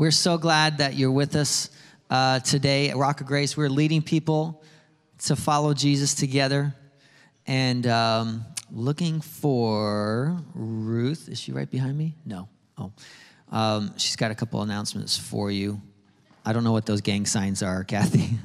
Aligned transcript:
We're 0.00 0.10
so 0.12 0.38
glad 0.38 0.78
that 0.78 0.94
you're 0.94 1.10
with 1.10 1.36
us 1.36 1.68
uh, 2.08 2.40
today 2.40 2.88
at 2.88 2.96
Rock 2.96 3.20
of 3.20 3.26
Grace. 3.26 3.54
We're 3.54 3.68
leading 3.68 4.00
people 4.00 4.62
to 5.24 5.36
follow 5.36 5.74
Jesus 5.74 6.14
together 6.14 6.74
and 7.46 7.86
um, 7.86 8.46
looking 8.70 9.20
for 9.20 10.40
Ruth. 10.54 11.28
Is 11.28 11.38
she 11.38 11.52
right 11.52 11.70
behind 11.70 11.98
me? 11.98 12.14
No. 12.24 12.48
Oh. 12.78 12.92
Um, 13.52 13.92
she's 13.98 14.16
got 14.16 14.30
a 14.30 14.34
couple 14.34 14.62
announcements 14.62 15.18
for 15.18 15.50
you. 15.50 15.82
I 16.46 16.54
don't 16.54 16.64
know 16.64 16.72
what 16.72 16.86
those 16.86 17.02
gang 17.02 17.26
signs 17.26 17.62
are, 17.62 17.84
Kathy. 17.84 18.38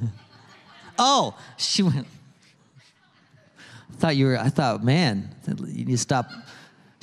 oh, 0.99 1.37
she 1.55 1.83
went. 1.83 2.05
I 3.91 3.95
thought 3.95 4.17
you 4.17 4.25
were, 4.25 4.37
I 4.37 4.49
thought, 4.49 4.83
man, 4.83 5.33
you 5.47 5.85
need 5.85 5.87
to 5.87 5.97
stop. 5.97 6.29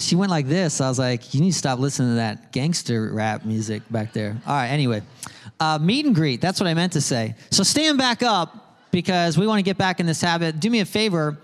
She 0.02 0.16
went 0.16 0.30
like 0.30 0.46
this. 0.46 0.80
I 0.80 0.88
was 0.88 0.98
like, 0.98 1.34
you 1.34 1.40
need 1.40 1.52
to 1.52 1.58
stop 1.58 1.78
listening 1.78 2.10
to 2.10 2.14
that 2.16 2.52
gangster 2.52 3.12
rap 3.12 3.44
music 3.44 3.82
back 3.90 4.12
there. 4.12 4.36
All 4.46 4.54
right, 4.54 4.68
anyway. 4.68 5.02
Uh, 5.60 5.78
meet 5.78 6.06
and 6.06 6.14
greet, 6.14 6.40
that's 6.40 6.58
what 6.60 6.66
I 6.66 6.74
meant 6.74 6.94
to 6.94 7.00
say. 7.00 7.36
So 7.50 7.62
stand 7.62 7.98
back 7.98 8.22
up 8.22 8.90
because 8.90 9.38
we 9.38 9.46
want 9.46 9.58
to 9.58 9.62
get 9.62 9.78
back 9.78 10.00
in 10.00 10.06
this 10.06 10.20
habit. 10.20 10.60
Do 10.60 10.70
me 10.70 10.80
a 10.80 10.84
favor. 10.84 11.38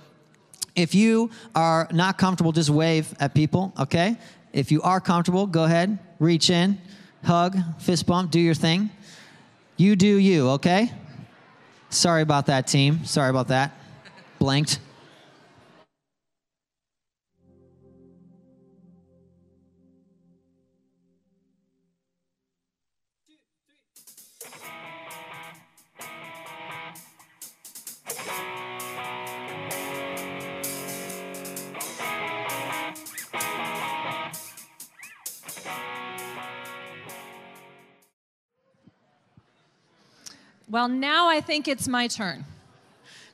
If 0.74 0.94
you 0.94 1.30
are 1.54 1.88
not 1.92 2.18
comfortable, 2.18 2.52
just 2.52 2.70
wave 2.70 3.12
at 3.20 3.34
people, 3.34 3.72
okay? 3.78 4.16
If 4.52 4.72
you 4.72 4.82
are 4.82 5.00
comfortable, 5.00 5.46
go 5.46 5.64
ahead, 5.64 5.98
reach 6.18 6.50
in, 6.50 6.78
hug, 7.24 7.56
fist 7.78 8.06
bump, 8.06 8.30
do 8.30 8.40
your 8.40 8.54
thing. 8.54 8.90
You 9.76 9.94
do 9.96 10.16
you, 10.16 10.48
okay? 10.50 10.90
Sorry 11.90 12.22
about 12.22 12.46
that, 12.46 12.66
team. 12.66 13.04
Sorry 13.04 13.30
about 13.30 13.48
that. 13.48 13.72
Blanked. 14.38 14.80
Well, 40.78 40.86
now 40.86 41.28
I 41.28 41.40
think 41.40 41.66
it's 41.66 41.88
my 41.88 42.06
turn. 42.06 42.44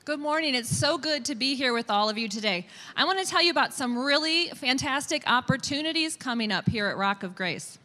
Good 0.03 0.19
morning. 0.19 0.55
It's 0.55 0.75
so 0.75 0.97
good 0.97 1.25
to 1.25 1.35
be 1.35 1.53
here 1.53 1.73
with 1.73 1.91
all 1.91 2.09
of 2.09 2.17
you 2.17 2.27
today. 2.27 2.65
I 2.95 3.05
want 3.05 3.19
to 3.19 3.25
tell 3.31 3.39
you 3.39 3.51
about 3.51 3.71
some 3.71 3.99
really 3.99 4.47
fantastic 4.47 5.21
opportunities 5.27 6.15
coming 6.15 6.51
up 6.51 6.67
here 6.67 6.87
at 6.87 6.97
Rock 6.97 7.21
of 7.21 7.35
Grace. 7.35 7.77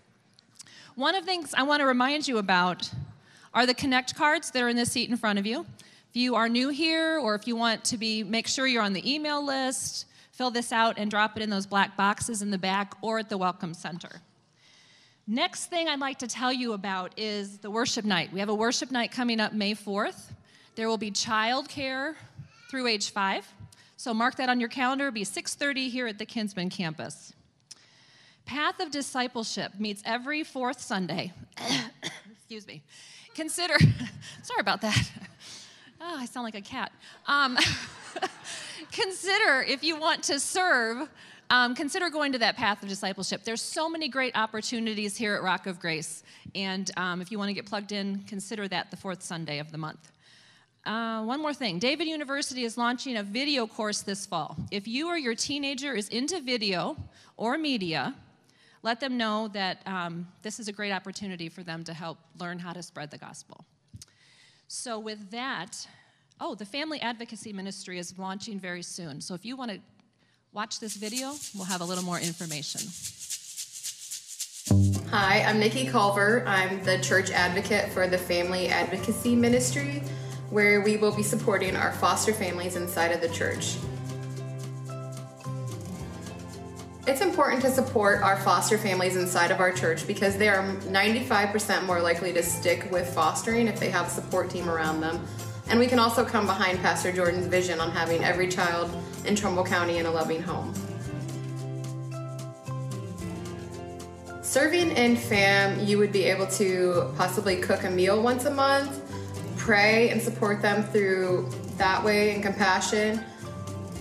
One 0.94 1.14
of 1.14 1.26
the 1.26 1.30
things 1.30 1.52
I 1.54 1.64
want 1.64 1.80
to 1.80 1.84
remind 1.84 2.26
you 2.26 2.38
about 2.38 2.90
are 3.52 3.66
the 3.66 3.74
connect 3.74 4.14
cards 4.14 4.50
that 4.52 4.62
are 4.62 4.70
in 4.70 4.76
the 4.76 4.86
seat 4.86 5.10
in 5.10 5.18
front 5.18 5.38
of 5.38 5.44
you. 5.44 5.66
If 6.08 6.16
you 6.16 6.36
are 6.36 6.48
new 6.48 6.70
here 6.70 7.18
or 7.18 7.34
if 7.34 7.46
you 7.46 7.54
want 7.54 7.84
to 7.84 7.98
be 7.98 8.24
make 8.24 8.46
sure 8.46 8.66
you're 8.66 8.82
on 8.82 8.94
the 8.94 9.14
email 9.14 9.44
list, 9.44 10.06
fill 10.32 10.50
this 10.50 10.72
out 10.72 10.96
and 10.96 11.10
drop 11.10 11.36
it 11.36 11.42
in 11.42 11.50
those 11.50 11.66
black 11.66 11.98
boxes 11.98 12.40
in 12.40 12.50
the 12.50 12.56
back 12.56 12.94
or 13.02 13.18
at 13.18 13.28
the 13.28 13.36
welcome 13.36 13.74
center. 13.74 14.22
Next 15.30 15.66
thing 15.66 15.88
I'd 15.88 16.00
like 16.00 16.18
to 16.18 16.26
tell 16.26 16.52
you 16.52 16.72
about 16.72 17.16
is 17.16 17.58
the 17.58 17.70
worship 17.70 18.04
night. 18.04 18.32
We 18.32 18.40
have 18.40 18.48
a 18.48 18.54
worship 18.54 18.90
night 18.90 19.12
coming 19.12 19.38
up 19.38 19.52
May 19.52 19.76
4th. 19.76 20.32
There 20.74 20.88
will 20.88 20.98
be 20.98 21.12
childcare 21.12 22.16
through 22.68 22.88
age 22.88 23.10
5. 23.10 23.46
So 23.96 24.12
mark 24.12 24.34
that 24.38 24.48
on 24.48 24.58
your 24.58 24.68
calendar. 24.68 25.06
It'll 25.06 25.14
be 25.14 25.24
6:30 25.24 25.88
here 25.88 26.08
at 26.08 26.18
the 26.18 26.26
Kinsman 26.26 26.68
campus. 26.68 27.32
Path 28.44 28.80
of 28.80 28.90
Discipleship 28.90 29.78
meets 29.78 30.02
every 30.04 30.42
fourth 30.42 30.80
Sunday. 30.80 31.32
Excuse 32.32 32.66
me. 32.66 32.82
Consider, 33.32 33.74
sorry 34.42 34.60
about 34.60 34.80
that. 34.80 35.12
Oh, 36.00 36.16
I 36.18 36.26
sound 36.26 36.42
like 36.42 36.56
a 36.56 36.60
cat. 36.60 36.90
Um, 37.28 37.56
consider 38.90 39.62
if 39.62 39.84
you 39.84 39.94
want 39.94 40.24
to 40.24 40.40
serve 40.40 41.08
um, 41.50 41.74
consider 41.74 42.08
going 42.08 42.32
to 42.32 42.38
that 42.38 42.56
path 42.56 42.82
of 42.82 42.88
discipleship. 42.88 43.42
There's 43.42 43.60
so 43.60 43.88
many 43.88 44.08
great 44.08 44.36
opportunities 44.36 45.16
here 45.16 45.34
at 45.34 45.42
Rock 45.42 45.66
of 45.66 45.80
Grace. 45.80 46.22
And 46.54 46.90
um, 46.96 47.20
if 47.20 47.32
you 47.32 47.38
want 47.38 47.48
to 47.48 47.54
get 47.54 47.66
plugged 47.66 47.92
in, 47.92 48.20
consider 48.28 48.68
that 48.68 48.90
the 48.90 48.96
fourth 48.96 49.22
Sunday 49.22 49.58
of 49.58 49.72
the 49.72 49.78
month. 49.78 50.12
Uh, 50.86 51.22
one 51.24 51.42
more 51.42 51.52
thing 51.52 51.78
David 51.78 52.06
University 52.06 52.64
is 52.64 52.78
launching 52.78 53.18
a 53.18 53.22
video 53.22 53.66
course 53.66 54.00
this 54.00 54.24
fall. 54.24 54.56
If 54.70 54.88
you 54.88 55.08
or 55.08 55.18
your 55.18 55.34
teenager 55.34 55.94
is 55.94 56.08
into 56.08 56.40
video 56.40 56.96
or 57.36 57.58
media, 57.58 58.14
let 58.82 58.98
them 58.98 59.18
know 59.18 59.48
that 59.48 59.82
um, 59.86 60.26
this 60.40 60.58
is 60.58 60.68
a 60.68 60.72
great 60.72 60.92
opportunity 60.92 61.50
for 61.50 61.62
them 61.62 61.84
to 61.84 61.92
help 61.92 62.16
learn 62.38 62.58
how 62.58 62.72
to 62.72 62.82
spread 62.82 63.10
the 63.10 63.18
gospel. 63.18 63.66
So, 64.68 64.98
with 64.98 65.30
that, 65.32 65.86
oh, 66.40 66.54
the 66.54 66.64
Family 66.64 66.98
Advocacy 67.00 67.52
Ministry 67.52 67.98
is 67.98 68.18
launching 68.18 68.58
very 68.58 68.82
soon. 68.82 69.20
So, 69.20 69.34
if 69.34 69.44
you 69.44 69.56
want 69.56 69.72
to 69.72 69.80
Watch 70.52 70.80
this 70.80 70.96
video, 70.96 71.34
we'll 71.54 71.66
have 71.66 71.80
a 71.80 71.84
little 71.84 72.02
more 72.02 72.18
information. 72.18 72.80
Hi, 75.10 75.42
I'm 75.42 75.60
Nikki 75.60 75.86
Culver. 75.86 76.44
I'm 76.44 76.82
the 76.82 76.98
church 76.98 77.30
advocate 77.30 77.92
for 77.92 78.08
the 78.08 78.18
Family 78.18 78.66
Advocacy 78.66 79.36
Ministry, 79.36 80.02
where 80.50 80.80
we 80.80 80.96
will 80.96 81.14
be 81.14 81.22
supporting 81.22 81.76
our 81.76 81.92
foster 81.92 82.32
families 82.32 82.74
inside 82.74 83.12
of 83.12 83.20
the 83.20 83.28
church. 83.28 83.76
It's 87.06 87.20
important 87.20 87.62
to 87.62 87.70
support 87.70 88.20
our 88.22 88.36
foster 88.40 88.76
families 88.76 89.14
inside 89.14 89.52
of 89.52 89.60
our 89.60 89.70
church 89.70 90.04
because 90.04 90.36
they 90.36 90.48
are 90.48 90.64
95% 90.64 91.86
more 91.86 92.00
likely 92.00 92.32
to 92.32 92.42
stick 92.42 92.90
with 92.90 93.08
fostering 93.14 93.68
if 93.68 93.78
they 93.78 93.90
have 93.90 94.08
a 94.08 94.10
support 94.10 94.50
team 94.50 94.68
around 94.68 95.00
them 95.00 95.24
and 95.70 95.78
we 95.78 95.86
can 95.86 96.00
also 96.00 96.24
come 96.24 96.46
behind 96.46 96.80
Pastor 96.80 97.12
Jordan's 97.12 97.46
vision 97.46 97.80
on 97.80 97.92
having 97.92 98.24
every 98.24 98.48
child 98.48 98.90
in 99.24 99.36
Trumbull 99.36 99.64
County 99.64 99.98
in 99.98 100.06
a 100.06 100.10
loving 100.10 100.42
home. 100.42 100.74
Serving 104.42 104.90
in 104.96 105.16
FAM, 105.16 105.86
you 105.86 105.96
would 105.96 106.10
be 106.10 106.24
able 106.24 106.48
to 106.48 107.14
possibly 107.16 107.56
cook 107.56 107.84
a 107.84 107.90
meal 107.90 108.20
once 108.20 108.46
a 108.46 108.50
month, 108.50 109.00
pray 109.56 110.10
and 110.10 110.20
support 110.20 110.60
them 110.60 110.82
through 110.82 111.48
that 111.76 112.04
way 112.04 112.34
and 112.34 112.42
compassion, 112.42 113.24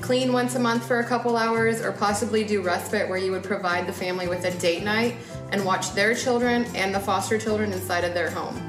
clean 0.02 0.34
once 0.34 0.56
a 0.56 0.60
month 0.60 0.88
for 0.88 1.02
a 1.02 1.06
couple 1.06 1.38
hours, 1.38 1.82
or 1.82 1.92
possibly 1.92 2.44
do 2.44 2.64
respite 2.64 3.08
where 3.08 3.20
you 3.20 3.32
would 3.32 3.44
provide 3.44 3.86
the 3.86 3.94
family 3.94 4.28
with 4.28 4.44
a 4.46 4.52
date 4.58 4.84
night 4.84 5.18
and 5.52 5.64
watch 5.64 5.94
their 5.94 6.16
children 6.16 6.66
and 6.74 6.96
the 6.96 7.00
foster 7.00 7.38
children 7.38 7.72
inside 7.72 8.04
of 8.04 8.16
their 8.16 8.32
home. 8.32 8.69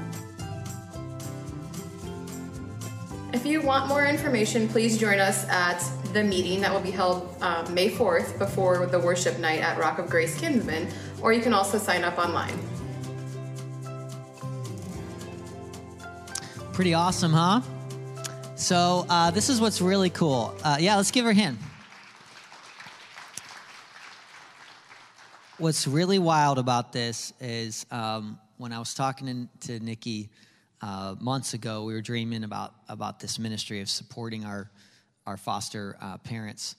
If 3.33 3.45
you 3.45 3.61
want 3.61 3.87
more 3.87 4.05
information, 4.05 4.67
please 4.67 4.97
join 4.97 5.19
us 5.19 5.47
at 5.47 5.81
the 6.11 6.21
meeting 6.21 6.59
that 6.61 6.73
will 6.73 6.81
be 6.81 6.91
held 6.91 7.33
um, 7.41 7.73
May 7.73 7.89
4th 7.89 8.37
before 8.37 8.85
the 8.87 8.99
worship 8.99 9.39
night 9.39 9.61
at 9.61 9.79
Rock 9.79 9.99
of 9.99 10.09
Grace 10.09 10.37
Kinsman, 10.37 10.89
or 11.21 11.31
you 11.31 11.41
can 11.41 11.53
also 11.53 11.77
sign 11.77 12.03
up 12.03 12.17
online. 12.17 12.59
Pretty 16.73 16.93
awesome, 16.93 17.31
huh? 17.31 17.61
So, 18.55 19.05
uh, 19.09 19.31
this 19.31 19.47
is 19.47 19.61
what's 19.61 19.79
really 19.79 20.09
cool. 20.09 20.53
Uh, 20.61 20.75
yeah, 20.81 20.97
let's 20.97 21.11
give 21.11 21.23
her 21.23 21.31
a 21.31 21.33
hand. 21.33 21.57
What's 25.57 25.87
really 25.87 26.19
wild 26.19 26.59
about 26.59 26.91
this 26.91 27.31
is 27.39 27.85
um, 27.91 28.39
when 28.57 28.73
I 28.73 28.79
was 28.79 28.93
talking 28.93 29.47
to 29.61 29.79
Nikki 29.79 30.29
uh, 30.81 31.15
months 31.19 31.53
ago, 31.53 31.83
we 31.83 31.93
were 31.93 32.01
dreaming 32.01 32.43
about, 32.43 32.73
about 32.89 33.19
this 33.19 33.37
ministry 33.37 33.81
of 33.81 33.89
supporting 33.89 34.45
our, 34.45 34.69
our 35.25 35.37
foster 35.37 35.97
uh, 36.01 36.17
parents 36.17 36.75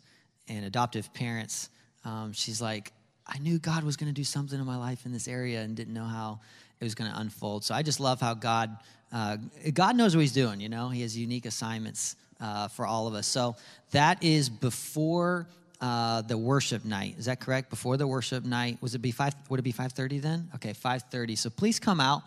and 0.48 0.64
adoptive 0.64 1.12
parents. 1.14 1.70
Um, 2.04 2.32
she's 2.32 2.60
like, 2.60 2.92
I 3.26 3.38
knew 3.38 3.58
God 3.58 3.84
was 3.84 3.96
going 3.96 4.08
to 4.08 4.14
do 4.14 4.24
something 4.24 4.58
in 4.58 4.66
my 4.66 4.76
life 4.76 5.06
in 5.06 5.12
this 5.12 5.28
area 5.28 5.60
and 5.60 5.76
didn't 5.76 5.94
know 5.94 6.04
how 6.04 6.40
it 6.80 6.84
was 6.84 6.94
going 6.94 7.10
to 7.10 7.18
unfold. 7.18 7.64
So 7.64 7.74
I 7.74 7.82
just 7.82 8.00
love 8.00 8.20
how 8.20 8.34
God, 8.34 8.76
uh, 9.12 9.36
God 9.72 9.96
knows 9.96 10.16
what 10.16 10.22
He's 10.22 10.32
doing. 10.32 10.60
You 10.60 10.68
know, 10.68 10.88
He 10.88 11.02
has 11.02 11.16
unique 11.16 11.46
assignments 11.46 12.16
uh, 12.40 12.66
for 12.68 12.84
all 12.84 13.06
of 13.06 13.14
us. 13.14 13.26
So 13.26 13.54
that 13.92 14.24
is 14.24 14.48
before 14.50 15.46
uh, 15.80 16.22
the 16.22 16.38
worship 16.38 16.84
night. 16.84 17.16
Is 17.18 17.26
that 17.26 17.40
correct? 17.40 17.70
Before 17.70 17.96
the 17.96 18.06
worship 18.06 18.44
night, 18.44 18.78
was 18.80 18.94
it 18.94 18.98
be 18.98 19.10
five? 19.10 19.34
Would 19.48 19.60
it 19.60 19.64
be 19.64 19.72
five 19.72 19.92
thirty 19.92 20.20
then? 20.20 20.48
Okay, 20.54 20.72
five 20.72 21.02
thirty. 21.10 21.34
So 21.34 21.50
please 21.50 21.80
come 21.80 22.00
out 22.00 22.22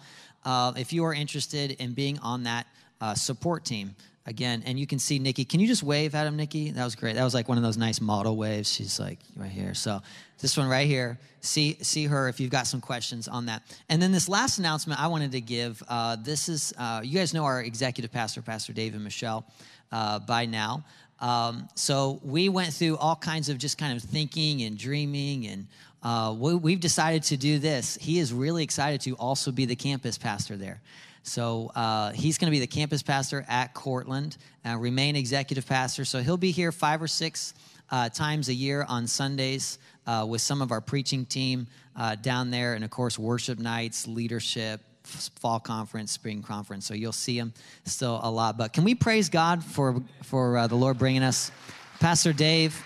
uh, 0.45 0.73
if 0.77 0.93
you 0.93 1.03
are 1.05 1.13
interested 1.13 1.71
in 1.71 1.93
being 1.93 2.19
on 2.19 2.43
that 2.43 2.67
uh, 3.01 3.13
support 3.13 3.65
team 3.65 3.95
again 4.25 4.63
and 4.65 4.79
you 4.79 4.87
can 4.87 4.99
see 4.99 5.19
nikki. 5.19 5.45
Can 5.45 5.59
you 5.59 5.67
just 5.67 5.83
wave 5.83 6.15
at 6.15 6.25
him 6.25 6.35
nikki? 6.35 6.71
That 6.71 6.83
was 6.83 6.95
great. 6.95 7.15
That 7.15 7.23
was 7.23 7.33
like 7.33 7.47
one 7.47 7.57
of 7.57 7.63
those 7.63 7.77
nice 7.77 8.01
model 8.01 8.35
waves. 8.35 8.71
She's 8.71 8.99
like 8.99 9.19
right 9.35 9.51
here. 9.51 9.73
So 9.73 10.01
this 10.39 10.57
one 10.57 10.67
right 10.67 10.87
here 10.87 11.19
see 11.41 11.77
see 11.81 12.05
her 12.07 12.27
if 12.27 12.39
you've 12.39 12.49
got 12.49 12.67
some 12.67 12.81
questions 12.81 13.27
on 13.27 13.45
that. 13.45 13.61
And 13.89 14.01
then 14.01 14.11
this 14.11 14.27
last 14.27 14.57
announcement 14.57 14.99
i 14.99 15.07
wanted 15.07 15.31
to 15.33 15.41
give 15.41 15.81
uh, 15.87 16.17
this 16.19 16.49
is 16.49 16.73
uh, 16.77 17.01
you 17.03 17.17
guys 17.19 17.33
know 17.33 17.45
our 17.45 17.61
executive 17.61 18.11
pastor 18.11 18.41
pastor 18.41 18.73
david 18.73 19.01
michelle 19.01 19.45
uh, 19.91 20.19
by 20.19 20.45
now. 20.45 20.83
Um, 21.19 21.69
so 21.75 22.19
we 22.23 22.49
went 22.49 22.73
through 22.73 22.97
all 22.97 23.15
kinds 23.15 23.47
of 23.47 23.57
just 23.57 23.77
kind 23.77 23.95
of 23.95 24.03
thinking 24.03 24.63
and 24.63 24.77
dreaming 24.77 25.47
and 25.47 25.67
uh, 26.05 26.35
we, 26.37 26.53
we've 26.53 26.79
decided 26.79 27.23
to 27.23 27.35
do 27.35 27.57
this. 27.57 27.97
He 27.99 28.19
is 28.19 28.31
really 28.31 28.63
excited 28.63 29.01
to 29.01 29.15
also 29.15 29.51
be 29.51 29.65
the 29.65 29.75
campus 29.75 30.19
pastor 30.19 30.55
there. 30.55 30.79
So 31.23 31.71
uh, 31.73 32.11
he's 32.11 32.37
going 32.37 32.45
to 32.45 32.51
be 32.51 32.59
the 32.59 32.67
campus 32.67 33.01
pastor 33.01 33.43
at 33.49 33.73
Cortland, 33.73 34.37
uh, 34.63 34.77
remain 34.77 35.15
executive 35.15 35.65
pastor. 35.65 36.05
So 36.05 36.21
he'll 36.21 36.37
be 36.37 36.51
here 36.51 36.71
five 36.71 37.01
or 37.01 37.07
six 37.07 37.55
uh, 37.89 38.09
times 38.09 38.49
a 38.49 38.53
year 38.53 38.85
on 38.87 39.07
Sundays 39.07 39.79
uh, 40.05 40.27
with 40.29 40.41
some 40.41 40.61
of 40.61 40.71
our 40.71 40.79
preaching 40.79 41.25
team 41.25 41.65
uh, 41.95 42.13
down 42.13 42.51
there, 42.51 42.75
and 42.75 42.83
of 42.83 42.91
course, 42.91 43.17
worship 43.17 43.57
nights, 43.57 44.07
leadership, 44.07 44.81
fall 45.03 45.59
conference, 45.59 46.11
spring 46.11 46.43
conference. 46.43 46.85
So 46.85 46.93
you'll 46.93 47.13
see 47.13 47.39
him 47.39 47.51
still 47.85 48.19
a 48.21 48.29
lot. 48.29 48.57
But 48.57 48.73
can 48.73 48.83
we 48.83 48.93
praise 48.93 49.29
God 49.29 49.63
for 49.63 50.03
for 50.21 50.57
uh, 50.57 50.67
the 50.67 50.75
Lord 50.75 50.99
bringing 50.99 51.23
us, 51.23 51.51
Pastor 51.99 52.33
Dave 52.33 52.79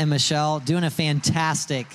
and 0.00 0.10
Michelle 0.10 0.58
doing 0.58 0.82
a 0.84 0.90
fantastic, 0.90 1.86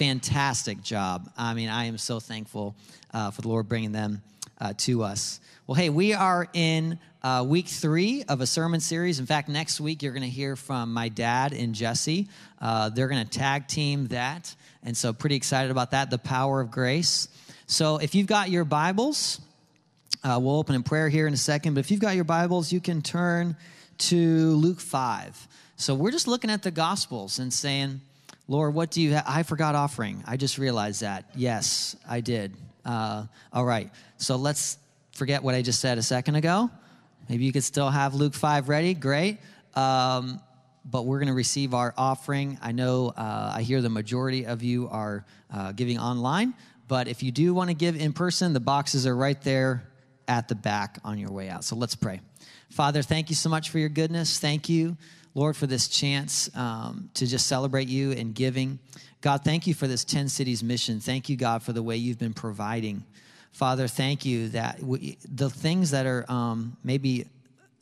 fantastic 0.00 0.82
job. 0.82 1.30
I 1.36 1.52
mean, 1.52 1.68
I 1.68 1.84
am 1.84 1.98
so 1.98 2.20
thankful 2.20 2.74
uh, 3.12 3.30
for 3.32 3.42
the 3.42 3.48
Lord 3.48 3.68
bringing 3.68 3.92
them 3.92 4.22
uh, 4.58 4.72
to 4.78 5.02
us. 5.02 5.40
Well, 5.66 5.74
hey, 5.74 5.90
we 5.90 6.14
are 6.14 6.48
in 6.54 6.98
uh, 7.22 7.44
week 7.46 7.66
three 7.66 8.24
of 8.26 8.40
a 8.40 8.46
sermon 8.46 8.80
series. 8.80 9.20
In 9.20 9.26
fact, 9.26 9.50
next 9.50 9.78
week 9.78 10.02
you're 10.02 10.14
going 10.14 10.22
to 10.22 10.30
hear 10.30 10.56
from 10.56 10.94
my 10.94 11.10
dad 11.10 11.52
and 11.52 11.74
Jesse. 11.74 12.28
Uh, 12.62 12.88
they're 12.88 13.08
going 13.08 13.22
to 13.22 13.30
tag 13.30 13.68
team 13.68 14.06
that. 14.06 14.54
And 14.82 14.96
so, 14.96 15.12
pretty 15.12 15.36
excited 15.36 15.70
about 15.70 15.90
that, 15.90 16.08
the 16.08 16.16
power 16.16 16.62
of 16.62 16.70
grace. 16.70 17.28
So, 17.66 17.98
if 17.98 18.14
you've 18.14 18.26
got 18.26 18.48
your 18.48 18.64
Bibles, 18.64 19.38
uh, 20.24 20.40
we'll 20.40 20.56
open 20.56 20.76
in 20.76 20.82
prayer 20.82 21.10
here 21.10 21.26
in 21.26 21.34
a 21.34 21.36
second. 21.36 21.74
But 21.74 21.80
if 21.80 21.90
you've 21.90 22.00
got 22.00 22.14
your 22.14 22.24
Bibles, 22.24 22.72
you 22.72 22.80
can 22.80 23.02
turn 23.02 23.54
to 23.98 24.52
Luke 24.52 24.80
5. 24.80 25.46
So, 25.76 25.94
we're 25.94 26.10
just 26.10 26.26
looking 26.26 26.48
at 26.48 26.62
the 26.62 26.70
Gospels 26.70 27.38
and 27.38 27.52
saying, 27.52 28.00
Lord, 28.50 28.74
what 28.74 28.90
do 28.90 29.00
you 29.00 29.12
have? 29.12 29.22
I 29.28 29.44
forgot 29.44 29.76
offering. 29.76 30.24
I 30.26 30.36
just 30.36 30.58
realized 30.58 31.02
that. 31.02 31.24
Yes, 31.36 31.94
I 32.08 32.20
did. 32.20 32.56
Uh, 32.84 33.26
all 33.52 33.64
right. 33.64 33.92
So 34.16 34.34
let's 34.34 34.76
forget 35.12 35.44
what 35.44 35.54
I 35.54 35.62
just 35.62 35.78
said 35.78 35.98
a 35.98 36.02
second 36.02 36.34
ago. 36.34 36.68
Maybe 37.28 37.44
you 37.44 37.52
could 37.52 37.62
still 37.62 37.88
have 37.88 38.16
Luke 38.16 38.34
5 38.34 38.68
ready. 38.68 38.92
Great. 38.92 39.38
Um, 39.76 40.40
but 40.84 41.06
we're 41.06 41.20
going 41.20 41.28
to 41.28 41.32
receive 41.32 41.74
our 41.74 41.94
offering. 41.96 42.58
I 42.60 42.72
know 42.72 43.10
uh, 43.16 43.52
I 43.54 43.62
hear 43.62 43.80
the 43.82 43.88
majority 43.88 44.46
of 44.46 44.64
you 44.64 44.88
are 44.88 45.24
uh, 45.54 45.70
giving 45.70 46.00
online, 46.00 46.54
but 46.88 47.06
if 47.06 47.22
you 47.22 47.30
do 47.30 47.54
want 47.54 47.70
to 47.70 47.74
give 47.74 47.94
in 47.94 48.12
person, 48.12 48.52
the 48.52 48.58
boxes 48.58 49.06
are 49.06 49.14
right 49.14 49.40
there 49.42 49.84
at 50.26 50.48
the 50.48 50.56
back 50.56 50.98
on 51.04 51.18
your 51.18 51.30
way 51.30 51.48
out. 51.48 51.62
So 51.62 51.76
let's 51.76 51.94
pray. 51.94 52.20
Father, 52.70 53.02
thank 53.02 53.30
you 53.30 53.36
so 53.36 53.48
much 53.48 53.70
for 53.70 53.78
your 53.78 53.88
goodness. 53.88 54.40
Thank 54.40 54.68
you, 54.68 54.96
Lord, 55.34 55.56
for 55.56 55.66
this 55.66 55.88
chance 55.88 56.50
um, 56.56 57.10
to 57.14 57.26
just 57.26 57.46
celebrate 57.46 57.88
you 57.88 58.12
and 58.12 58.34
giving. 58.34 58.78
God, 59.20 59.44
thank 59.44 59.66
you 59.66 59.74
for 59.74 59.86
this 59.86 60.04
10 60.04 60.28
cities 60.28 60.62
mission. 60.62 60.98
Thank 60.98 61.28
you, 61.28 61.36
God, 61.36 61.62
for 61.62 61.72
the 61.72 61.82
way 61.82 61.96
you've 61.96 62.18
been 62.18 62.34
providing. 62.34 63.04
Father, 63.52 63.86
thank 63.86 64.24
you 64.24 64.48
that 64.50 64.82
we, 64.82 65.18
the 65.28 65.50
things 65.50 65.90
that 65.90 66.06
are 66.06 66.24
um, 66.28 66.76
maybe 66.82 67.26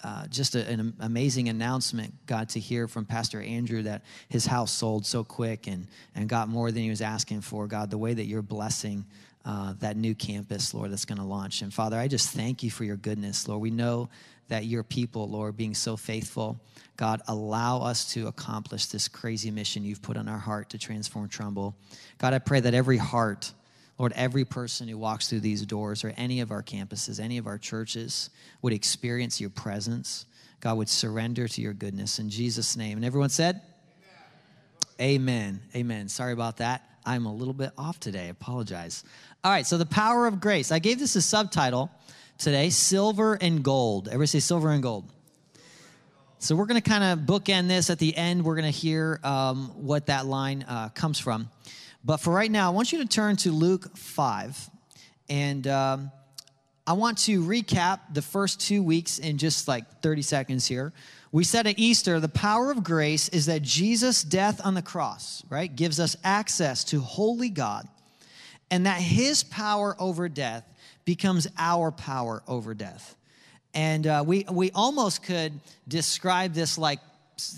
uh, 0.05 0.27
just 0.29 0.55
a, 0.55 0.67
an 0.69 0.95
amazing 1.01 1.49
announcement, 1.49 2.15
God, 2.27 2.49
to 2.51 2.61
hear 2.61 2.87
from 2.87 3.05
Pastor 3.05 3.41
Andrew 3.41 3.83
that 3.83 4.03
his 4.29 4.47
house 4.47 4.73
sold 4.73 5.05
so 5.05 5.25
quick 5.25 5.67
and, 5.67 5.87
and 6.15 6.29
got 6.29 6.49
more 6.49 6.71
than 6.71 6.83
he 6.83 6.91
was 6.91 7.03
asking 7.03 7.41
for. 7.41 7.67
God, 7.67 7.91
the 7.91 7.99
way 7.99 8.15
that 8.15 8.25
you're 8.25 8.43
blessing 8.43 9.05
uh, 9.49 9.73
that 9.81 9.97
new 9.97 10.15
campus, 10.15 10.75
Lord, 10.75 10.93
that's 10.93 11.07
going 11.07 11.19
to 11.19 11.25
launch. 11.25 11.63
And 11.63 11.73
Father, 11.73 11.97
I 11.97 12.07
just 12.07 12.29
thank 12.29 12.63
you 12.63 12.71
for 12.71 12.85
your 12.85 12.97
goodness, 12.97 13.49
Lord. 13.49 13.63
We 13.63 13.71
know 13.71 14.11
that 14.49 14.67
your 14.67 14.83
people, 14.83 15.27
Lord, 15.27 15.57
being 15.57 15.75
so 15.75 15.97
faithful, 15.97 16.61
God, 16.99 17.23
allow 17.29 17.81
us 17.81 18.13
to 18.13 18.27
accomplish 18.27 18.87
this 18.87 19.09
crazy 19.09 19.51
mission 19.51 19.85
you've 19.85 20.03
put 20.03 20.19
on 20.19 20.29
our 20.29 20.39
heart 20.39 20.69
to 20.71 20.79
transform 20.79 21.31
Trumbull. 21.31 21.75
God, 22.19 22.35
I 22.35 22.41
pray 22.41 22.61
that 22.61 22.75
every 22.75 22.99
heart, 22.99 23.55
Lord, 23.97 24.13
every 24.17 24.45
person 24.45 24.87
who 24.87 24.99
walks 24.99 25.31
through 25.31 25.41
these 25.41 25.65
doors 25.65 26.05
or 26.05 26.13
any 26.19 26.41
of 26.41 26.51
our 26.51 26.63
campuses, 26.63 27.19
any 27.19 27.39
of 27.39 27.47
our 27.47 27.57
churches 27.57 28.29
would 28.61 28.75
experience 28.75 29.41
your 29.41 29.51
presence. 29.51 30.27
God 30.61 30.77
would 30.77 30.91
surrender 30.91 31.49
to 31.49 31.63
your 31.63 31.73
goodness 31.73 32.19
in 32.19 32.29
Jesus' 32.29 32.77
name. 32.77 32.99
And 32.99 33.05
everyone 33.05 33.31
said, 33.31 33.63
Amen. 35.01 35.61
Amen. 35.61 35.61
Amen. 35.75 36.09
Sorry 36.09 36.35
about 36.35 36.59
that. 36.59 36.83
I'm 37.09 37.25
a 37.25 37.33
little 37.33 37.55
bit 37.55 37.71
off 37.79 37.99
today. 37.99 38.29
Apologize. 38.29 39.03
All 39.45 39.53
right, 39.53 39.65
so 39.65 39.79
the 39.79 39.87
power 39.87 40.27
of 40.27 40.41
grace. 40.41 40.73
I 40.73 40.81
gave 40.81 40.99
this 40.99 41.15
a 41.15 41.23
subtitle 41.23 41.93
today 42.39 42.71
silver 42.71 43.35
and 43.35 43.63
gold. 43.63 44.09
Everybody 44.09 44.27
say 44.27 44.41
silver 44.41 44.71
and 44.71 44.83
gold. 44.83 45.05
So 46.41 46.57
we're 46.57 46.67
going 46.67 46.81
to 46.81 46.89
kind 46.89 47.05
of 47.05 47.21
bookend 47.21 47.69
this 47.69 47.89
at 47.89 48.01
the 48.01 48.17
end. 48.17 48.45
We're 48.45 48.57
going 48.57 48.73
to 48.73 48.77
hear 48.77 49.21
um, 49.23 49.69
what 49.77 50.07
that 50.07 50.27
line 50.27 50.65
uh, 50.67 50.89
comes 50.89 51.21
from. 51.21 51.51
But 52.05 52.17
for 52.17 52.33
right 52.33 52.51
now, 52.51 52.67
I 52.67 52.75
want 52.75 52.93
you 52.93 52.99
to 52.99 53.07
turn 53.07 53.37
to 53.37 53.53
Luke 53.53 53.97
5. 53.97 54.71
And 55.29 55.67
um, 55.69 56.11
I 56.85 56.95
want 56.95 57.19
to 57.19 57.41
recap 57.41 58.01
the 58.13 58.23
first 58.23 58.61
two 58.61 58.83
weeks 58.83 59.21
in 59.21 59.39
just 59.39 59.69
like 59.69 60.01
30 60.03 60.23
seconds 60.23 60.67
here. 60.67 60.93
We 61.31 61.45
said 61.45 61.69
at 61.69 61.79
Easter, 61.79 62.19
the 62.19 62.29
power 62.29 62.73
of 62.73 62.83
grace 62.83 63.29
is 63.29 63.47
that 63.47 63.63
Jesus' 63.63 64.25
death 64.25 64.61
on 64.65 64.75
the 64.75 64.83
cross, 64.83 65.45
right, 65.49 65.75
gives 65.75 66.01
us 66.01 66.17
access 66.25 66.83
to 66.85 67.01
holy 67.01 67.51
God, 67.51 67.87
and 68.71 68.87
that 68.87 69.01
his 69.01 69.43
power 69.43 69.97
over 69.99 70.29
death 70.29 70.65
becomes 71.05 71.47
our 71.57 71.91
power 71.91 72.43
over 72.47 72.75
death. 72.75 73.17
And 73.75 74.07
uh, 74.07 74.25
we, 74.27 74.45
we 74.51 74.71
almost 74.73 75.23
could 75.23 75.61
describe 75.87 76.53
this 76.53 76.79
like 76.79 77.01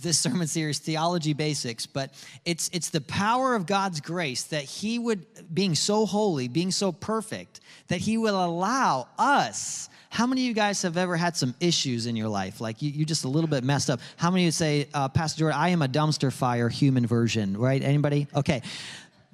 this 0.02 0.18
sermon 0.18 0.46
series, 0.46 0.78
Theology 0.78 1.32
Basics, 1.32 1.86
but 1.86 2.12
it's, 2.44 2.68
it's 2.72 2.90
the 2.90 3.00
power 3.00 3.54
of 3.54 3.66
God's 3.66 4.00
grace 4.00 4.42
that 4.44 4.64
He 4.64 4.98
would, 4.98 5.24
being 5.54 5.74
so 5.74 6.04
holy, 6.04 6.48
being 6.48 6.70
so 6.70 6.92
perfect, 6.92 7.60
that 7.88 7.98
He 7.98 8.18
will 8.18 8.44
allow 8.44 9.08
us. 9.18 9.88
How 10.10 10.26
many 10.26 10.42
of 10.42 10.48
you 10.48 10.54
guys 10.54 10.82
have 10.82 10.96
ever 10.96 11.16
had 11.16 11.36
some 11.36 11.54
issues 11.60 12.06
in 12.06 12.16
your 12.16 12.28
life? 12.28 12.60
Like 12.60 12.82
you, 12.82 12.90
you 12.90 13.04
just 13.06 13.24
a 13.24 13.28
little 13.28 13.48
bit 13.48 13.64
messed 13.64 13.88
up. 13.88 14.00
How 14.16 14.30
many 14.30 14.42
of 14.42 14.46
you 14.46 14.52
say, 14.52 14.88
uh, 14.92 15.08
Pastor 15.08 15.40
Jordan, 15.40 15.58
I 15.58 15.70
am 15.70 15.82
a 15.82 15.88
dumpster 15.88 16.32
fire 16.32 16.68
human 16.68 17.06
version, 17.06 17.56
right? 17.56 17.82
Anybody? 17.82 18.26
Okay 18.34 18.62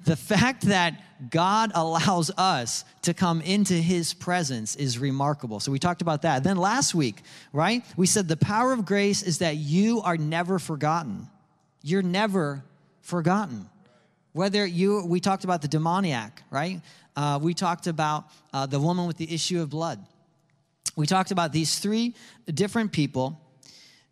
the 0.03 0.15
fact 0.15 0.63
that 0.63 1.01
God 1.31 1.71
allows 1.73 2.29
us 2.37 2.85
to 3.01 3.13
come 3.13 3.41
into 3.41 3.73
his 3.73 4.13
presence 4.13 4.75
is 4.75 4.99
remarkable. 4.99 5.59
So 5.59 5.71
we 5.71 5.79
talked 5.79 6.01
about 6.01 6.21
that. 6.21 6.43
Then 6.43 6.57
last 6.57 6.93
week, 6.93 7.21
right? 7.51 7.83
We 7.97 8.05
said 8.05 8.27
the 8.27 8.37
power 8.37 8.73
of 8.73 8.85
grace 8.85 9.23
is 9.23 9.39
that 9.39 9.55
you 9.55 10.01
are 10.01 10.17
never 10.17 10.59
forgotten. 10.59 11.27
You're 11.81 12.03
never 12.03 12.63
forgotten. 13.01 13.69
Whether 14.33 14.65
you, 14.65 15.03
we 15.05 15.19
talked 15.19 15.43
about 15.43 15.63
the 15.63 15.67
demoniac, 15.67 16.43
right? 16.51 16.81
Uh, 17.15 17.39
we 17.41 17.55
talked 17.55 17.87
about 17.87 18.25
uh, 18.53 18.67
the 18.67 18.79
woman 18.79 19.07
with 19.07 19.17
the 19.17 19.33
issue 19.33 19.61
of 19.61 19.71
blood. 19.71 20.05
We 20.95 21.07
talked 21.07 21.31
about 21.31 21.51
these 21.51 21.79
three 21.79 22.13
different 22.45 22.91
people 22.91 23.41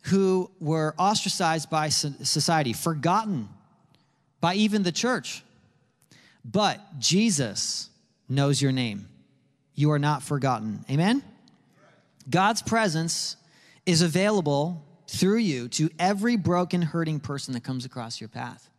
who 0.05 0.49
were 0.59 0.95
ostracized 0.97 1.69
by 1.69 1.89
society, 1.89 2.73
forgotten 2.73 3.49
by 4.41 4.55
even 4.55 4.83
the 4.83 4.91
church. 4.91 5.43
But 6.49 6.99
Jesus 6.99 7.89
knows 8.29 8.61
your 8.61 8.71
name. 8.71 9.07
You 9.73 9.91
are 9.91 9.99
not 9.99 10.21
forgotten. 10.21 10.85
Amen? 10.89 11.23
God's 12.29 12.61
presence 12.61 13.35
is 13.85 14.01
available 14.01 14.85
through 15.07 15.37
you 15.37 15.67
to 15.69 15.89
every 15.97 16.35
broken, 16.35 16.81
hurting 16.81 17.19
person 17.19 17.53
that 17.55 17.63
comes 17.63 17.83
across 17.85 18.21
your 18.21 18.29
path. 18.29 18.69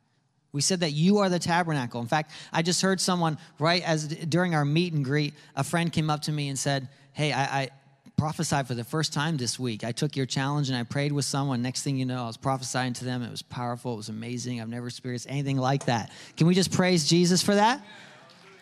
We 0.53 0.61
said 0.61 0.81
that 0.81 0.93
you 0.93 1.19
are 1.19 1.29
the 1.29 1.39
tabernacle. 1.39 2.01
In 2.01 2.07
fact, 2.07 2.31
I 2.53 2.63
just 2.63 2.81
heard 2.81 3.01
someone 3.01 3.37
right 3.59 3.83
as 3.83 4.07
during 4.09 4.55
our 4.55 4.65
meet 4.65 4.93
and 4.93 5.05
greet, 5.05 5.35
a 5.55 5.63
friend 5.63 5.93
came 5.93 6.09
up 6.09 6.23
to 6.23 6.33
me 6.33 6.49
and 6.49 6.59
said, 6.59 6.89
Hey, 7.13 7.33
I, 7.33 7.43
I 7.43 7.69
prophesied 8.17 8.67
for 8.67 8.75
the 8.75 8.85
first 8.85 9.13
time 9.13 9.37
this 9.37 9.59
week. 9.59 9.85
I 9.85 9.93
took 9.93 10.17
your 10.17 10.27
challenge 10.27 10.69
and 10.69 10.77
I 10.77 10.83
prayed 10.85 11.13
with 11.13 11.25
someone. 11.25 11.61
Next 11.61 11.83
thing 11.83 11.97
you 11.97 12.07
know, 12.07 12.25
I 12.25 12.27
was 12.27 12.37
prophesying 12.37 12.95
to 12.95 13.05
them. 13.05 13.23
It 13.23 13.31
was 13.31 13.43
powerful. 13.43 13.93
It 13.95 13.97
was 13.97 14.09
amazing. 14.09 14.61
I've 14.61 14.69
never 14.69 14.87
experienced 14.87 15.27
anything 15.29 15.59
like 15.59 15.85
that. 15.87 16.11
Can 16.37 16.47
we 16.47 16.55
just 16.55 16.73
praise 16.73 17.07
Jesus 17.07 17.43
for 17.43 17.55
that? 17.55 17.85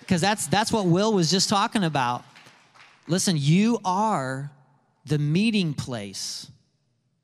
Because 0.01 0.21
that's 0.21 0.49
that's 0.49 0.73
what 0.73 0.87
Will 0.87 1.13
was 1.13 1.31
just 1.31 1.49
talking 1.49 1.85
about. 1.85 2.25
Listen, 3.07 3.37
you 3.39 3.79
are 3.85 4.51
the 5.07 5.19
meeting 5.19 5.75
place. 5.75 6.51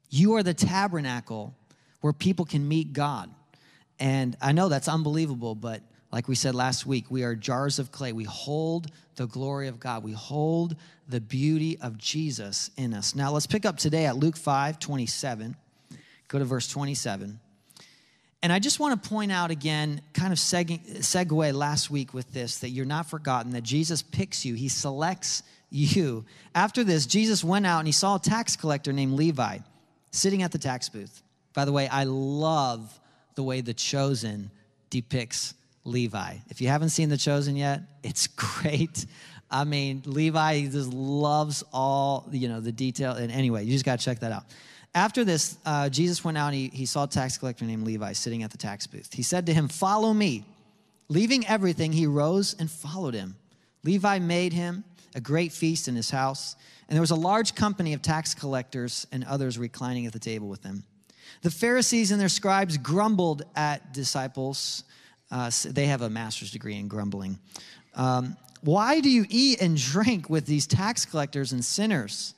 You 0.08 0.34
are 0.34 0.42
the 0.42 0.54
tabernacle 0.54 1.54
where 2.00 2.12
people 2.12 2.44
can 2.44 2.66
meet 2.66 2.92
God. 2.92 3.30
And 3.98 4.36
I 4.40 4.52
know 4.52 4.68
that's 4.68 4.88
unbelievable, 4.88 5.54
but 5.54 5.82
like 6.12 6.26
we 6.26 6.34
said 6.34 6.54
last 6.54 6.86
week, 6.86 7.06
we 7.08 7.22
are 7.22 7.34
jars 7.34 7.78
of 7.78 7.92
clay. 7.92 8.12
We 8.12 8.24
hold 8.24 8.90
the 9.16 9.26
glory 9.26 9.68
of 9.68 9.78
God. 9.78 10.02
We 10.02 10.12
hold 10.12 10.76
the 11.08 11.20
beauty 11.20 11.78
of 11.80 11.98
Jesus 11.98 12.70
in 12.76 12.94
us. 12.94 13.14
Now 13.14 13.32
let's 13.32 13.46
pick 13.46 13.64
up 13.64 13.76
today 13.76 14.06
at 14.06 14.16
Luke 14.16 14.36
5 14.36 14.78
27. 14.78 15.56
Go 16.28 16.38
to 16.38 16.44
verse 16.44 16.68
27. 16.68 17.38
And 18.42 18.52
I 18.52 18.58
just 18.58 18.80
want 18.80 19.02
to 19.02 19.08
point 19.08 19.30
out 19.30 19.50
again, 19.50 20.00
kind 20.14 20.32
of 20.32 20.38
seg- 20.38 20.98
segue 20.98 21.54
last 21.54 21.90
week 21.90 22.14
with 22.14 22.32
this, 22.32 22.58
that 22.58 22.70
you're 22.70 22.86
not 22.86 23.06
forgotten, 23.06 23.52
that 23.52 23.62
Jesus 23.62 24.00
picks 24.02 24.44
you, 24.44 24.54
he 24.54 24.68
selects 24.68 25.42
you. 25.70 26.24
After 26.54 26.82
this, 26.82 27.06
Jesus 27.06 27.44
went 27.44 27.66
out 27.66 27.80
and 27.80 27.88
he 27.88 27.92
saw 27.92 28.16
a 28.16 28.20
tax 28.20 28.56
collector 28.56 28.92
named 28.92 29.12
Levi 29.12 29.58
sitting 30.10 30.42
at 30.42 30.52
the 30.52 30.58
tax 30.58 30.88
booth. 30.88 31.22
By 31.52 31.64
the 31.64 31.72
way, 31.72 31.86
I 31.88 32.04
love 32.04 32.98
the 33.34 33.42
way 33.42 33.60
The 33.60 33.74
Chosen 33.74 34.50
depicts 34.88 35.54
Levi. 35.90 36.36
If 36.48 36.60
you 36.60 36.68
haven't 36.68 36.90
seen 36.90 37.08
The 37.08 37.16
Chosen 37.16 37.56
yet, 37.56 37.82
it's 38.02 38.26
great. 38.26 39.06
I 39.50 39.64
mean, 39.64 40.02
Levi 40.06 40.66
just 40.66 40.92
loves 40.92 41.64
all, 41.72 42.28
you 42.30 42.48
know, 42.48 42.60
the 42.60 42.72
detail. 42.72 43.12
And 43.12 43.32
anyway, 43.32 43.64
you 43.64 43.72
just 43.72 43.84
got 43.84 43.98
to 43.98 44.04
check 44.04 44.20
that 44.20 44.32
out. 44.32 44.44
After 44.94 45.24
this, 45.24 45.56
uh, 45.64 45.88
Jesus 45.88 46.24
went 46.24 46.36
out 46.36 46.48
and 46.48 46.56
he, 46.56 46.68
he 46.68 46.86
saw 46.86 47.04
a 47.04 47.08
tax 47.08 47.38
collector 47.38 47.64
named 47.64 47.84
Levi 47.84 48.12
sitting 48.12 48.42
at 48.42 48.50
the 48.50 48.58
tax 48.58 48.86
booth. 48.86 49.12
He 49.12 49.22
said 49.22 49.46
to 49.46 49.54
him, 49.54 49.68
Follow 49.68 50.12
me. 50.12 50.44
Leaving 51.08 51.46
everything, 51.46 51.92
he 51.92 52.06
rose 52.06 52.54
and 52.58 52.70
followed 52.70 53.14
him. 53.14 53.36
Levi 53.82 54.18
made 54.20 54.52
him 54.52 54.84
a 55.14 55.20
great 55.20 55.52
feast 55.52 55.88
in 55.88 55.96
his 55.96 56.10
house, 56.10 56.54
and 56.88 56.94
there 56.94 57.00
was 57.00 57.10
a 57.10 57.16
large 57.16 57.56
company 57.56 57.92
of 57.94 58.02
tax 58.02 58.34
collectors 58.34 59.06
and 59.10 59.24
others 59.24 59.58
reclining 59.58 60.06
at 60.06 60.12
the 60.12 60.20
table 60.20 60.48
with 60.48 60.62
him. 60.62 60.84
The 61.42 61.50
Pharisees 61.50 62.10
and 62.10 62.20
their 62.20 62.28
scribes 62.28 62.76
grumbled 62.76 63.42
at 63.56 63.92
disciples. 63.92 64.84
Uh, 65.30 65.50
they 65.66 65.86
have 65.86 66.02
a 66.02 66.10
master's 66.10 66.50
degree 66.50 66.76
in 66.76 66.88
grumbling. 66.88 67.38
Um, 67.94 68.36
Why 68.62 69.00
do 69.00 69.10
you 69.10 69.24
eat 69.28 69.60
and 69.60 69.76
drink 69.76 70.28
with 70.28 70.46
these 70.46 70.66
tax 70.66 71.04
collectors 71.04 71.52
and 71.52 71.64
sinners? 71.64 72.34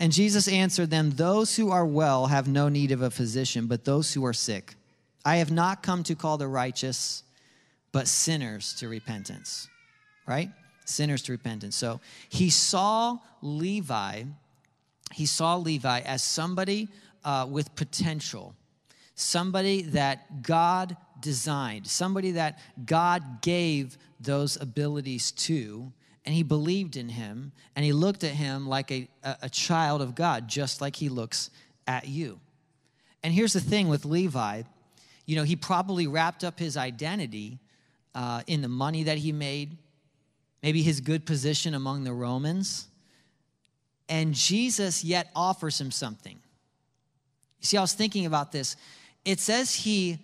And 0.00 0.12
Jesus 0.12 0.48
answered 0.48 0.90
them, 0.90 1.10
Those 1.10 1.56
who 1.56 1.70
are 1.70 1.86
well 1.86 2.26
have 2.26 2.48
no 2.48 2.68
need 2.68 2.90
of 2.90 3.02
a 3.02 3.10
physician, 3.10 3.66
but 3.66 3.84
those 3.84 4.14
who 4.14 4.24
are 4.24 4.32
sick. 4.32 4.74
I 5.24 5.36
have 5.36 5.52
not 5.52 5.82
come 5.82 6.02
to 6.04 6.14
call 6.14 6.38
the 6.38 6.48
righteous, 6.48 7.22
but 7.92 8.08
sinners 8.08 8.74
to 8.76 8.88
repentance. 8.88 9.68
Right? 10.26 10.50
Sinners 10.86 11.22
to 11.22 11.32
repentance. 11.32 11.76
So 11.76 12.00
he 12.30 12.48
saw 12.48 13.18
Levi, 13.42 14.24
he 15.12 15.26
saw 15.26 15.56
Levi 15.56 16.00
as 16.00 16.22
somebody 16.22 16.88
uh, 17.24 17.46
with 17.48 17.74
potential, 17.76 18.54
somebody 19.14 19.82
that 19.82 20.42
God 20.42 20.96
designed, 21.20 21.86
somebody 21.86 22.32
that 22.32 22.58
God 22.84 23.42
gave 23.42 23.98
those 24.20 24.56
abilities 24.60 25.32
to, 25.32 25.92
and 26.24 26.34
he 26.34 26.42
believed 26.42 26.96
in 26.96 27.08
him, 27.08 27.52
and 27.74 27.84
he 27.84 27.92
looked 27.92 28.24
at 28.24 28.32
him 28.32 28.68
like 28.68 28.90
a, 28.90 29.08
a 29.42 29.48
child 29.48 30.02
of 30.02 30.14
God, 30.14 30.48
just 30.48 30.80
like 30.80 30.96
he 30.96 31.08
looks 31.08 31.50
at 31.86 32.08
you. 32.08 32.40
And 33.22 33.32
here's 33.32 33.52
the 33.52 33.60
thing 33.60 33.88
with 33.88 34.04
Levi 34.04 34.62
you 35.30 35.36
know, 35.36 35.44
he 35.44 35.54
probably 35.54 36.08
wrapped 36.08 36.42
up 36.42 36.58
his 36.58 36.76
identity 36.76 37.60
uh, 38.16 38.42
in 38.48 38.62
the 38.62 38.68
money 38.68 39.04
that 39.04 39.16
he 39.16 39.30
made, 39.30 39.78
maybe 40.60 40.82
his 40.82 41.00
good 41.00 41.24
position 41.24 41.72
among 41.74 42.02
the 42.02 42.12
Romans. 42.12 42.88
And 44.08 44.34
Jesus 44.34 45.04
yet 45.04 45.30
offers 45.36 45.80
him 45.80 45.92
something. 45.92 46.34
You 47.60 47.64
see, 47.64 47.76
I 47.76 47.80
was 47.80 47.92
thinking 47.92 48.26
about 48.26 48.50
this. 48.50 48.74
It 49.24 49.38
says 49.38 49.72
he 49.72 50.18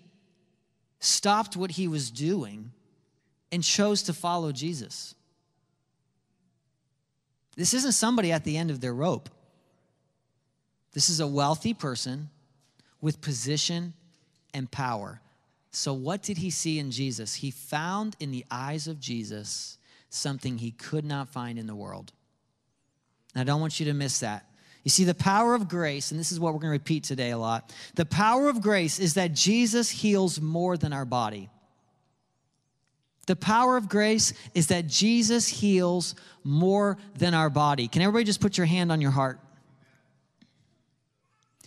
stopped 1.00 1.56
what 1.56 1.72
he 1.72 1.88
was 1.88 2.10
doing 2.10 2.72
and 3.52 3.62
chose 3.62 4.02
to 4.04 4.12
follow 4.12 4.52
Jesus. 4.52 5.14
This 7.56 7.74
isn't 7.74 7.92
somebody 7.92 8.32
at 8.32 8.44
the 8.44 8.56
end 8.56 8.70
of 8.70 8.80
their 8.80 8.94
rope. 8.94 9.30
This 10.92 11.08
is 11.08 11.20
a 11.20 11.26
wealthy 11.26 11.74
person 11.74 12.30
with 13.00 13.20
position 13.20 13.94
and 14.54 14.70
power. 14.70 15.20
So, 15.70 15.92
what 15.92 16.22
did 16.22 16.38
he 16.38 16.50
see 16.50 16.78
in 16.78 16.90
Jesus? 16.90 17.34
He 17.34 17.50
found 17.50 18.16
in 18.18 18.30
the 18.30 18.46
eyes 18.50 18.86
of 18.86 18.98
Jesus 18.98 19.78
something 20.08 20.58
he 20.58 20.70
could 20.70 21.04
not 21.04 21.28
find 21.28 21.58
in 21.58 21.66
the 21.66 21.74
world. 21.74 22.12
And 23.34 23.42
I 23.42 23.44
don't 23.44 23.60
want 23.60 23.78
you 23.78 23.86
to 23.86 23.92
miss 23.92 24.20
that. 24.20 24.46
You 24.86 24.90
see, 24.90 25.02
the 25.02 25.16
power 25.16 25.56
of 25.56 25.68
grace, 25.68 26.12
and 26.12 26.20
this 26.20 26.30
is 26.30 26.38
what 26.38 26.54
we're 26.54 26.60
going 26.60 26.70
to 26.70 26.78
repeat 26.78 27.02
today 27.02 27.32
a 27.32 27.38
lot 27.38 27.74
the 27.96 28.06
power 28.06 28.48
of 28.48 28.62
grace 28.62 29.00
is 29.00 29.14
that 29.14 29.32
Jesus 29.34 29.90
heals 29.90 30.40
more 30.40 30.76
than 30.76 30.92
our 30.92 31.04
body. 31.04 31.50
The 33.26 33.34
power 33.34 33.76
of 33.76 33.88
grace 33.88 34.32
is 34.54 34.68
that 34.68 34.86
Jesus 34.86 35.48
heals 35.48 36.14
more 36.44 36.98
than 37.18 37.34
our 37.34 37.50
body. 37.50 37.88
Can 37.88 38.00
everybody 38.00 38.22
just 38.22 38.40
put 38.40 38.56
your 38.56 38.66
hand 38.66 38.92
on 38.92 39.00
your 39.00 39.10
heart? 39.10 39.40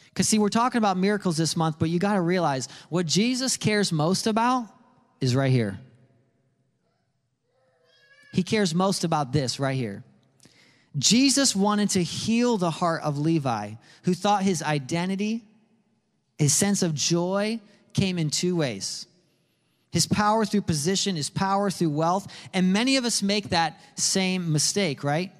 Because, 0.06 0.30
see, 0.30 0.40
we're 0.40 0.48
talking 0.48 0.78
about 0.78 0.96
miracles 0.96 1.36
this 1.36 1.58
month, 1.58 1.78
but 1.78 1.90
you 1.90 2.00
got 2.00 2.14
to 2.14 2.22
realize 2.22 2.70
what 2.88 3.06
Jesus 3.06 3.58
cares 3.58 3.92
most 3.92 4.28
about 4.28 4.66
is 5.20 5.36
right 5.36 5.52
here. 5.52 5.78
He 8.32 8.44
cares 8.44 8.74
most 8.74 9.04
about 9.04 9.34
this 9.34 9.60
right 9.60 9.76
here. 9.76 10.06
Jesus 10.98 11.55
wanted 11.55 11.91
to 11.91 12.03
heal 12.03 12.58
the 12.58 12.72
heart 12.72 13.03
of 13.03 13.17
Levi, 13.17 13.74
who 14.03 14.13
thought 14.13 14.43
his 14.43 14.63
identity, 14.63 15.43
his 16.38 16.53
sense 16.53 16.81
of 16.81 16.93
joy 16.93 17.60
came 17.93 18.17
in 18.17 18.29
two 18.29 18.55
ways 18.55 19.05
his 19.91 20.05
power 20.05 20.46
through 20.46 20.62
position, 20.62 21.15
his 21.15 21.29
power 21.29 21.72
through 21.72 21.89
wealth. 21.89 22.31
And 22.53 22.72
many 22.72 22.98
of 22.98 23.05
us 23.05 23.24
make 23.24 23.50
that 23.50 23.79
same 23.96 24.51
mistake, 24.51 25.03
right? 25.03 25.31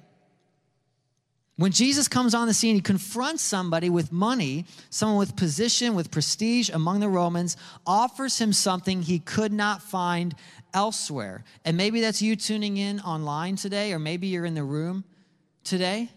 When 1.56 1.72
Jesus 1.72 2.08
comes 2.08 2.34
on 2.34 2.48
the 2.48 2.54
scene, 2.54 2.74
he 2.74 2.80
confronts 2.80 3.42
somebody 3.42 3.90
with 3.90 4.10
money, 4.10 4.64
someone 4.88 5.18
with 5.18 5.36
position, 5.36 5.94
with 5.94 6.10
prestige 6.10 6.70
among 6.70 7.00
the 7.00 7.08
Romans, 7.08 7.56
offers 7.86 8.38
him 8.40 8.52
something 8.52 9.02
he 9.02 9.18
could 9.18 9.52
not 9.52 9.82
find 9.82 10.34
elsewhere. 10.72 11.44
And 11.64 11.76
maybe 11.76 12.00
that's 12.00 12.22
you 12.22 12.34
tuning 12.34 12.76
in 12.76 12.98
online 13.00 13.56
today, 13.56 13.92
or 13.92 13.98
maybe 13.98 14.28
you're 14.28 14.46
in 14.46 14.54
the 14.54 14.64
room 14.64 15.04
today 15.64 16.10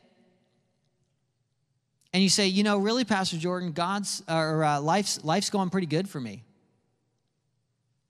and 2.13 2.21
you 2.21 2.29
say, 2.29 2.47
you 2.47 2.63
know, 2.63 2.77
really, 2.77 3.03
Pastor 3.03 3.37
Jordan, 3.37 3.71
God's 3.71 4.21
or 4.29 4.63
uh, 4.63 4.79
life's 4.79 5.23
life's 5.23 5.49
going 5.49 5.71
pretty 5.71 5.87
good 5.87 6.07
for 6.07 6.21
me. 6.21 6.43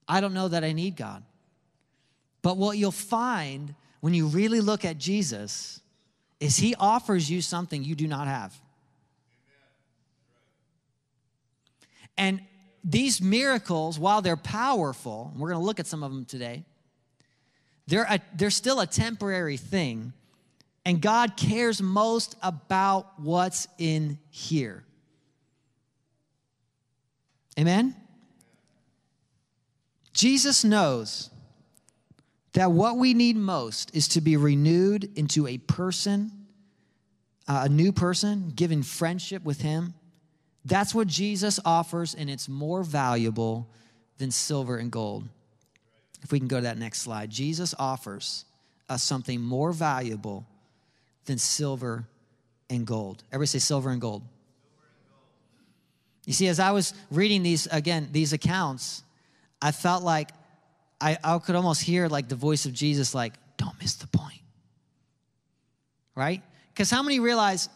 I 0.06 0.20
don't 0.20 0.34
know 0.34 0.48
that 0.48 0.62
I 0.62 0.72
need 0.72 0.96
God. 0.96 1.22
But 2.42 2.58
what 2.58 2.76
you'll 2.76 2.92
find 2.92 3.74
when 4.00 4.12
you 4.12 4.26
really 4.26 4.60
look 4.60 4.84
at 4.84 4.98
Jesus 4.98 5.80
is 6.38 6.58
He 6.58 6.74
offers 6.74 7.30
you 7.30 7.40
something 7.40 7.82
you 7.82 7.94
do 7.94 8.06
not 8.06 8.26
have. 8.26 8.54
And 12.18 12.42
these 12.84 13.22
miracles, 13.22 13.98
while 13.98 14.20
they're 14.20 14.36
powerful, 14.36 15.32
we're 15.34 15.48
going 15.48 15.60
to 15.60 15.64
look 15.64 15.80
at 15.80 15.86
some 15.86 16.02
of 16.02 16.12
them 16.12 16.26
today, 16.26 16.64
they're, 17.86 18.06
a, 18.08 18.20
they're 18.36 18.50
still 18.50 18.80
a 18.80 18.86
temporary 18.86 19.56
thing 19.56 20.12
and 20.84 21.00
God 21.00 21.36
cares 21.36 21.80
most 21.80 22.36
about 22.42 23.18
what's 23.18 23.66
in 23.78 24.18
here. 24.30 24.84
Amen? 27.58 27.94
Jesus 30.12 30.64
knows 30.64 31.30
that 32.52 32.70
what 32.70 32.96
we 32.96 33.14
need 33.14 33.36
most 33.36 33.94
is 33.94 34.08
to 34.08 34.20
be 34.20 34.36
renewed 34.36 35.10
into 35.16 35.46
a 35.46 35.58
person, 35.58 36.30
uh, 37.48 37.62
a 37.64 37.68
new 37.68 37.92
person, 37.92 38.52
given 38.54 38.82
friendship 38.82 39.42
with 39.42 39.60
Him. 39.60 39.94
That's 40.64 40.94
what 40.94 41.08
Jesus 41.08 41.58
offers, 41.64 42.14
and 42.14 42.30
it's 42.30 42.48
more 42.48 42.82
valuable 42.82 43.68
than 44.18 44.30
silver 44.30 44.76
and 44.76 44.90
gold. 44.90 45.24
If 46.22 46.32
we 46.32 46.38
can 46.38 46.48
go 46.48 46.56
to 46.56 46.62
that 46.62 46.78
next 46.78 47.00
slide, 47.02 47.30
Jesus 47.30 47.74
offers 47.78 48.44
us 48.88 49.02
something 49.02 49.40
more 49.40 49.72
valuable 49.72 50.46
than 51.24 51.38
silver 51.38 52.06
and 52.70 52.86
gold. 52.86 53.22
Everybody 53.30 53.46
say 53.46 53.58
silver 53.58 53.90
and 53.90 54.00
gold. 54.00 54.22
You 56.26 56.32
see, 56.32 56.48
as 56.48 56.58
I 56.58 56.70
was 56.70 56.94
reading 57.10 57.42
these, 57.42 57.66
again, 57.66 58.08
these 58.12 58.32
accounts, 58.32 59.02
I 59.60 59.72
felt 59.72 60.02
like 60.02 60.30
I, 61.00 61.18
I 61.22 61.38
could 61.38 61.54
almost 61.54 61.82
hear 61.82 62.08
like 62.08 62.28
the 62.28 62.36
voice 62.36 62.64
of 62.66 62.72
Jesus, 62.72 63.14
like, 63.14 63.34
don't 63.56 63.78
miss 63.80 63.96
the 63.96 64.06
point. 64.06 64.40
Right? 66.14 66.42
Because 66.72 66.90
how 66.90 67.02
many 67.02 67.20
realize 67.20 67.68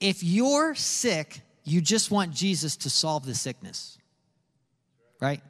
if 0.00 0.22
you're 0.22 0.74
sick, 0.74 1.40
you 1.64 1.80
just 1.80 2.10
want 2.10 2.32
Jesus 2.32 2.76
to 2.78 2.90
solve 2.90 3.26
the 3.26 3.34
sickness? 3.34 3.98
Right? 5.20 5.42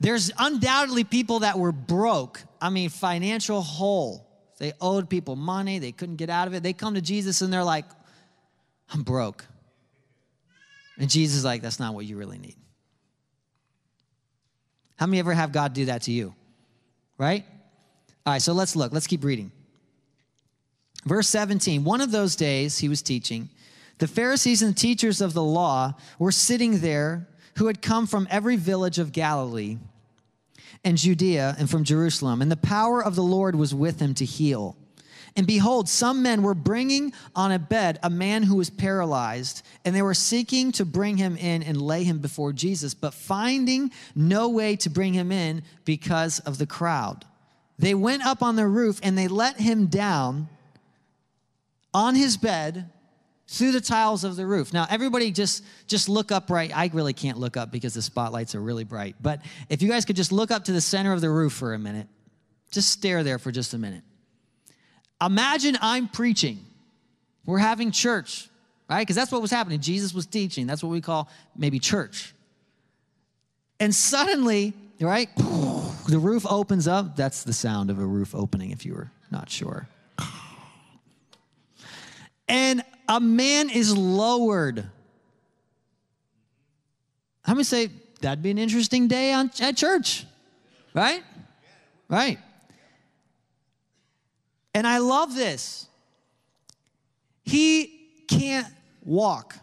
There's 0.00 0.30
undoubtedly 0.38 1.04
people 1.04 1.40
that 1.40 1.58
were 1.58 1.72
broke, 1.72 2.42
I 2.60 2.70
mean, 2.70 2.88
financial 2.88 3.62
hole 3.62 4.27
they 4.58 4.72
owed 4.80 5.08
people 5.08 5.36
money, 5.36 5.78
they 5.78 5.92
couldn't 5.92 6.16
get 6.16 6.30
out 6.30 6.48
of 6.48 6.54
it. 6.54 6.62
They 6.62 6.72
come 6.72 6.94
to 6.94 7.00
Jesus 7.00 7.40
and 7.40 7.52
they're 7.52 7.64
like, 7.64 7.84
I'm 8.92 9.02
broke. 9.02 9.44
And 10.98 11.08
Jesus 11.08 11.38
is 11.38 11.44
like, 11.44 11.62
that's 11.62 11.78
not 11.78 11.94
what 11.94 12.06
you 12.06 12.16
really 12.16 12.38
need. 12.38 12.56
How 14.96 15.06
many 15.06 15.20
ever 15.20 15.32
have 15.32 15.52
God 15.52 15.74
do 15.74 15.84
that 15.86 16.02
to 16.02 16.12
you? 16.12 16.34
Right? 17.18 17.44
All 18.26 18.32
right, 18.32 18.42
so 18.42 18.52
let's 18.52 18.74
look. 18.74 18.92
Let's 18.92 19.06
keep 19.06 19.22
reading. 19.22 19.52
Verse 21.04 21.28
17 21.28 21.84
One 21.84 22.00
of 22.00 22.10
those 22.10 22.34
days 22.34 22.78
he 22.78 22.88
was 22.88 23.00
teaching, 23.00 23.48
the 23.98 24.08
Pharisees 24.08 24.62
and 24.62 24.76
teachers 24.76 25.20
of 25.20 25.34
the 25.34 25.42
law 25.42 25.94
were 26.18 26.32
sitting 26.32 26.80
there 26.80 27.28
who 27.56 27.66
had 27.68 27.80
come 27.80 28.06
from 28.06 28.26
every 28.30 28.56
village 28.56 28.98
of 28.98 29.12
Galilee 29.12 29.78
and 30.84 30.96
Judea 30.96 31.56
and 31.58 31.68
from 31.68 31.84
Jerusalem, 31.84 32.42
and 32.42 32.50
the 32.50 32.56
power 32.56 33.02
of 33.02 33.14
the 33.14 33.22
Lord 33.22 33.56
was 33.56 33.74
with 33.74 34.00
him 34.00 34.14
to 34.14 34.24
heal. 34.24 34.76
And 35.36 35.46
behold, 35.46 35.88
some 35.88 36.22
men 36.22 36.42
were 36.42 36.54
bringing 36.54 37.12
on 37.36 37.52
a 37.52 37.58
bed 37.58 38.00
a 38.02 38.10
man 38.10 38.42
who 38.42 38.56
was 38.56 38.70
paralyzed, 38.70 39.62
and 39.84 39.94
they 39.94 40.02
were 40.02 40.14
seeking 40.14 40.72
to 40.72 40.84
bring 40.84 41.16
him 41.16 41.36
in 41.36 41.62
and 41.62 41.80
lay 41.80 42.02
him 42.02 42.18
before 42.18 42.52
Jesus, 42.52 42.94
but 42.94 43.14
finding 43.14 43.92
no 44.14 44.48
way 44.48 44.74
to 44.76 44.90
bring 44.90 45.12
him 45.14 45.30
in 45.30 45.62
because 45.84 46.40
of 46.40 46.58
the 46.58 46.66
crowd. 46.66 47.24
They 47.78 47.94
went 47.94 48.26
up 48.26 48.42
on 48.42 48.56
the 48.56 48.66
roof 48.66 48.98
and 49.02 49.16
they 49.16 49.28
let 49.28 49.60
him 49.60 49.86
down 49.86 50.48
on 51.94 52.14
his 52.14 52.36
bed 52.36 52.90
through 53.48 53.72
the 53.72 53.80
tiles 53.80 54.24
of 54.24 54.36
the 54.36 54.46
roof. 54.46 54.72
Now, 54.72 54.86
everybody 54.88 55.30
just 55.30 55.64
just 55.86 56.08
look 56.08 56.30
up 56.30 56.50
right. 56.50 56.70
I 56.76 56.90
really 56.92 57.14
can't 57.14 57.38
look 57.38 57.56
up 57.56 57.72
because 57.72 57.94
the 57.94 58.02
spotlights 58.02 58.54
are 58.54 58.60
really 58.60 58.84
bright. 58.84 59.16
But 59.20 59.40
if 59.68 59.82
you 59.82 59.88
guys 59.88 60.04
could 60.04 60.16
just 60.16 60.32
look 60.32 60.50
up 60.50 60.64
to 60.64 60.72
the 60.72 60.80
center 60.80 61.12
of 61.12 61.20
the 61.20 61.30
roof 61.30 61.54
for 61.54 61.74
a 61.74 61.78
minute. 61.78 62.06
Just 62.70 62.90
stare 62.90 63.24
there 63.24 63.38
for 63.38 63.50
just 63.50 63.72
a 63.72 63.78
minute. 63.78 64.02
Imagine 65.22 65.78
I'm 65.80 66.06
preaching. 66.06 66.58
We're 67.46 67.58
having 67.58 67.90
church, 67.92 68.48
right? 68.90 69.00
Because 69.00 69.16
that's 69.16 69.32
what 69.32 69.40
was 69.40 69.50
happening. 69.50 69.80
Jesus 69.80 70.12
was 70.12 70.26
teaching. 70.26 70.66
That's 70.66 70.82
what 70.82 70.90
we 70.90 71.00
call 71.00 71.30
maybe 71.56 71.78
church. 71.78 72.34
And 73.80 73.94
suddenly, 73.94 74.74
right, 75.00 75.34
the 75.36 76.18
roof 76.18 76.44
opens 76.48 76.86
up. 76.86 77.16
That's 77.16 77.42
the 77.44 77.54
sound 77.54 77.88
of 77.88 77.98
a 77.98 78.04
roof 78.04 78.34
opening, 78.34 78.70
if 78.70 78.84
you 78.84 78.92
were 78.92 79.10
not 79.30 79.48
sure. 79.48 79.88
And 82.48 82.82
a 83.08 83.18
man 83.18 83.70
is 83.70 83.96
lowered. 83.96 84.84
How 87.42 87.54
many 87.54 87.64
say 87.64 87.88
that'd 88.20 88.42
be 88.42 88.50
an 88.50 88.58
interesting 88.58 89.08
day 89.08 89.32
on, 89.32 89.50
at 89.60 89.76
church? 89.76 90.26
Right? 90.92 91.22
Right. 92.08 92.38
And 94.74 94.86
I 94.86 94.98
love 94.98 95.34
this. 95.34 95.86
He 97.42 98.08
can't 98.28 98.66
walk. 99.02 99.56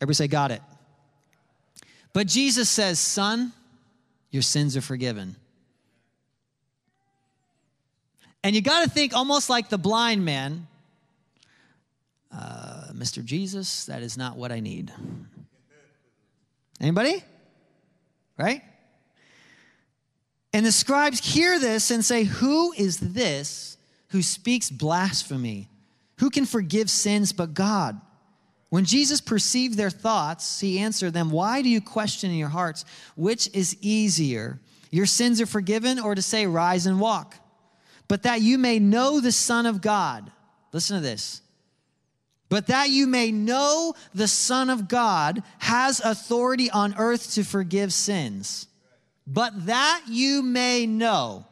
Everybody 0.00 0.14
say, 0.14 0.28
Got 0.28 0.52
it. 0.52 0.62
But 2.12 2.28
Jesus 2.28 2.70
says, 2.70 3.00
Son, 3.00 3.52
your 4.30 4.42
sins 4.42 4.76
are 4.76 4.80
forgiven. 4.80 5.34
And 8.44 8.54
you 8.54 8.62
got 8.62 8.84
to 8.84 8.90
think 8.90 9.14
almost 9.14 9.50
like 9.50 9.68
the 9.68 9.78
blind 9.78 10.24
man 10.24 10.68
uh, 12.34 12.92
Mr. 12.92 13.24
Jesus, 13.24 13.86
that 13.86 14.02
is 14.02 14.18
not 14.18 14.36
what 14.36 14.50
I 14.50 14.60
need. 14.60 14.92
Anybody? 16.80 17.22
Right? 18.38 18.62
And 20.52 20.64
the 20.66 20.72
scribes 20.72 21.24
hear 21.24 21.58
this 21.58 21.90
and 21.90 22.04
say, 22.04 22.24
Who 22.24 22.72
is 22.72 22.98
this 22.98 23.76
who 24.08 24.22
speaks 24.22 24.70
blasphemy? 24.70 25.68
Who 26.20 26.30
can 26.30 26.46
forgive 26.46 26.88
sins 26.88 27.32
but 27.32 27.54
God? 27.54 28.00
When 28.70 28.84
Jesus 28.84 29.20
perceived 29.20 29.76
their 29.76 29.90
thoughts, 29.90 30.60
he 30.60 30.78
answered 30.78 31.12
them, 31.12 31.30
Why 31.30 31.62
do 31.62 31.68
you 31.68 31.80
question 31.80 32.30
in 32.30 32.36
your 32.36 32.48
hearts 32.48 32.84
which 33.16 33.48
is 33.52 33.76
easier, 33.80 34.60
your 34.90 35.06
sins 35.06 35.40
are 35.40 35.46
forgiven, 35.46 35.98
or 35.98 36.14
to 36.14 36.22
say, 36.22 36.46
Rise 36.46 36.86
and 36.86 37.00
walk? 37.00 37.36
But 38.06 38.22
that 38.24 38.40
you 38.40 38.58
may 38.58 38.78
know 38.78 39.20
the 39.20 39.32
Son 39.32 39.66
of 39.66 39.80
God. 39.80 40.30
Listen 40.72 40.96
to 40.96 41.02
this. 41.02 41.40
But 42.48 42.66
that 42.68 42.90
you 42.90 43.06
may 43.06 43.32
know 43.32 43.94
the 44.14 44.28
Son 44.28 44.70
of 44.70 44.88
God 44.88 45.42
has 45.58 46.00
authority 46.00 46.70
on 46.70 46.94
earth 46.96 47.34
to 47.34 47.44
forgive 47.44 47.92
sins 47.92 48.68
but 49.26 49.66
that 49.66 50.02
you 50.08 50.42
may 50.42 50.86
know. 50.86 51.46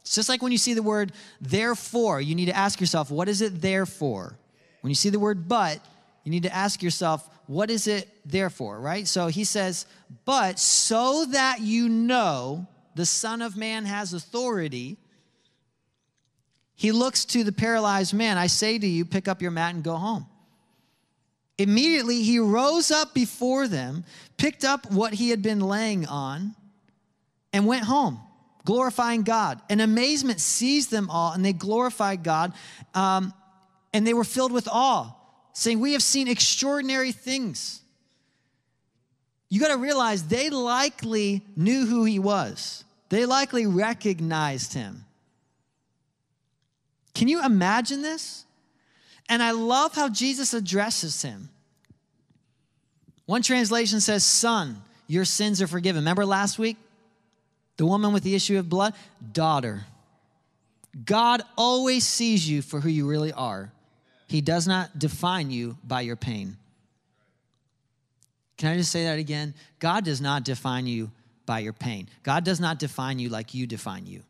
It's 0.00 0.14
just 0.14 0.28
like 0.28 0.42
when 0.42 0.52
you 0.52 0.58
see 0.58 0.74
the 0.74 0.82
word 0.82 1.12
therefore, 1.40 2.20
you 2.20 2.34
need 2.34 2.46
to 2.46 2.56
ask 2.56 2.80
yourself, 2.80 3.10
what 3.10 3.28
is 3.28 3.40
it 3.40 3.60
there 3.60 3.86
for? 3.86 4.36
When 4.80 4.90
you 4.90 4.96
see 4.96 5.10
the 5.10 5.20
word 5.20 5.48
but, 5.48 5.78
you 6.24 6.30
need 6.30 6.42
to 6.42 6.54
ask 6.54 6.82
yourself, 6.82 7.28
what 7.46 7.70
is 7.70 7.86
it 7.86 8.08
there 8.24 8.50
for, 8.50 8.80
right? 8.80 9.06
So 9.06 9.28
he 9.28 9.44
says, 9.44 9.86
but 10.24 10.58
so 10.58 11.26
that 11.26 11.60
you 11.60 11.88
know 11.88 12.66
the 12.94 13.06
Son 13.06 13.42
of 13.42 13.56
Man 13.56 13.84
has 13.84 14.12
authority, 14.12 14.96
he 16.74 16.90
looks 16.90 17.24
to 17.26 17.44
the 17.44 17.52
paralyzed 17.52 18.14
man. 18.14 18.38
I 18.38 18.48
say 18.48 18.78
to 18.78 18.86
you, 18.86 19.04
pick 19.04 19.28
up 19.28 19.40
your 19.40 19.50
mat 19.52 19.74
and 19.74 19.84
go 19.84 19.96
home. 19.96 20.26
Immediately 21.58 22.22
he 22.22 22.38
rose 22.38 22.90
up 22.90 23.14
before 23.14 23.68
them, 23.68 24.04
picked 24.36 24.64
up 24.64 24.90
what 24.90 25.14
he 25.14 25.30
had 25.30 25.42
been 25.42 25.60
laying 25.60 26.06
on, 26.06 26.54
and 27.52 27.66
went 27.66 27.84
home, 27.84 28.20
glorifying 28.64 29.22
God. 29.22 29.60
And 29.68 29.80
amazement 29.80 30.40
seized 30.40 30.90
them 30.90 31.10
all, 31.10 31.32
and 31.32 31.44
they 31.44 31.52
glorified 31.52 32.22
God. 32.22 32.52
Um, 32.94 33.32
and 33.92 34.06
they 34.06 34.14
were 34.14 34.24
filled 34.24 34.52
with 34.52 34.68
awe, 34.70 35.14
saying, 35.52 35.80
We 35.80 35.92
have 35.92 36.02
seen 36.02 36.28
extraordinary 36.28 37.12
things. 37.12 37.82
You 39.48 39.60
got 39.60 39.68
to 39.68 39.76
realize 39.76 40.24
they 40.24 40.48
likely 40.48 41.42
knew 41.56 41.84
who 41.84 42.04
he 42.04 42.18
was, 42.18 42.84
they 43.10 43.26
likely 43.26 43.66
recognized 43.66 44.72
him. 44.72 45.04
Can 47.14 47.28
you 47.28 47.44
imagine 47.44 48.00
this? 48.00 48.46
And 49.32 49.42
I 49.42 49.52
love 49.52 49.94
how 49.94 50.10
Jesus 50.10 50.52
addresses 50.52 51.22
him. 51.22 51.48
One 53.24 53.40
translation 53.40 54.02
says, 54.02 54.26
Son, 54.26 54.82
your 55.06 55.24
sins 55.24 55.62
are 55.62 55.66
forgiven. 55.66 56.00
Remember 56.02 56.26
last 56.26 56.58
week? 56.58 56.76
The 57.78 57.86
woman 57.86 58.12
with 58.12 58.24
the 58.24 58.34
issue 58.34 58.58
of 58.58 58.68
blood, 58.68 58.92
daughter. 59.32 59.86
God 61.02 61.40
always 61.56 62.06
sees 62.06 62.46
you 62.46 62.60
for 62.60 62.78
who 62.78 62.90
you 62.90 63.08
really 63.08 63.32
are. 63.32 63.72
He 64.28 64.42
does 64.42 64.68
not 64.68 64.98
define 64.98 65.50
you 65.50 65.78
by 65.82 66.02
your 66.02 66.16
pain. 66.16 66.58
Can 68.58 68.68
I 68.68 68.76
just 68.76 68.92
say 68.92 69.04
that 69.04 69.18
again? 69.18 69.54
God 69.78 70.04
does 70.04 70.20
not 70.20 70.44
define 70.44 70.86
you 70.86 71.10
by 71.46 71.60
your 71.60 71.72
pain. 71.72 72.06
God 72.22 72.44
does 72.44 72.60
not 72.60 72.78
define 72.78 73.18
you 73.18 73.30
like 73.30 73.54
you 73.54 73.66
define 73.66 74.04
you. 74.04 74.24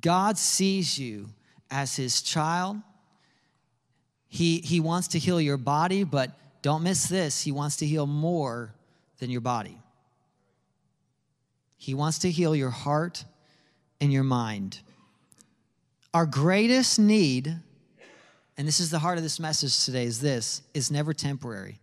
God 0.00 0.38
sees 0.38 0.98
you 0.98 1.28
as 1.70 1.94
his 1.94 2.20
child. 2.20 2.78
He, 4.28 4.58
he 4.58 4.78
wants 4.80 5.08
to 5.08 5.18
heal 5.18 5.40
your 5.40 5.56
body, 5.56 6.04
but 6.04 6.30
don't 6.62 6.82
miss 6.82 7.06
this. 7.06 7.42
He 7.42 7.52
wants 7.52 7.76
to 7.76 7.86
heal 7.86 8.06
more 8.06 8.74
than 9.18 9.30
your 9.30 9.40
body. 9.40 9.78
He 11.76 11.94
wants 11.94 12.18
to 12.20 12.30
heal 12.30 12.54
your 12.54 12.70
heart 12.70 13.24
and 14.00 14.12
your 14.12 14.24
mind. 14.24 14.80
Our 16.12 16.26
greatest 16.26 16.98
need, 16.98 17.54
and 18.56 18.68
this 18.68 18.80
is 18.80 18.90
the 18.90 18.98
heart 18.98 19.16
of 19.16 19.24
this 19.24 19.40
message 19.40 19.84
today, 19.84 20.04
is 20.04 20.20
this 20.20 20.62
is 20.74 20.90
never 20.90 21.14
temporary. 21.14 21.80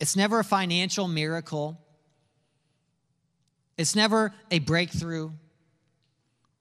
It's 0.00 0.16
never 0.16 0.40
a 0.40 0.44
financial 0.44 1.06
miracle. 1.06 1.80
It's 3.78 3.94
never 3.94 4.34
a 4.50 4.58
breakthrough. 4.58 5.30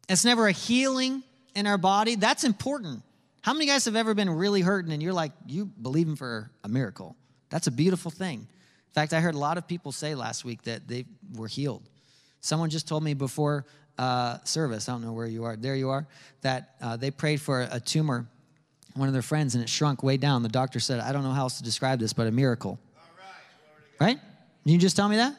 It's 0.08 0.24
never 0.24 0.48
a 0.48 0.52
healing 0.52 1.24
in 1.56 1.68
our 1.68 1.78
body. 1.78 2.16
That's 2.16 2.44
important. 2.44 3.04
How 3.42 3.54
many 3.54 3.66
guys 3.66 3.86
have 3.86 3.96
ever 3.96 4.14
been 4.14 4.30
really 4.30 4.62
hurting 4.62 4.92
and 4.92 5.02
you're 5.02 5.14
like, 5.14 5.32
you 5.48 5.66
believing 5.66 6.16
for 6.16 6.52
a 6.64 6.70
miracle? 6.70 7.16
That's 7.50 7.68
a 7.68 7.72
beautiful 7.72 8.12
thing. 8.12 8.40
In 8.40 8.94
fact, 8.94 9.14
I 9.14 9.20
heard 9.20 9.36
a 9.36 9.40
lot 9.40 9.58
of 9.58 9.68
people 9.68 9.92
say 9.92 10.16
last 10.16 10.46
week 10.46 10.64
that 10.64 10.88
they 10.88 11.06
were 11.36 11.48
healed. 11.48 11.84
Someone 12.42 12.70
just 12.70 12.88
told 12.88 13.04
me 13.04 13.14
before 13.14 13.66
uh, 13.98 14.38
service, 14.44 14.90
I 14.90 14.94
don't 14.94 15.04
know 15.04 15.14
where 15.14 15.28
you 15.28 15.44
are, 15.44 15.56
there 15.56 15.76
you 15.76 15.90
are, 15.90 16.08
that 16.42 16.76
uh, 16.82 16.98
they 16.98 17.12
prayed 17.12 17.40
for 17.40 17.68
a 17.72 17.80
tumor, 17.80 18.28
one 18.96 19.08
of 19.08 19.14
their 19.14 19.22
friends, 19.22 19.56
and 19.56 19.64
it 19.64 19.70
shrunk 19.70 20.04
way 20.04 20.18
down. 20.18 20.44
The 20.44 20.50
doctor 20.50 20.80
said, 20.80 21.00
I 21.00 21.12
don't 21.12 21.24
know 21.24 21.32
how 21.32 21.44
else 21.44 21.58
to 21.58 21.64
describe 21.64 22.00
this, 22.00 22.14
but 22.14 22.28
a 22.28 22.32
miracle. 22.32 22.80
Right? 24.00 24.18
You 24.66 24.78
just 24.78 24.96
tell 24.96 25.08
me 25.08 25.18
that? 25.18 25.36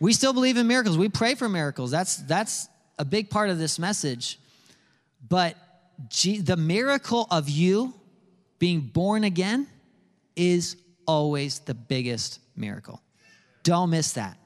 We 0.00 0.12
still 0.12 0.32
believe 0.32 0.56
in 0.56 0.66
miracles. 0.66 0.98
We 0.98 1.08
pray 1.08 1.34
for 1.34 1.48
miracles. 1.48 1.90
That's, 1.90 2.16
that's 2.16 2.68
a 2.98 3.04
big 3.04 3.30
part 3.30 3.50
of 3.50 3.58
this 3.58 3.78
message. 3.78 4.38
But 5.28 5.56
the 6.12 6.56
miracle 6.58 7.26
of 7.30 7.48
you 7.48 7.94
being 8.58 8.80
born 8.80 9.24
again 9.24 9.66
is 10.36 10.76
always 11.06 11.60
the 11.60 11.74
biggest 11.74 12.40
miracle. 12.56 13.00
Don't 13.62 13.90
miss 13.90 14.12
that. 14.12 14.36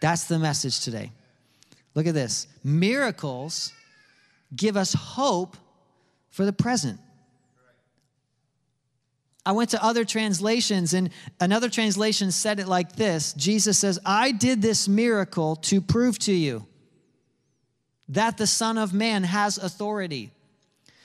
That's 0.00 0.24
the 0.24 0.38
message 0.38 0.80
today. 0.80 1.12
Look 1.94 2.06
at 2.06 2.14
this 2.14 2.46
miracles 2.64 3.72
give 4.54 4.76
us 4.76 4.92
hope 4.92 5.56
for 6.30 6.44
the 6.44 6.52
present. 6.52 6.98
I 9.44 9.52
went 9.52 9.70
to 9.70 9.84
other 9.84 10.04
translations, 10.04 10.94
and 10.94 11.10
another 11.40 11.68
translation 11.68 12.30
said 12.30 12.60
it 12.60 12.68
like 12.68 12.94
this 12.94 13.32
Jesus 13.32 13.78
says, 13.78 13.98
I 14.04 14.32
did 14.32 14.62
this 14.62 14.88
miracle 14.88 15.56
to 15.56 15.80
prove 15.80 16.18
to 16.20 16.32
you 16.32 16.66
that 18.12 18.38
the 18.38 18.46
Son 18.46 18.78
of 18.78 18.94
Man 18.94 19.24
has 19.24 19.58
authority. 19.58 20.30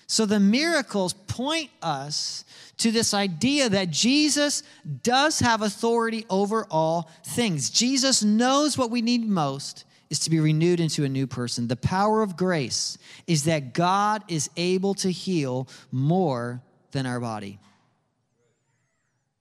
So 0.07 0.25
the 0.25 0.39
miracles 0.39 1.13
point 1.13 1.69
us 1.81 2.45
to 2.77 2.91
this 2.91 3.13
idea 3.13 3.69
that 3.69 3.89
Jesus 3.89 4.63
does 5.03 5.39
have 5.39 5.61
authority 5.61 6.25
over 6.29 6.65
all 6.69 7.09
things. 7.25 7.69
Jesus 7.69 8.23
knows 8.23 8.77
what 8.77 8.91
we 8.91 9.01
need 9.01 9.27
most, 9.27 9.83
is 10.09 10.19
to 10.19 10.29
be 10.29 10.39
renewed 10.39 10.79
into 10.79 11.03
a 11.03 11.09
new 11.09 11.27
person. 11.27 11.67
The 11.67 11.75
power 11.75 12.21
of 12.21 12.37
grace 12.37 12.97
is 13.25 13.43
that 13.43 13.73
God 13.73 14.23
is 14.29 14.49
able 14.55 14.93
to 14.95 15.11
heal 15.11 15.67
more 15.91 16.61
than 16.91 17.05
our 17.05 17.19
body. 17.19 17.59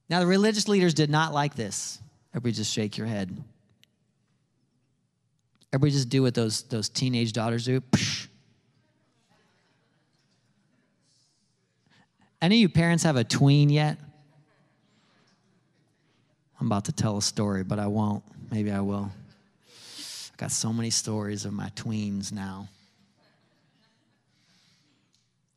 Now, 0.08 0.20
the 0.20 0.26
religious 0.26 0.66
leaders 0.66 0.94
did 0.94 1.10
not 1.10 1.32
like 1.32 1.54
this. 1.54 2.00
Everybody 2.32 2.54
just 2.54 2.72
shake 2.72 2.98
your 2.98 3.06
head. 3.06 3.36
Everybody 5.72 5.92
just 5.92 6.08
do 6.08 6.22
what 6.22 6.34
those, 6.34 6.62
those 6.62 6.88
teenage 6.88 7.32
daughters 7.32 7.64
do. 7.64 7.80
Psh. 7.80 8.28
Any 12.40 12.56
of 12.56 12.60
you 12.60 12.68
parents 12.68 13.04
have 13.04 13.16
a 13.16 13.24
tween 13.24 13.70
yet? 13.70 13.98
I'm 16.60 16.66
about 16.66 16.86
to 16.86 16.92
tell 16.92 17.18
a 17.18 17.22
story, 17.22 17.64
but 17.64 17.78
I 17.78 17.86
won't. 17.86 18.22
Maybe 18.50 18.70
I 18.70 18.80
will. 18.80 19.10
I 19.98 20.36
got 20.36 20.50
so 20.50 20.72
many 20.72 20.90
stories 20.90 21.44
of 21.44 21.52
my 21.52 21.70
tweens 21.70 22.32
now. 22.32 22.68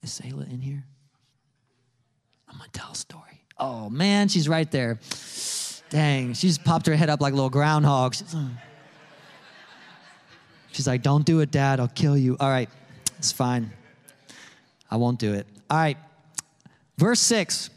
Is 0.02 0.20
Sayla 0.20 0.52
in 0.52 0.62
here? 0.62 0.84
I'm 2.48 2.58
gonna 2.58 2.70
tell 2.74 2.92
a 2.92 2.96
story. 2.96 3.44
Oh 3.58 3.90
man, 3.90 4.28
she's 4.28 4.48
right 4.48 4.70
there. 4.72 5.00
Dang, 5.90 6.34
she 6.34 6.48
just 6.48 6.64
popped 6.64 6.88
her 6.88 6.96
head 6.96 7.10
up 7.10 7.22
like 7.22 7.34
a 7.34 7.36
little 7.36 7.50
groundhog. 7.50 8.16
She's, 8.16 8.36
she's 10.80 10.88
like, 10.88 11.02
Don't 11.02 11.26
do 11.26 11.42
it, 11.42 11.52
Dad. 11.52 11.82
I'll 11.82 11.90
kill 11.90 12.18
you. 12.18 12.38
All 12.40 12.48
right, 12.50 12.70
it's 13.18 13.34
fine. 13.34 13.70
I 14.90 14.96
won't 14.96 15.20
do 15.20 15.34
it. 15.34 15.46
All 15.70 15.78
right, 15.78 15.98
verse 16.98 17.20
6. 17.20 17.70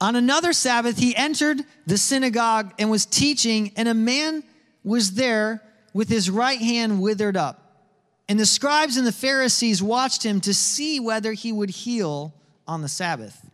On 0.00 0.16
another 0.16 0.52
Sabbath, 0.52 0.98
he 0.98 1.14
entered 1.14 1.60
the 1.86 1.96
synagogue 1.96 2.74
and 2.80 2.90
was 2.90 3.06
teaching, 3.06 3.70
and 3.76 3.86
a 3.86 3.94
man 3.94 4.42
was 4.82 5.12
there 5.12 5.62
with 5.94 6.08
his 6.08 6.28
right 6.28 6.58
hand 6.58 7.00
withered 7.00 7.36
up. 7.36 7.86
And 8.28 8.40
the 8.40 8.46
scribes 8.46 8.96
and 8.96 9.06
the 9.06 9.12
Pharisees 9.12 9.84
watched 9.84 10.24
him 10.24 10.40
to 10.40 10.52
see 10.52 10.98
whether 10.98 11.32
he 11.32 11.52
would 11.52 11.70
heal 11.70 12.34
on 12.66 12.82
the 12.82 12.88
Sabbath, 12.88 13.48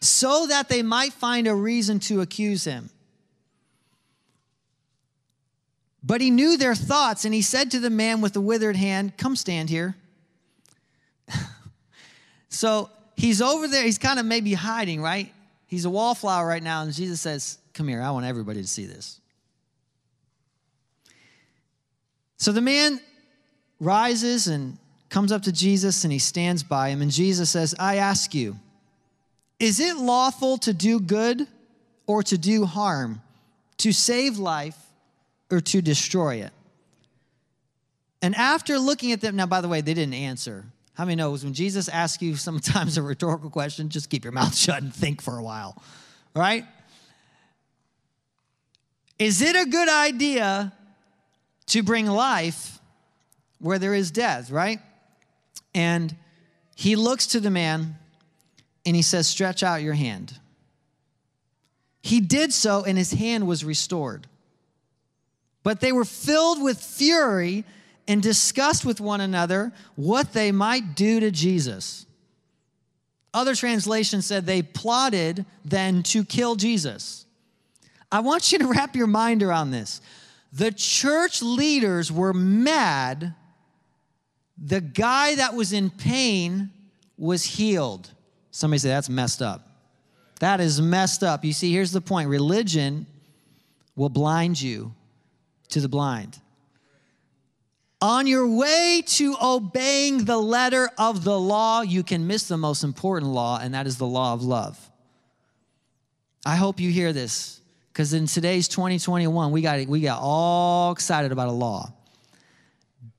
so 0.00 0.46
that 0.46 0.70
they 0.70 0.82
might 0.82 1.12
find 1.12 1.46
a 1.46 1.54
reason 1.54 1.98
to 2.00 2.22
accuse 2.22 2.64
him. 2.64 2.88
But 6.02 6.20
he 6.20 6.30
knew 6.30 6.56
their 6.56 6.74
thoughts, 6.74 7.24
and 7.24 7.32
he 7.32 7.42
said 7.42 7.70
to 7.70 7.80
the 7.80 7.90
man 7.90 8.20
with 8.20 8.32
the 8.32 8.40
withered 8.40 8.76
hand, 8.76 9.16
Come 9.16 9.36
stand 9.36 9.70
here. 9.70 9.94
so 12.48 12.90
he's 13.16 13.40
over 13.40 13.68
there. 13.68 13.84
He's 13.84 13.98
kind 13.98 14.18
of 14.18 14.26
maybe 14.26 14.54
hiding, 14.54 15.00
right? 15.00 15.32
He's 15.66 15.84
a 15.84 15.90
wallflower 15.90 16.46
right 16.46 16.62
now, 16.62 16.82
and 16.82 16.92
Jesus 16.92 17.20
says, 17.20 17.58
Come 17.72 17.88
here, 17.88 18.02
I 18.02 18.10
want 18.10 18.26
everybody 18.26 18.60
to 18.60 18.68
see 18.68 18.86
this. 18.86 19.20
So 22.36 22.50
the 22.50 22.60
man 22.60 23.00
rises 23.78 24.48
and 24.48 24.76
comes 25.08 25.30
up 25.30 25.42
to 25.42 25.52
Jesus 25.52 26.02
and 26.02 26.12
he 26.12 26.18
stands 26.18 26.64
by 26.64 26.88
him, 26.88 27.00
and 27.00 27.10
Jesus 27.10 27.50
says, 27.50 27.74
I 27.78 27.96
ask 27.96 28.34
you, 28.34 28.56
is 29.60 29.78
it 29.78 29.96
lawful 29.96 30.58
to 30.58 30.72
do 30.72 30.98
good 30.98 31.46
or 32.08 32.24
to 32.24 32.36
do 32.36 32.64
harm, 32.64 33.22
to 33.78 33.92
save 33.92 34.38
life 34.38 34.76
or 35.52 35.60
to 35.60 35.80
destroy 35.80 36.36
it? 36.36 36.50
And 38.22 38.34
after 38.34 38.78
looking 38.78 39.12
at 39.12 39.20
them, 39.20 39.36
now, 39.36 39.46
by 39.46 39.60
the 39.60 39.68
way, 39.68 39.80
they 39.80 39.94
didn't 39.94 40.14
answer. 40.14 40.64
How 40.94 41.04
many 41.04 41.16
knows 41.16 41.44
when 41.44 41.54
Jesus 41.54 41.88
asks 41.88 42.22
you 42.22 42.36
sometimes 42.36 42.96
a 42.98 43.02
rhetorical 43.02 43.50
question, 43.50 43.88
just 43.88 44.10
keep 44.10 44.24
your 44.24 44.32
mouth 44.32 44.56
shut 44.56 44.82
and 44.82 44.94
think 44.94 45.20
for 45.20 45.38
a 45.38 45.42
while, 45.42 45.80
right? 46.34 46.64
Is 49.18 49.42
it 49.42 49.54
a 49.54 49.68
good 49.68 49.88
idea 49.88 50.72
to 51.66 51.82
bring 51.82 52.06
life 52.06 52.80
where 53.60 53.78
there 53.78 53.94
is 53.94 54.10
death, 54.10 54.50
right? 54.50 54.80
And 55.74 56.14
he 56.74 56.96
looks 56.96 57.28
to 57.28 57.40
the 57.40 57.50
man 57.50 57.96
and 58.84 58.96
he 58.96 59.02
says, 59.02 59.28
Stretch 59.28 59.62
out 59.62 59.82
your 59.82 59.94
hand. 59.94 60.34
He 62.02 62.20
did 62.20 62.52
so, 62.52 62.82
and 62.82 62.98
his 62.98 63.12
hand 63.12 63.46
was 63.46 63.64
restored. 63.64 64.26
But 65.62 65.80
they 65.80 65.92
were 65.92 66.04
filled 66.04 66.62
with 66.62 66.80
fury 66.80 67.64
and 68.08 68.22
discussed 68.22 68.84
with 68.84 69.00
one 69.00 69.20
another 69.20 69.72
what 69.94 70.32
they 70.32 70.52
might 70.52 70.94
do 70.94 71.20
to 71.20 71.30
Jesus. 71.30 72.06
Other 73.34 73.54
translations 73.54 74.26
said 74.26 74.44
they 74.44 74.62
plotted 74.62 75.46
then 75.64 76.02
to 76.04 76.24
kill 76.24 76.56
Jesus. 76.56 77.24
I 78.10 78.20
want 78.20 78.52
you 78.52 78.58
to 78.58 78.66
wrap 78.66 78.94
your 78.94 79.06
mind 79.06 79.42
around 79.42 79.70
this. 79.70 80.00
The 80.52 80.70
church 80.70 81.40
leaders 81.40 82.12
were 82.12 82.34
mad. 82.34 83.34
The 84.62 84.82
guy 84.82 85.36
that 85.36 85.54
was 85.54 85.72
in 85.72 85.88
pain 85.88 86.70
was 87.16 87.42
healed. 87.44 88.10
Somebody 88.50 88.80
say 88.80 88.88
that's 88.88 89.08
messed 89.08 89.40
up. 89.40 89.66
That 90.40 90.60
is 90.60 90.80
messed 90.80 91.22
up. 91.22 91.44
You 91.44 91.54
see, 91.54 91.72
here's 91.72 91.92
the 91.92 92.00
point 92.02 92.28
religion 92.28 93.06
will 93.96 94.10
blind 94.10 94.60
you 94.60 94.92
to 95.72 95.80
the 95.80 95.88
blind. 95.88 96.38
On 98.00 98.26
your 98.26 98.48
way 98.48 99.02
to 99.06 99.36
obeying 99.40 100.24
the 100.24 100.36
letter 100.36 100.90
of 100.98 101.22
the 101.22 101.38
law, 101.38 101.82
you 101.82 102.02
can 102.02 102.26
miss 102.26 102.48
the 102.48 102.56
most 102.56 102.82
important 102.82 103.30
law, 103.30 103.60
and 103.60 103.74
that 103.74 103.86
is 103.86 103.96
the 103.96 104.06
law 104.06 104.34
of 104.34 104.42
love. 104.42 104.90
I 106.44 106.56
hope 106.56 106.80
you 106.80 106.90
hear 106.90 107.12
this 107.12 107.60
because 107.92 108.12
in 108.12 108.26
today's 108.26 108.66
2021, 108.68 109.52
we 109.52 109.62
got, 109.62 109.86
we 109.86 110.00
got 110.00 110.18
all 110.20 110.90
excited 110.90 111.30
about 111.30 111.48
a 111.48 111.52
law. 111.52 111.92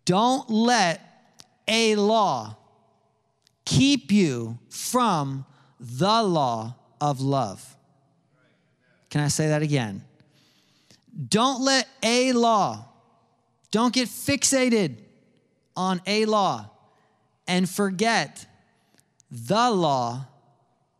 Don't 0.03 0.49
let 0.49 0.99
a 1.67 1.95
law 1.95 2.57
keep 3.63 4.11
you 4.11 4.59
from 4.69 5.45
the 5.79 6.23
law 6.23 6.75
of 6.99 7.21
love. 7.21 7.77
Can 9.09 9.21
I 9.21 9.29
say 9.29 9.47
that 9.47 9.61
again? 9.61 10.03
Don't 11.29 11.61
let 11.61 11.87
a 12.01 12.33
law 12.33 12.93
don't 13.73 13.91
get 13.91 14.07
fixated 14.07 14.97
on 15.75 15.99
a 16.05 16.25
law 16.25 16.69
and 17.47 17.67
forget 17.67 18.45
the 19.31 19.71
law 19.71 20.27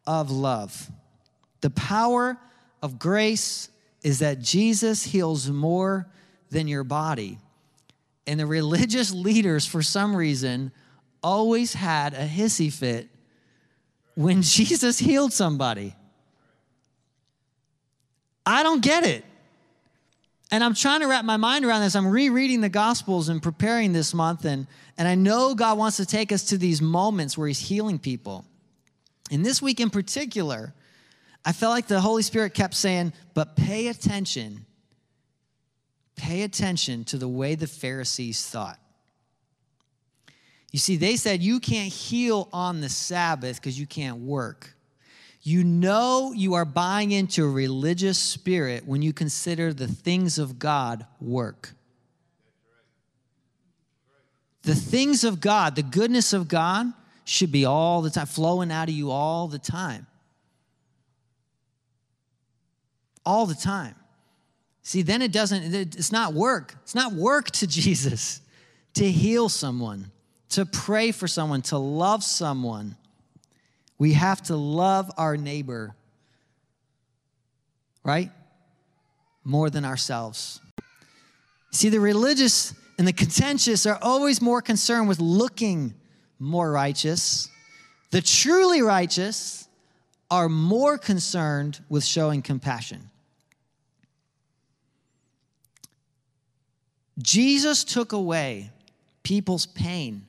of 0.07 0.31
love. 0.31 0.89
The 1.61 1.69
power 1.69 2.35
of 2.81 2.97
grace 2.97 3.69
is 4.01 4.19
that 4.19 4.41
Jesus 4.41 5.03
heals 5.03 5.51
more 5.51 6.07
than 6.49 6.67
your 6.67 6.83
body. 6.83 7.37
And 8.25 8.39
the 8.39 8.47
religious 8.47 9.11
leaders, 9.13 9.67
for 9.67 9.83
some 9.83 10.15
reason, 10.15 10.71
always 11.21 11.75
had 11.75 12.15
a 12.15 12.27
hissy 12.27 12.73
fit 12.73 13.07
when 14.15 14.41
Jesus 14.41 14.97
healed 14.97 15.31
somebody. 15.31 15.95
I 18.47 18.63
don't 18.63 18.81
get 18.81 19.05
it. 19.05 19.23
And 20.53 20.63
I'm 20.63 20.75
trying 20.75 20.99
to 20.99 21.07
wrap 21.07 21.25
my 21.25 21.37
mind 21.37 21.65
around 21.65 21.81
this. 21.81 21.95
I'm 21.95 22.05
rereading 22.05 22.61
the 22.61 22.69
Gospels 22.69 23.27
and 23.27 23.41
preparing 23.41 23.91
this 23.91 24.13
month, 24.13 24.45
and, 24.45 24.67
and 24.99 25.07
I 25.07 25.15
know 25.15 25.55
God 25.55 25.79
wants 25.79 25.97
to 25.97 26.05
take 26.05 26.31
us 26.31 26.43
to 26.49 26.59
these 26.59 26.79
moments 26.79 27.35
where 27.35 27.47
He's 27.47 27.57
healing 27.57 27.97
people. 27.97 28.45
And 29.31 29.43
this 29.43 29.63
week 29.63 29.79
in 29.79 29.89
particular, 29.89 30.75
I 31.43 31.53
felt 31.53 31.71
like 31.71 31.87
the 31.87 31.99
Holy 31.99 32.21
Spirit 32.21 32.53
kept 32.53 32.75
saying, 32.75 33.13
but 33.33 33.55
pay 33.55 33.87
attention. 33.87 34.67
Pay 36.17 36.43
attention 36.43 37.03
to 37.05 37.17
the 37.17 37.27
way 37.27 37.55
the 37.55 37.65
Pharisees 37.65 38.45
thought. 38.45 38.77
You 40.71 40.77
see, 40.77 40.97
they 40.97 41.15
said 41.15 41.41
you 41.41 41.59
can't 41.61 41.91
heal 41.91 42.47
on 42.53 42.79
the 42.79 42.89
Sabbath 42.89 43.55
because 43.59 43.79
you 43.79 43.87
can't 43.87 44.17
work. 44.17 44.75
You 45.43 45.63
know 45.63 46.31
you 46.33 46.53
are 46.53 46.65
buying 46.65 47.11
into 47.11 47.45
a 47.45 47.49
religious 47.49 48.17
spirit 48.17 48.87
when 48.87 49.01
you 49.01 49.13
consider 49.13 49.73
the 49.73 49.87
things 49.87 50.39
of 50.39 50.57
God 50.57 51.05
work. 51.19 51.73
The 54.63 54.75
things 54.75 55.25
of 55.25 55.41
God, 55.41 55.75
the 55.75 55.83
goodness 55.83 56.31
of 56.31 56.47
God, 56.47 56.87
should 57.25 57.51
be 57.51 57.65
all 57.65 58.01
the 58.01 58.09
time, 58.09 58.25
flowing 58.25 58.71
out 58.71 58.87
of 58.87 58.95
you 58.95 59.11
all 59.11 59.47
the 59.47 59.59
time. 59.59 60.07
All 63.25 63.45
the 63.45 63.55
time. 63.55 63.95
See, 64.81 65.01
then 65.01 65.21
it 65.21 65.31
doesn't, 65.31 65.73
it's 65.73 66.11
not 66.11 66.33
work. 66.33 66.75
It's 66.83 66.95
not 66.95 67.13
work 67.13 67.51
to 67.51 67.67
Jesus 67.67 68.41
to 68.93 69.09
heal 69.09 69.49
someone, 69.49 70.11
to 70.49 70.65
pray 70.65 71.11
for 71.11 71.27
someone, 71.27 71.61
to 71.63 71.77
love 71.77 72.23
someone. 72.23 72.95
We 73.97 74.13
have 74.13 74.41
to 74.43 74.55
love 74.55 75.11
our 75.17 75.37
neighbor, 75.37 75.95
right? 78.03 78.31
More 79.43 79.69
than 79.69 79.85
ourselves. 79.85 80.59
See, 81.71 81.89
the 81.89 81.99
religious 81.99 82.73
and 82.97 83.07
the 83.07 83.13
contentious 83.13 83.85
are 83.85 83.97
always 84.01 84.41
more 84.41 84.61
concerned 84.61 85.07
with 85.07 85.19
looking 85.19 85.93
more 86.39 86.71
righteous. 86.71 87.49
The 88.11 88.21
truly 88.21 88.81
righteous 88.81 89.67
are 90.29 90.49
more 90.49 90.97
concerned 90.97 91.79
with 91.89 92.03
showing 92.03 92.41
compassion. 92.41 93.09
Jesus 97.19 97.83
took 97.83 98.11
away 98.11 98.71
people's 99.23 99.65
pain 99.65 100.25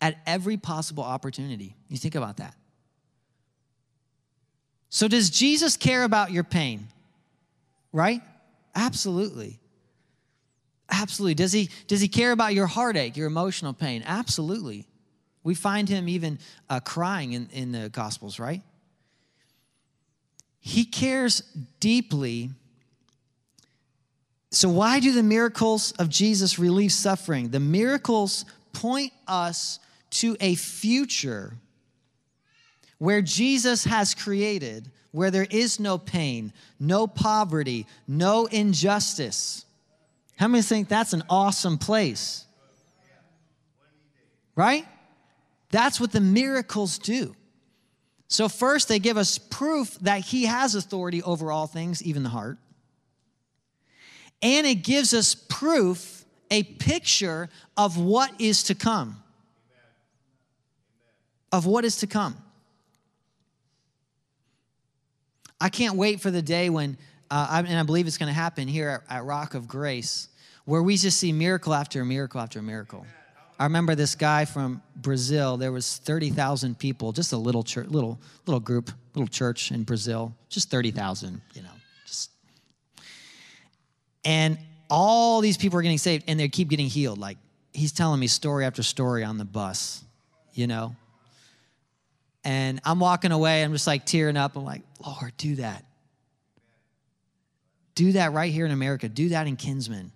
at 0.00 0.18
every 0.26 0.56
possible 0.56 1.04
opportunity. 1.04 1.76
You 1.88 1.96
think 1.96 2.14
about 2.14 2.38
that. 2.38 2.54
So, 4.94 5.08
does 5.08 5.28
Jesus 5.28 5.76
care 5.76 6.04
about 6.04 6.30
your 6.30 6.44
pain? 6.44 6.86
Right? 7.92 8.22
Absolutely. 8.76 9.58
Absolutely. 10.88 11.34
Does 11.34 11.50
he, 11.50 11.68
does 11.88 12.00
he 12.00 12.06
care 12.06 12.30
about 12.30 12.54
your 12.54 12.68
heartache, 12.68 13.16
your 13.16 13.26
emotional 13.26 13.72
pain? 13.72 14.04
Absolutely. 14.06 14.86
We 15.42 15.56
find 15.56 15.88
him 15.88 16.08
even 16.08 16.38
uh, 16.70 16.78
crying 16.78 17.32
in, 17.32 17.48
in 17.52 17.72
the 17.72 17.88
Gospels, 17.88 18.38
right? 18.38 18.62
He 20.60 20.84
cares 20.84 21.40
deeply. 21.80 22.50
So, 24.52 24.68
why 24.68 25.00
do 25.00 25.10
the 25.10 25.24
miracles 25.24 25.90
of 25.98 26.08
Jesus 26.08 26.56
relieve 26.56 26.92
suffering? 26.92 27.48
The 27.48 27.58
miracles 27.58 28.44
point 28.72 29.12
us 29.26 29.80
to 30.10 30.36
a 30.38 30.54
future 30.54 31.54
where 32.98 33.22
Jesus 33.22 33.84
has 33.84 34.14
created, 34.14 34.90
where 35.12 35.30
there 35.30 35.46
is 35.50 35.78
no 35.78 35.98
pain, 35.98 36.52
no 36.80 37.06
poverty, 37.06 37.86
no 38.08 38.46
injustice. 38.46 39.64
How 40.36 40.48
many 40.48 40.62
think 40.62 40.88
that's 40.88 41.12
an 41.12 41.22
awesome 41.28 41.78
place? 41.78 42.44
Right? 44.56 44.86
That's 45.70 46.00
what 46.00 46.12
the 46.12 46.20
miracles 46.20 46.98
do. 46.98 47.34
So, 48.28 48.48
first, 48.48 48.88
they 48.88 48.98
give 48.98 49.16
us 49.16 49.38
proof 49.38 49.98
that 50.00 50.20
He 50.20 50.46
has 50.46 50.74
authority 50.74 51.22
over 51.22 51.52
all 51.52 51.66
things, 51.66 52.02
even 52.02 52.22
the 52.22 52.28
heart. 52.28 52.58
And 54.42 54.66
it 54.66 54.76
gives 54.76 55.14
us 55.14 55.34
proof, 55.34 56.24
a 56.50 56.62
picture 56.62 57.48
of 57.76 57.98
what 57.98 58.32
is 58.40 58.64
to 58.64 58.74
come. 58.74 59.22
Of 61.52 61.66
what 61.66 61.84
is 61.84 61.98
to 61.98 62.06
come. 62.06 62.36
I 65.64 65.70
can't 65.70 65.96
wait 65.96 66.20
for 66.20 66.30
the 66.30 66.42
day 66.42 66.68
when, 66.68 66.98
uh, 67.30 67.46
I, 67.48 67.60
and 67.60 67.78
I 67.78 67.84
believe 67.84 68.06
it's 68.06 68.18
going 68.18 68.28
to 68.28 68.34
happen 68.34 68.68
here 68.68 69.02
at, 69.08 69.16
at, 69.20 69.24
Rock 69.24 69.54
of 69.54 69.66
Grace, 69.66 70.28
where 70.66 70.82
we 70.82 70.98
just 70.98 71.18
see 71.18 71.32
miracle 71.32 71.72
after 71.72 72.04
miracle 72.04 72.38
after 72.38 72.60
miracle. 72.60 73.06
I 73.58 73.64
remember 73.64 73.94
this 73.94 74.14
guy 74.14 74.44
from 74.44 74.82
Brazil. 74.94 75.56
There 75.56 75.72
was 75.72 75.96
30,000 76.04 76.78
people, 76.78 77.12
just 77.12 77.32
a 77.32 77.38
little 77.38 77.62
church, 77.62 77.88
little 77.88 78.20
little 78.44 78.60
group, 78.60 78.90
little 79.14 79.26
church 79.26 79.70
in 79.70 79.84
Brazil, 79.84 80.34
just 80.50 80.70
30,000, 80.70 81.40
you 81.54 81.62
know, 81.62 81.68
just. 82.06 82.30
And 84.22 84.58
all 84.90 85.40
these 85.40 85.56
people 85.56 85.78
are 85.78 85.82
getting 85.82 85.96
saved, 85.96 86.24
and 86.28 86.38
they 86.38 86.50
keep 86.50 86.68
getting 86.68 86.88
healed. 86.88 87.16
Like 87.18 87.38
he's 87.72 87.92
telling 87.92 88.20
me 88.20 88.26
story 88.26 88.66
after 88.66 88.82
story 88.82 89.24
on 89.24 89.38
the 89.38 89.46
bus, 89.46 90.04
you 90.52 90.66
know. 90.66 90.94
And 92.44 92.82
I'm 92.84 93.00
walking 93.00 93.32
away, 93.32 93.62
I'm 93.62 93.72
just 93.72 93.86
like 93.86 94.04
tearing 94.04 94.36
up. 94.36 94.56
I'm 94.56 94.64
like, 94.66 94.82
Lord, 95.06 95.36
do 95.36 95.56
that. 95.56 95.84
Do 97.94 98.12
that 98.12 98.32
right 98.32 98.52
here 98.52 98.66
in 98.66 98.72
America. 98.72 99.08
Do 99.08 99.30
that 99.30 99.46
in 99.46 99.56
Kinsman. 99.56 100.10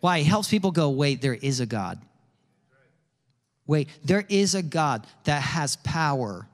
Why? 0.00 0.18
It 0.18 0.26
helps 0.26 0.48
people 0.48 0.70
go, 0.70 0.90
wait, 0.90 1.22
there 1.22 1.34
is 1.34 1.60
a 1.60 1.66
God. 1.66 2.00
Wait, 3.66 3.88
there 4.04 4.24
is 4.28 4.54
a 4.54 4.62
God 4.62 5.06
that 5.24 5.40
has 5.40 5.76
power. 5.76 6.46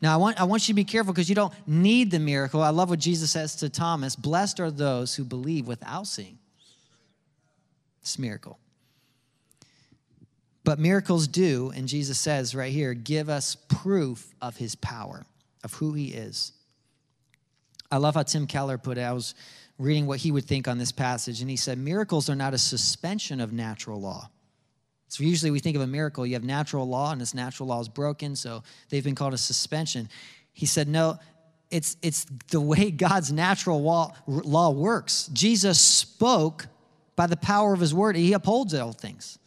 Now, 0.00 0.14
I 0.14 0.16
want, 0.16 0.40
I 0.40 0.44
want 0.44 0.66
you 0.66 0.72
to 0.72 0.76
be 0.76 0.84
careful 0.84 1.12
because 1.12 1.28
you 1.28 1.34
don't 1.34 1.52
need 1.66 2.10
the 2.10 2.18
miracle. 2.18 2.60
I 2.60 2.70
love 2.70 2.90
what 2.90 2.98
Jesus 2.98 3.30
says 3.30 3.54
to 3.56 3.68
Thomas 3.68 4.16
Blessed 4.16 4.58
are 4.58 4.70
those 4.70 5.14
who 5.14 5.22
believe 5.22 5.68
without 5.68 6.06
seeing. 6.06 6.38
It's 8.00 8.18
miracle. 8.18 8.58
But 10.64 10.78
miracles 10.78 11.26
do, 11.26 11.72
and 11.74 11.88
Jesus 11.88 12.18
says 12.18 12.54
right 12.54 12.72
here, 12.72 12.94
give 12.94 13.28
us 13.28 13.56
proof 13.68 14.32
of 14.40 14.56
his 14.56 14.74
power, 14.76 15.26
of 15.64 15.74
who 15.74 15.92
he 15.92 16.08
is. 16.08 16.52
I 17.90 17.96
love 17.96 18.14
how 18.14 18.22
Tim 18.22 18.46
Keller 18.46 18.78
put 18.78 18.96
it. 18.96 19.02
I 19.02 19.12
was 19.12 19.34
reading 19.78 20.06
what 20.06 20.20
he 20.20 20.30
would 20.30 20.44
think 20.44 20.68
on 20.68 20.78
this 20.78 20.92
passage, 20.92 21.40
and 21.40 21.50
he 21.50 21.56
said, 21.56 21.78
Miracles 21.78 22.30
are 22.30 22.36
not 22.36 22.54
a 22.54 22.58
suspension 22.58 23.40
of 23.40 23.52
natural 23.52 24.00
law. 24.00 24.30
So 25.08 25.24
usually 25.24 25.50
we 25.50 25.58
think 25.58 25.76
of 25.76 25.82
a 25.82 25.86
miracle, 25.86 26.24
you 26.24 26.34
have 26.34 26.44
natural 26.44 26.88
law, 26.88 27.12
and 27.12 27.20
this 27.20 27.34
natural 27.34 27.68
law 27.68 27.80
is 27.80 27.88
broken, 27.88 28.34
so 28.34 28.62
they've 28.88 29.04
been 29.04 29.14
called 29.14 29.34
a 29.34 29.38
suspension. 29.38 30.08
He 30.52 30.64
said, 30.64 30.88
No, 30.88 31.18
it's, 31.70 31.96
it's 32.02 32.24
the 32.50 32.60
way 32.60 32.90
God's 32.90 33.32
natural 33.32 33.82
law, 33.82 34.14
law 34.26 34.70
works. 34.70 35.28
Jesus 35.32 35.80
spoke 35.80 36.66
by 37.16 37.26
the 37.26 37.36
power 37.36 37.74
of 37.74 37.80
his 37.80 37.92
word, 37.92 38.16
he 38.16 38.32
upholds 38.32 38.72
all 38.74 38.92
things. 38.92 39.38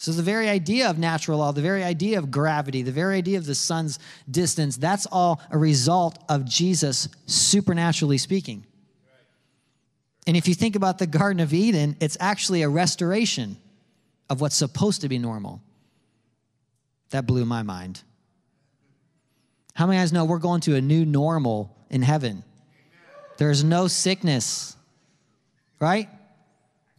So, 0.00 0.12
the 0.12 0.22
very 0.22 0.48
idea 0.48 0.88
of 0.88 0.96
natural 0.96 1.40
law, 1.40 1.50
the 1.50 1.60
very 1.60 1.82
idea 1.82 2.18
of 2.18 2.30
gravity, 2.30 2.82
the 2.82 2.92
very 2.92 3.18
idea 3.18 3.36
of 3.36 3.46
the 3.46 3.54
sun's 3.54 3.98
distance, 4.30 4.76
that's 4.76 5.06
all 5.06 5.40
a 5.50 5.58
result 5.58 6.22
of 6.28 6.44
Jesus 6.44 7.08
supernaturally 7.26 8.18
speaking. 8.18 8.64
And 10.28 10.36
if 10.36 10.46
you 10.46 10.54
think 10.54 10.76
about 10.76 10.98
the 10.98 11.06
Garden 11.06 11.40
of 11.40 11.52
Eden, 11.52 11.96
it's 12.00 12.16
actually 12.20 12.62
a 12.62 12.68
restoration 12.68 13.56
of 14.30 14.40
what's 14.40 14.54
supposed 14.56 15.00
to 15.00 15.08
be 15.08 15.18
normal. 15.18 15.62
That 17.10 17.26
blew 17.26 17.44
my 17.44 17.62
mind. 17.62 18.02
How 19.74 19.86
many 19.86 19.98
guys 19.98 20.12
know 20.12 20.26
we're 20.26 20.38
going 20.38 20.60
to 20.62 20.76
a 20.76 20.80
new 20.80 21.04
normal 21.06 21.74
in 21.90 22.02
heaven? 22.02 22.44
There's 23.38 23.64
no 23.64 23.88
sickness, 23.88 24.76
right? 25.80 26.08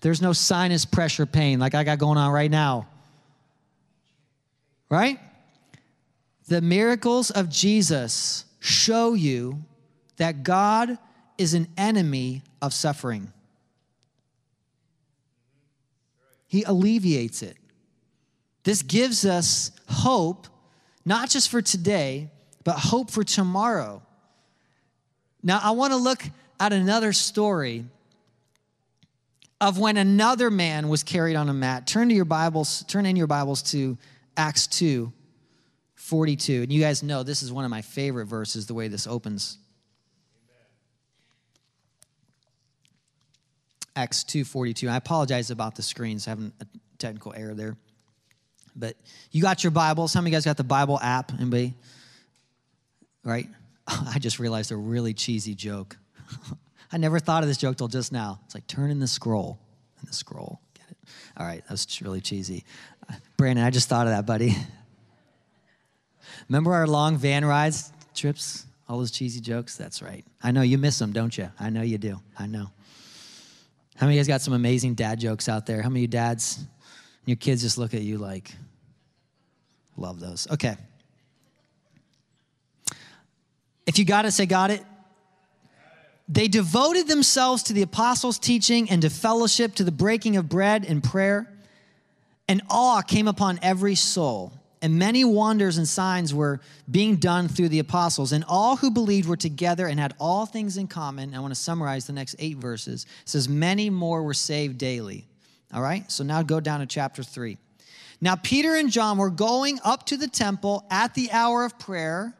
There's 0.01 0.21
no 0.21 0.33
sinus 0.33 0.85
pressure 0.85 1.25
pain 1.25 1.59
like 1.59 1.75
I 1.75 1.83
got 1.83 1.99
going 1.99 2.17
on 2.17 2.31
right 2.31 2.51
now. 2.51 2.87
Right? 4.89 5.19
The 6.47 6.61
miracles 6.61 7.31
of 7.31 7.49
Jesus 7.49 8.45
show 8.59 9.13
you 9.13 9.63
that 10.17 10.43
God 10.43 10.97
is 11.37 11.53
an 11.53 11.67
enemy 11.77 12.43
of 12.61 12.73
suffering. 12.73 13.31
He 16.47 16.63
alleviates 16.63 17.43
it. 17.43 17.55
This 18.63 18.81
gives 18.81 19.25
us 19.25 19.71
hope, 19.87 20.47
not 21.05 21.29
just 21.29 21.49
for 21.49 21.61
today, 21.61 22.29
but 22.63 22.73
hope 22.73 23.11
for 23.11 23.23
tomorrow. 23.23 24.01
Now, 25.41 25.59
I 25.63 25.71
want 25.71 25.93
to 25.93 25.97
look 25.97 26.23
at 26.59 26.73
another 26.73 27.13
story 27.13 27.85
of 29.61 29.77
when 29.77 29.97
another 29.97 30.49
man 30.49 30.87
was 30.87 31.03
carried 31.03 31.35
on 31.35 31.49
a 31.49 31.53
mat. 31.53 31.85
Turn 31.85 32.09
to 32.09 32.15
your 32.15 32.25
Bibles, 32.25 32.83
turn 32.87 33.05
in 33.05 33.15
your 33.15 33.27
Bibles 33.27 33.61
to 33.71 33.97
Acts 34.37 34.67
2 34.67 35.11
42. 35.95 36.63
And 36.63 36.71
you 36.71 36.81
guys 36.81 37.03
know 37.03 37.21
this 37.23 37.43
is 37.43 37.51
one 37.51 37.65
of 37.65 37.71
my 37.71 37.81
favorite 37.81 38.25
verses, 38.25 38.65
the 38.65 38.73
way 38.73 38.87
this 38.87 39.05
opens. 39.05 39.59
Acts 43.95 44.23
2:42. 44.23 44.89
I 44.89 44.95
apologize 44.95 45.51
about 45.51 45.75
the 45.75 45.83
screens, 45.83 46.23
having 46.23 46.53
a 46.61 46.65
technical 46.97 47.33
error 47.35 47.53
there. 47.53 47.77
But 48.75 48.95
you 49.31 49.41
got 49.41 49.63
your 49.63 49.71
Bibles. 49.71 50.13
How 50.13 50.21
many 50.21 50.29
of 50.29 50.31
you 50.31 50.35
guys 50.37 50.45
got 50.45 50.57
the 50.57 50.63
Bible 50.63 50.97
app? 51.01 51.33
Anybody? 51.33 51.75
Right? 53.25 53.49
I 53.87 54.19
just 54.19 54.39
realized 54.39 54.71
a 54.71 54.77
really 54.77 55.13
cheesy 55.13 55.53
joke. 55.53 55.97
I 56.91 56.97
never 56.97 57.19
thought 57.19 57.43
of 57.43 57.49
this 57.49 57.57
joke 57.57 57.77
till 57.77 57.87
just 57.87 58.11
now. 58.11 58.39
It's 58.45 58.55
like 58.55 58.65
turn 58.67 58.91
in 58.91 58.99
the 58.99 59.07
scroll, 59.07 59.59
in 60.01 60.07
the 60.07 60.13
scroll. 60.13 60.59
Get 60.73 60.85
it? 60.89 60.97
All 61.37 61.45
right, 61.45 61.63
that 61.63 61.71
was 61.71 62.01
really 62.01 62.21
cheesy. 62.21 62.65
Uh, 63.09 63.15
Brandon, 63.37 63.63
I 63.65 63.69
just 63.69 63.89
thought 63.89 64.07
of 64.07 64.13
that, 64.13 64.25
buddy. 64.25 64.55
Remember 66.47 66.73
our 66.73 66.87
long 66.87 67.17
van 67.17 67.45
rides, 67.45 67.91
trips, 68.15 68.65
all 68.87 68.97
those 68.97 69.11
cheesy 69.11 69.39
jokes? 69.39 69.77
That's 69.77 70.01
right. 70.01 70.25
I 70.41 70.51
know 70.51 70.61
you 70.61 70.77
miss 70.77 70.97
them, 70.97 71.11
don't 71.11 71.37
you? 71.37 71.49
I 71.59 71.69
know 71.69 71.81
you 71.81 71.97
do. 71.97 72.19
I 72.37 72.47
know. 72.47 72.71
How 73.95 74.05
many 74.05 74.17
of 74.17 74.25
you 74.25 74.31
guys 74.31 74.39
got 74.39 74.41
some 74.41 74.53
amazing 74.53 74.95
dad 74.95 75.19
jokes 75.19 75.49
out 75.49 75.65
there? 75.65 75.81
How 75.81 75.89
many 75.89 76.07
dads, 76.07 76.63
your 77.25 77.35
kids 77.35 77.61
just 77.61 77.77
look 77.77 77.93
at 77.93 78.01
you 78.01 78.17
like, 78.17 78.55
love 79.97 80.19
those. 80.19 80.47
Okay. 80.49 80.75
If 83.85 83.99
you 83.99 84.05
got 84.05 84.25
it, 84.25 84.31
say 84.31 84.45
got 84.45 84.71
it. 84.71 84.83
They 86.31 86.47
devoted 86.47 87.07
themselves 87.07 87.63
to 87.63 87.73
the 87.73 87.81
apostles' 87.81 88.37
teaching 88.37 88.89
and 88.91 89.01
to 89.01 89.09
fellowship, 89.09 89.73
to 89.75 89.83
the 89.83 89.91
breaking 89.91 90.37
of 90.37 90.47
bread 90.47 90.85
and 90.85 91.03
prayer. 91.03 91.51
And 92.47 92.61
awe 92.69 93.01
came 93.01 93.27
upon 93.27 93.59
every 93.63 93.95
soul. 93.95 94.53
And 94.81 94.97
many 94.97 95.25
wonders 95.25 95.77
and 95.77 95.87
signs 95.87 96.33
were 96.33 96.61
being 96.89 97.17
done 97.17 97.47
through 97.47 97.69
the 97.69 97.79
apostles. 97.79 98.31
And 98.31 98.45
all 98.47 98.77
who 98.77 98.91
believed 98.91 99.27
were 99.27 99.35
together 99.35 99.87
and 99.87 99.99
had 99.99 100.13
all 100.19 100.45
things 100.45 100.77
in 100.77 100.87
common. 100.87 101.33
I 101.33 101.39
want 101.39 101.53
to 101.53 101.59
summarize 101.59 102.05
the 102.05 102.13
next 102.13 102.35
eight 102.39 102.57
verses. 102.57 103.05
It 103.23 103.29
says, 103.29 103.49
Many 103.49 103.89
more 103.89 104.23
were 104.23 104.35
saved 104.35 104.77
daily. 104.77 105.25
All 105.73 105.81
right, 105.81 106.09
so 106.11 106.23
now 106.23 106.43
go 106.43 106.59
down 106.59 106.79
to 106.79 106.85
chapter 106.85 107.23
three. 107.23 107.57
Now, 108.21 108.35
Peter 108.35 108.75
and 108.75 108.91
John 108.91 109.17
were 109.17 109.29
going 109.29 109.79
up 109.83 110.05
to 110.07 110.17
the 110.17 110.27
temple 110.27 110.85
at 110.89 111.13
the 111.13 111.31
hour 111.31 111.65
of 111.65 111.77
prayer 111.79 112.35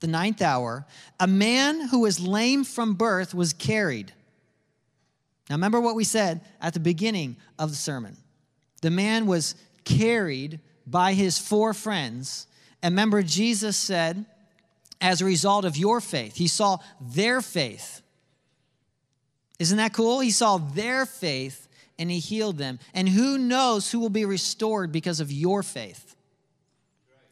the 0.00 0.06
ninth 0.06 0.42
hour, 0.42 0.86
a 1.18 1.26
man 1.26 1.88
who 1.88 2.00
was 2.00 2.20
lame 2.20 2.64
from 2.64 2.94
birth 2.94 3.34
was 3.34 3.52
carried. 3.52 4.12
Now, 5.48 5.56
remember 5.56 5.80
what 5.80 5.94
we 5.94 6.04
said 6.04 6.40
at 6.60 6.74
the 6.74 6.80
beginning 6.80 7.36
of 7.58 7.70
the 7.70 7.76
sermon. 7.76 8.16
The 8.82 8.90
man 8.90 9.26
was 9.26 9.54
carried 9.84 10.60
by 10.86 11.14
his 11.14 11.38
four 11.38 11.72
friends. 11.72 12.46
And 12.82 12.92
remember, 12.92 13.22
Jesus 13.22 13.76
said, 13.76 14.26
as 15.00 15.20
a 15.20 15.24
result 15.24 15.64
of 15.64 15.76
your 15.76 16.00
faith, 16.00 16.36
he 16.36 16.48
saw 16.48 16.78
their 17.00 17.40
faith. 17.40 18.02
Isn't 19.58 19.78
that 19.78 19.92
cool? 19.92 20.20
He 20.20 20.30
saw 20.30 20.58
their 20.58 21.06
faith 21.06 21.68
and 21.98 22.10
he 22.10 22.18
healed 22.18 22.58
them. 22.58 22.78
And 22.92 23.08
who 23.08 23.38
knows 23.38 23.90
who 23.90 23.98
will 23.98 24.10
be 24.10 24.24
restored 24.24 24.92
because 24.92 25.20
of 25.20 25.32
your 25.32 25.62
faith? 25.62 26.14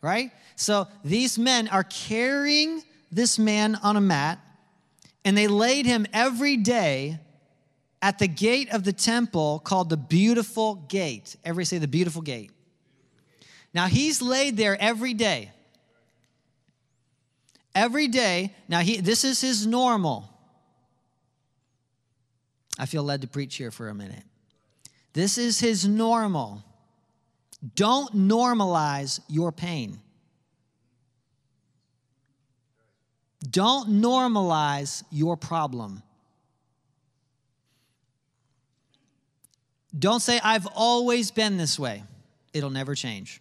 Right? 0.00 0.33
So 0.56 0.86
these 1.04 1.38
men 1.38 1.68
are 1.68 1.84
carrying 1.84 2.82
this 3.10 3.38
man 3.38 3.76
on 3.76 3.96
a 3.96 4.00
mat 4.00 4.38
and 5.24 5.36
they 5.36 5.48
laid 5.48 5.86
him 5.86 6.06
every 6.12 6.56
day 6.56 7.18
at 8.02 8.18
the 8.18 8.28
gate 8.28 8.70
of 8.70 8.84
the 8.84 8.92
temple 8.92 9.60
called 9.64 9.88
the 9.88 9.96
Beautiful 9.96 10.74
Gate. 10.74 11.36
Everybody 11.44 11.64
say 11.64 11.78
the 11.78 11.88
Beautiful 11.88 12.22
Gate. 12.22 12.50
Now 13.72 13.86
he's 13.86 14.20
laid 14.20 14.56
there 14.56 14.80
every 14.80 15.14
day. 15.14 15.50
Every 17.74 18.06
day. 18.08 18.54
Now 18.68 18.80
he 18.80 19.00
this 19.00 19.24
is 19.24 19.40
his 19.40 19.66
normal. 19.66 20.30
I 22.78 22.86
feel 22.86 23.02
led 23.02 23.22
to 23.22 23.26
preach 23.26 23.56
here 23.56 23.70
for 23.70 23.88
a 23.88 23.94
minute. 23.94 24.24
This 25.14 25.38
is 25.38 25.58
his 25.60 25.86
normal. 25.88 26.62
Don't 27.74 28.14
normalize 28.14 29.20
your 29.28 29.50
pain. 29.50 30.00
Don't 33.50 34.00
normalize 34.00 35.02
your 35.11 35.37
problem. 35.37 36.02
Don't 39.96 40.20
say, 40.20 40.40
I've 40.42 40.66
always 40.74 41.30
been 41.30 41.57
this 41.57 41.78
way. 41.78 42.02
It'll 42.52 42.70
never 42.70 42.94
change. 42.94 43.40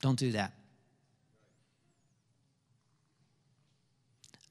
Don't 0.00 0.18
do 0.18 0.32
that. 0.32 0.52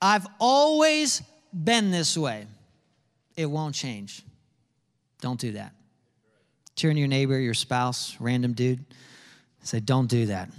I've 0.02 0.28
always 0.40 1.24
been 1.52 1.92
this 1.92 2.18
way. 2.18 2.46
It 3.36 3.46
won't 3.48 3.74
change. 3.74 4.22
Don't 5.22 5.40
do 5.40 5.54
that. 5.54 5.74
Turn 6.76 6.96
to 6.96 7.00
your 7.00 7.08
neighbor, 7.08 7.40
your 7.40 7.54
spouse, 7.54 8.16
random 8.20 8.54
dude. 8.54 8.84
Say, 9.64 9.80
don't 9.80 10.08
do 10.08 10.28
that. 10.28 10.50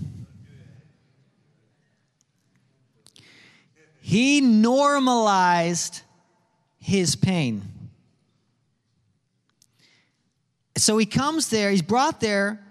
He 4.07 4.41
normalized 4.41 6.03
his 6.79 7.17
pain. 7.17 7.61
So 10.79 10.97
he 10.97 11.07
comes 11.07 11.49
there, 11.49 11.73
he's 11.73 11.83
brought 11.83 12.21
there 12.21 12.65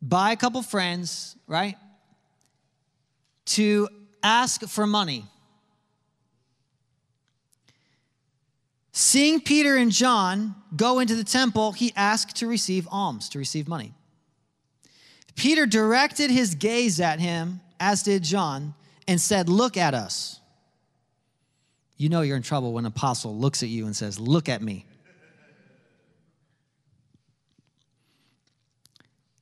by 0.00 0.32
a 0.32 0.36
couple 0.36 0.62
friends, 0.62 1.36
right? 1.46 1.76
To 3.44 3.90
ask 4.22 4.62
for 4.62 4.86
money. 4.86 5.26
Seeing 8.92 9.38
Peter 9.38 9.76
and 9.76 9.92
John 9.92 10.54
go 10.74 10.98
into 10.98 11.14
the 11.14 11.24
temple, 11.24 11.72
he 11.72 11.92
asked 11.94 12.36
to 12.36 12.46
receive 12.46 12.88
alms, 12.90 13.28
to 13.28 13.38
receive 13.38 13.68
money. 13.68 13.92
Peter 15.34 15.66
directed 15.66 16.30
his 16.30 16.54
gaze 16.54 17.00
at 17.02 17.20
him, 17.20 17.60
as 17.78 18.02
did 18.02 18.24
John, 18.24 18.72
and 19.08 19.20
said, 19.20 19.48
Look 19.48 19.76
at 19.76 19.94
us. 19.94 20.38
You 21.96 22.08
know 22.08 22.20
you're 22.20 22.36
in 22.36 22.44
trouble 22.44 22.72
when 22.74 22.84
an 22.84 22.92
apostle 22.92 23.36
looks 23.36 23.64
at 23.64 23.68
you 23.68 23.86
and 23.86 23.96
says, 23.96 24.20
Look 24.20 24.48
at 24.48 24.62
me. 24.62 24.86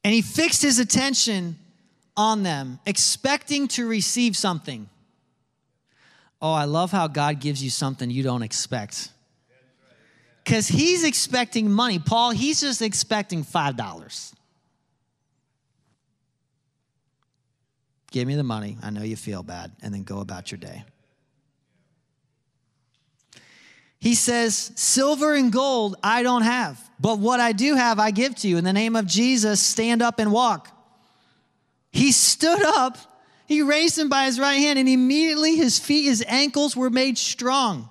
And 0.03 0.15
he 0.15 0.23
fixed 0.23 0.63
his 0.63 0.79
attention 0.79 1.59
on 2.17 2.45
them, 2.45 2.79
expecting 2.87 3.67
to 3.69 3.87
receive 3.87 4.37
something. 4.37 4.89
Oh, 6.41 6.53
I 6.53 6.65
love 6.65 6.93
how 6.93 7.09
God 7.09 7.41
gives 7.41 7.63
you 7.63 7.71
something 7.71 8.09
you 8.09 8.23
don't 8.23 8.43
expect. 8.43 9.11
Because 10.45 10.69
he's 10.69 11.03
expecting 11.03 11.69
money. 11.69 11.99
Paul, 11.99 12.31
he's 12.31 12.61
just 12.61 12.83
expecting 12.83 13.45
$5. 13.45 14.33
Give 18.11 18.27
me 18.27 18.35
the 18.35 18.43
money. 18.43 18.79
I 18.83 18.91
know 18.91 19.03
you 19.03 19.17
feel 19.17 19.43
bad, 19.43 19.73
and 19.83 19.93
then 19.93 20.03
go 20.03 20.21
about 20.21 20.51
your 20.51 20.59
day. 20.59 20.85
He 23.99 24.15
says, 24.15 24.73
Silver 24.77 25.35
and 25.35 25.53
gold 25.53 25.97
I 26.03 26.23
don't 26.23 26.43
have, 26.43 26.79
but 27.01 27.19
what 27.19 27.41
I 27.41 27.53
do 27.53 27.75
have 27.75 27.99
I 27.99 28.11
give 28.11 28.37
to 28.37 28.49
you. 28.49 28.59
In 28.59 28.65
the 28.65 28.73
name 28.73 28.95
of 28.95 29.07
Jesus, 29.07 29.61
stand 29.61 30.03
up 30.03 30.19
and 30.19 30.31
walk. 30.31 30.71
He 31.91 32.13
stood 32.13 32.63
up, 32.63 32.99
he 33.47 33.63
raised 33.63 33.99
him 33.99 34.09
by 34.09 34.27
his 34.27 34.39
right 34.39 34.57
hand, 34.57 34.79
and 34.79 34.89
immediately 34.89 35.57
his 35.57 35.79
feet, 35.79 36.05
his 36.05 36.25
ankles 36.29 36.77
were 36.77 36.91
made 36.91 37.17
strong. 37.17 37.89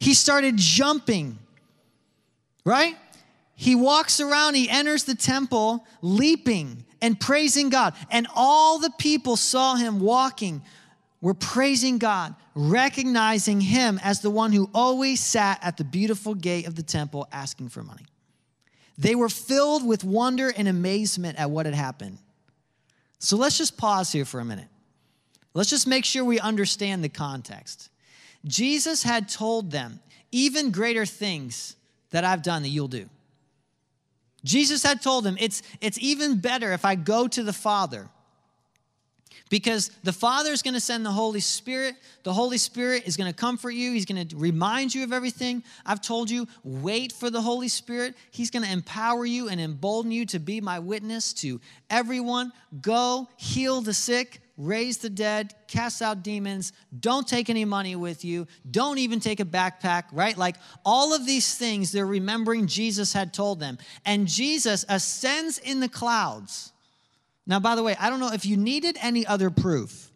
He 0.00 0.14
started 0.14 0.56
jumping, 0.56 1.38
right? 2.64 2.96
He 3.54 3.74
walks 3.74 4.20
around, 4.20 4.54
he 4.54 4.68
enters 4.68 5.04
the 5.04 5.14
temple 5.14 5.86
leaping 6.02 6.84
and 7.00 7.18
praising 7.18 7.68
God. 7.68 7.94
And 8.10 8.26
all 8.34 8.78
the 8.78 8.92
people 8.98 9.36
saw 9.36 9.76
him 9.76 10.00
walking, 10.00 10.62
were 11.20 11.34
praising 11.34 11.98
God, 11.98 12.34
recognizing 12.54 13.60
him 13.60 14.00
as 14.02 14.20
the 14.20 14.30
one 14.30 14.52
who 14.52 14.70
always 14.74 15.20
sat 15.20 15.58
at 15.62 15.76
the 15.76 15.84
beautiful 15.84 16.34
gate 16.34 16.66
of 16.66 16.74
the 16.74 16.82
temple 16.82 17.28
asking 17.32 17.68
for 17.68 17.82
money. 17.82 18.06
They 18.96 19.14
were 19.14 19.28
filled 19.28 19.86
with 19.86 20.02
wonder 20.02 20.52
and 20.56 20.66
amazement 20.66 21.38
at 21.38 21.50
what 21.50 21.66
had 21.66 21.74
happened. 21.74 22.18
So 23.20 23.36
let's 23.36 23.58
just 23.58 23.76
pause 23.76 24.12
here 24.12 24.24
for 24.24 24.40
a 24.40 24.44
minute. 24.44 24.68
Let's 25.54 25.70
just 25.70 25.86
make 25.86 26.04
sure 26.04 26.24
we 26.24 26.40
understand 26.40 27.02
the 27.02 27.08
context. 27.08 27.90
Jesus 28.44 29.02
had 29.02 29.28
told 29.28 29.70
them, 29.70 30.00
even 30.30 30.70
greater 30.70 31.06
things 31.06 31.76
that 32.10 32.24
I've 32.24 32.42
done 32.42 32.62
that 32.62 32.68
you'll 32.68 32.88
do. 32.88 33.08
Jesus 34.44 34.82
had 34.82 35.02
told 35.02 35.26
him, 35.26 35.36
it's, 35.40 35.62
it's 35.80 35.98
even 35.98 36.38
better 36.38 36.72
if 36.72 36.84
I 36.84 36.94
go 36.94 37.28
to 37.28 37.42
the 37.42 37.52
Father 37.52 38.08
because 39.50 39.90
the 40.04 40.12
Father 40.12 40.52
is 40.52 40.62
going 40.62 40.74
to 40.74 40.80
send 40.80 41.04
the 41.04 41.10
Holy 41.10 41.40
Spirit. 41.40 41.96
The 42.22 42.32
Holy 42.32 42.58
Spirit 42.58 43.04
is 43.06 43.16
going 43.16 43.30
to 43.30 43.36
comfort 43.36 43.70
you. 43.70 43.92
He's 43.92 44.04
going 44.04 44.28
to 44.28 44.36
remind 44.36 44.94
you 44.94 45.04
of 45.04 45.12
everything. 45.12 45.62
I've 45.86 46.00
told 46.00 46.30
you, 46.30 46.46
wait 46.64 47.12
for 47.12 47.30
the 47.30 47.40
Holy 47.40 47.68
Spirit. 47.68 48.14
He's 48.30 48.50
going 48.50 48.64
to 48.64 48.70
empower 48.70 49.24
you 49.24 49.48
and 49.48 49.60
embolden 49.60 50.12
you 50.12 50.26
to 50.26 50.38
be 50.38 50.60
my 50.60 50.78
witness 50.78 51.32
to 51.34 51.60
everyone. 51.90 52.52
Go 52.80 53.28
heal 53.36 53.80
the 53.80 53.94
sick, 53.94 54.40
raise 54.58 54.98
the 54.98 55.08
dead, 55.08 55.54
cast 55.68 56.02
out 56.02 56.22
demons. 56.22 56.74
Don't 57.00 57.26
take 57.26 57.48
any 57.48 57.64
money 57.64 57.96
with 57.96 58.24
you. 58.24 58.46
Don't 58.70 58.98
even 58.98 59.20
take 59.20 59.40
a 59.40 59.46
backpack, 59.46 60.04
right? 60.12 60.36
Like 60.36 60.56
all 60.84 61.14
of 61.14 61.24
these 61.24 61.54
things, 61.56 61.92
they're 61.92 62.04
remembering 62.04 62.66
Jesus 62.66 63.14
had 63.14 63.32
told 63.32 63.60
them. 63.60 63.78
And 64.04 64.28
Jesus 64.28 64.84
ascends 64.88 65.58
in 65.58 65.80
the 65.80 65.88
clouds 65.88 66.72
now, 67.48 67.58
by 67.58 67.74
the 67.74 67.82
way, 67.82 67.96
I 67.98 68.10
don't 68.10 68.20
know 68.20 68.30
if 68.30 68.44
you 68.44 68.58
needed 68.58 68.98
any 69.00 69.26
other 69.26 69.48
proof, 69.48 70.10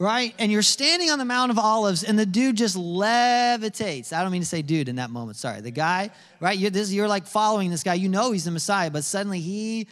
right? 0.00 0.34
And 0.40 0.50
you're 0.50 0.62
standing 0.62 1.08
on 1.10 1.20
the 1.20 1.24
Mount 1.24 1.52
of 1.52 1.60
Olives 1.60 2.02
and 2.02 2.18
the 2.18 2.26
dude 2.26 2.56
just 2.56 2.76
levitates. 2.76 4.12
I 4.12 4.20
don't 4.20 4.32
mean 4.32 4.42
to 4.42 4.46
say 4.46 4.60
dude 4.60 4.88
in 4.88 4.96
that 4.96 5.10
moment, 5.10 5.36
sorry. 5.36 5.60
The 5.60 5.70
guy, 5.70 6.10
right? 6.40 6.58
You're, 6.58 6.70
this, 6.70 6.92
you're 6.92 7.06
like 7.06 7.28
following 7.28 7.70
this 7.70 7.84
guy. 7.84 7.94
You 7.94 8.08
know 8.08 8.32
he's 8.32 8.44
the 8.44 8.50
Messiah, 8.50 8.90
but 8.90 9.04
suddenly 9.04 9.38
he 9.38 9.86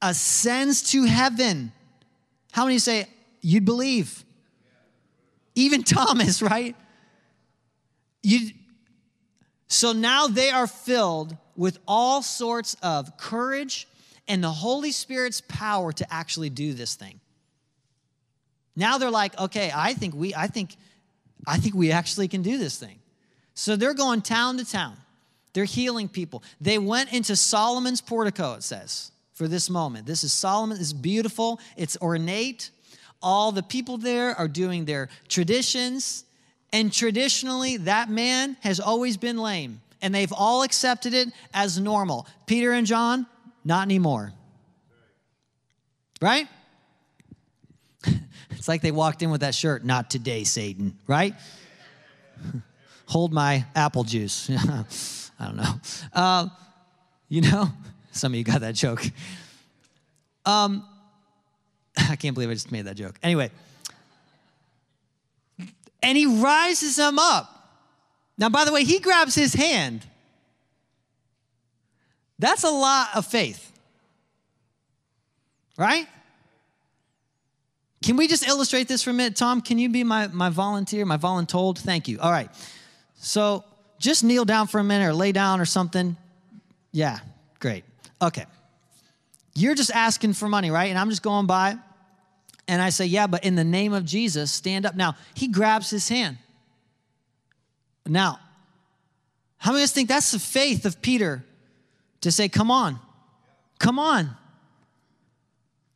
ascends 0.00 0.92
to 0.92 1.02
heaven. 1.02 1.72
How 2.52 2.64
many 2.64 2.78
say 2.78 3.06
you'd 3.40 3.64
believe? 3.64 4.24
Even 5.54 5.82
Thomas, 5.84 6.42
right? 6.42 6.76
You, 8.22 8.50
so 9.68 9.92
now 9.92 10.26
they 10.26 10.50
are 10.50 10.66
filled 10.66 11.36
with 11.56 11.78
all 11.86 12.22
sorts 12.22 12.76
of 12.82 13.16
courage 13.16 13.86
and 14.26 14.44
the 14.44 14.50
Holy 14.50 14.92
Spirit's 14.92 15.40
power 15.40 15.92
to 15.92 16.12
actually 16.12 16.50
do 16.50 16.74
this 16.74 16.94
thing. 16.94 17.20
Now 18.76 18.98
they're 18.98 19.10
like, 19.10 19.38
okay, 19.40 19.72
I 19.74 19.94
think 19.94 20.14
we, 20.14 20.34
I 20.34 20.46
think, 20.46 20.76
I 21.46 21.58
think 21.58 21.74
we 21.74 21.90
actually 21.90 22.28
can 22.28 22.42
do 22.42 22.58
this 22.58 22.78
thing. 22.78 22.98
So 23.54 23.74
they're 23.74 23.94
going 23.94 24.22
town 24.22 24.58
to 24.58 24.64
town. 24.64 24.96
They're 25.52 25.64
healing 25.64 26.08
people. 26.08 26.44
They 26.60 26.78
went 26.78 27.12
into 27.12 27.34
Solomon's 27.34 28.00
portico, 28.00 28.54
it 28.54 28.62
says, 28.62 29.10
for 29.38 29.46
this 29.46 29.70
moment. 29.70 30.04
This 30.04 30.24
is 30.24 30.32
Solomon, 30.32 30.78
it's 30.80 30.92
beautiful, 30.92 31.60
it's 31.76 31.96
ornate. 32.02 32.70
All 33.22 33.52
the 33.52 33.62
people 33.62 33.96
there 33.96 34.34
are 34.34 34.48
doing 34.48 34.84
their 34.84 35.08
traditions. 35.28 36.24
And 36.72 36.92
traditionally, 36.92 37.76
that 37.78 38.10
man 38.10 38.56
has 38.60 38.80
always 38.80 39.16
been 39.16 39.38
lame. 39.38 39.80
And 40.02 40.12
they've 40.12 40.32
all 40.32 40.64
accepted 40.64 41.14
it 41.14 41.28
as 41.54 41.78
normal. 41.78 42.26
Peter 42.46 42.72
and 42.72 42.86
John, 42.86 43.26
not 43.64 43.82
anymore. 43.82 44.32
Right? 46.20 46.48
it's 48.50 48.66
like 48.66 48.82
they 48.82 48.90
walked 48.90 49.22
in 49.22 49.30
with 49.30 49.42
that 49.42 49.54
shirt, 49.54 49.84
not 49.84 50.10
today, 50.10 50.42
Satan, 50.42 50.98
right? 51.06 51.34
hold 53.06 53.32
my 53.32 53.64
apple 53.76 54.02
juice. 54.02 54.50
I 55.40 55.44
don't 55.46 55.56
know. 55.56 55.74
Uh, 56.12 56.48
you 57.28 57.42
know, 57.42 57.68
some 58.18 58.32
of 58.32 58.38
you 58.38 58.44
got 58.44 58.60
that 58.60 58.74
joke. 58.74 59.04
Um, 60.44 60.86
I 61.96 62.16
can't 62.16 62.34
believe 62.34 62.50
I 62.50 62.54
just 62.54 62.72
made 62.72 62.86
that 62.86 62.96
joke. 62.96 63.18
Anyway, 63.22 63.50
and 66.02 66.16
he 66.16 66.26
rises 66.26 66.98
him 66.98 67.18
up. 67.18 67.54
Now, 68.36 68.48
by 68.48 68.64
the 68.64 68.72
way, 68.72 68.84
he 68.84 69.00
grabs 69.00 69.34
his 69.34 69.52
hand. 69.54 70.06
That's 72.38 72.62
a 72.62 72.70
lot 72.70 73.08
of 73.16 73.26
faith, 73.26 73.72
right? 75.76 76.06
Can 78.02 78.16
we 78.16 78.28
just 78.28 78.46
illustrate 78.46 78.86
this 78.86 79.02
for 79.02 79.10
a 79.10 79.12
minute? 79.12 79.34
Tom, 79.34 79.60
can 79.60 79.78
you 79.78 79.88
be 79.88 80.04
my, 80.04 80.28
my 80.28 80.50
volunteer, 80.50 81.04
my 81.04 81.16
voluntold? 81.16 81.78
Thank 81.78 82.06
you. 82.06 82.20
All 82.20 82.30
right. 82.30 82.48
So 83.16 83.64
just 83.98 84.22
kneel 84.22 84.44
down 84.44 84.68
for 84.68 84.78
a 84.78 84.84
minute 84.84 85.08
or 85.08 85.12
lay 85.12 85.32
down 85.32 85.60
or 85.60 85.64
something. 85.64 86.16
Yeah. 86.92 87.18
Okay. 88.20 88.46
You're 89.54 89.74
just 89.74 89.90
asking 89.90 90.34
for 90.34 90.48
money, 90.48 90.70
right? 90.70 90.86
And 90.86 90.98
I'm 90.98 91.10
just 91.10 91.22
going 91.22 91.46
by 91.46 91.76
and 92.68 92.82
I 92.82 92.90
say, 92.90 93.06
Yeah, 93.06 93.26
but 93.26 93.44
in 93.44 93.54
the 93.54 93.64
name 93.64 93.92
of 93.92 94.04
Jesus, 94.04 94.52
stand 94.52 94.86
up. 94.86 94.94
Now, 94.94 95.16
he 95.34 95.48
grabs 95.48 95.90
his 95.90 96.08
hand. 96.08 96.36
Now, 98.06 98.38
how 99.56 99.72
many 99.72 99.82
of 99.82 99.86
us 99.86 99.92
think 99.92 100.08
that's 100.08 100.30
the 100.30 100.38
faith 100.38 100.84
of 100.84 101.02
Peter 101.02 101.44
to 102.20 102.30
say, 102.30 102.48
Come 102.48 102.70
on, 102.70 102.98
come 103.78 103.98
on? 103.98 104.36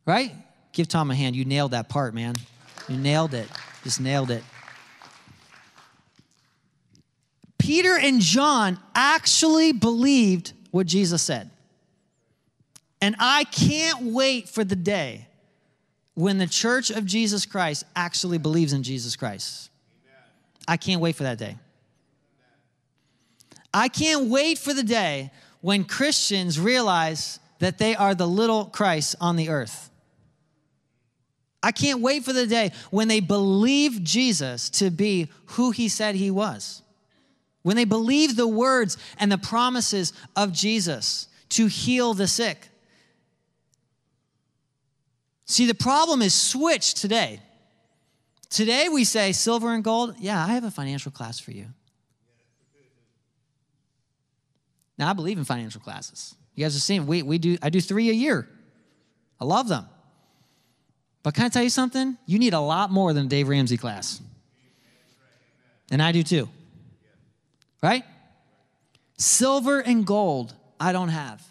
Right? 0.06 0.32
Give 0.72 0.88
Tom 0.88 1.10
a 1.10 1.14
hand. 1.14 1.36
You 1.36 1.44
nailed 1.44 1.72
that 1.72 1.88
part, 1.88 2.14
man. 2.14 2.34
You 2.88 2.96
nailed 2.96 3.34
it. 3.34 3.48
Just 3.84 4.00
nailed 4.00 4.30
it. 4.30 4.42
Peter 7.58 7.96
and 7.96 8.20
John 8.20 8.78
actually 8.94 9.72
believed 9.72 10.52
what 10.72 10.86
Jesus 10.86 11.22
said. 11.22 11.50
And 13.02 13.16
I 13.18 13.44
can't 13.44 14.04
wait 14.04 14.48
for 14.48 14.62
the 14.62 14.76
day 14.76 15.26
when 16.14 16.38
the 16.38 16.46
church 16.46 16.90
of 16.90 17.04
Jesus 17.04 17.44
Christ 17.44 17.82
actually 17.96 18.38
believes 18.38 18.72
in 18.72 18.84
Jesus 18.84 19.16
Christ. 19.16 19.70
I 20.68 20.76
can't 20.76 21.00
wait 21.00 21.16
for 21.16 21.24
that 21.24 21.36
day. 21.36 21.56
I 23.74 23.88
can't 23.88 24.28
wait 24.28 24.56
for 24.56 24.72
the 24.72 24.84
day 24.84 25.32
when 25.62 25.82
Christians 25.82 26.60
realize 26.60 27.40
that 27.58 27.78
they 27.78 27.96
are 27.96 28.14
the 28.14 28.26
little 28.26 28.66
Christ 28.66 29.16
on 29.20 29.34
the 29.34 29.48
earth. 29.48 29.90
I 31.60 31.72
can't 31.72 32.00
wait 32.00 32.24
for 32.24 32.32
the 32.32 32.46
day 32.46 32.70
when 32.90 33.08
they 33.08 33.20
believe 33.20 34.04
Jesus 34.04 34.70
to 34.70 34.90
be 34.90 35.28
who 35.46 35.72
he 35.72 35.88
said 35.88 36.14
he 36.14 36.30
was. 36.30 36.82
When 37.62 37.74
they 37.74 37.84
believe 37.84 38.36
the 38.36 38.46
words 38.46 38.96
and 39.18 39.32
the 39.32 39.38
promises 39.38 40.12
of 40.36 40.52
Jesus 40.52 41.26
to 41.50 41.66
heal 41.66 42.14
the 42.14 42.28
sick. 42.28 42.68
See, 45.44 45.66
the 45.66 45.74
problem 45.74 46.22
is 46.22 46.34
switched 46.34 46.98
today. 46.98 47.40
Today 48.48 48.88
we 48.88 49.04
say 49.04 49.32
silver 49.32 49.72
and 49.72 49.82
gold. 49.82 50.16
Yeah, 50.18 50.44
I 50.44 50.48
have 50.48 50.64
a 50.64 50.70
financial 50.70 51.10
class 51.10 51.38
for 51.38 51.52
you. 51.52 51.66
Now 54.98 55.10
I 55.10 55.14
believe 55.14 55.38
in 55.38 55.44
financial 55.44 55.80
classes. 55.80 56.34
You 56.54 56.64
guys 56.64 56.76
are 56.76 56.80
seeing 56.80 57.06
we, 57.06 57.22
we 57.22 57.38
do 57.38 57.56
I 57.62 57.70
do 57.70 57.80
three 57.80 58.10
a 58.10 58.12
year. 58.12 58.48
I 59.40 59.44
love 59.44 59.68
them. 59.68 59.86
But 61.22 61.34
can 61.34 61.44
I 61.44 61.48
tell 61.48 61.62
you 61.62 61.70
something? 61.70 62.16
You 62.26 62.38
need 62.38 62.52
a 62.52 62.60
lot 62.60 62.90
more 62.90 63.12
than 63.12 63.26
a 63.26 63.28
Dave 63.28 63.48
Ramsey 63.48 63.76
class. 63.76 64.20
And 65.90 66.02
I 66.02 66.12
do 66.12 66.22
too. 66.22 66.48
Right? 67.82 68.04
Silver 69.18 69.80
and 69.80 70.06
gold, 70.06 70.54
I 70.78 70.92
don't 70.92 71.08
have. 71.08 71.42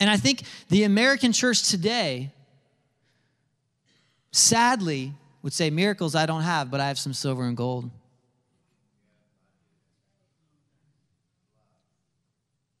And 0.00 0.10
I 0.10 0.16
think 0.16 0.42
the 0.68 0.84
American 0.84 1.32
church 1.32 1.68
today, 1.68 2.32
sadly, 4.34 5.12
would 5.42 5.52
say, 5.52 5.70
Miracles 5.70 6.14
I 6.14 6.26
don't 6.26 6.42
have, 6.42 6.70
but 6.70 6.80
I 6.80 6.88
have 6.88 6.98
some 6.98 7.12
silver 7.12 7.44
and 7.44 7.56
gold. 7.56 7.88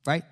Right? 0.04 0.24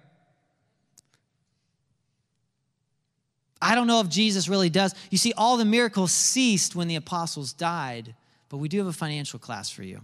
I 3.60 3.74
don't 3.76 3.86
know 3.86 4.00
if 4.00 4.08
Jesus 4.08 4.48
really 4.48 4.68
does. 4.68 4.94
You 5.10 5.18
see, 5.18 5.32
all 5.36 5.56
the 5.56 5.64
miracles 5.64 6.10
ceased 6.10 6.74
when 6.74 6.88
the 6.88 6.96
apostles 6.96 7.52
died, 7.52 8.14
but 8.48 8.56
we 8.56 8.68
do 8.68 8.78
have 8.78 8.88
a 8.88 8.92
financial 8.92 9.38
class 9.38 9.70
for 9.70 9.84
you. 9.84 10.00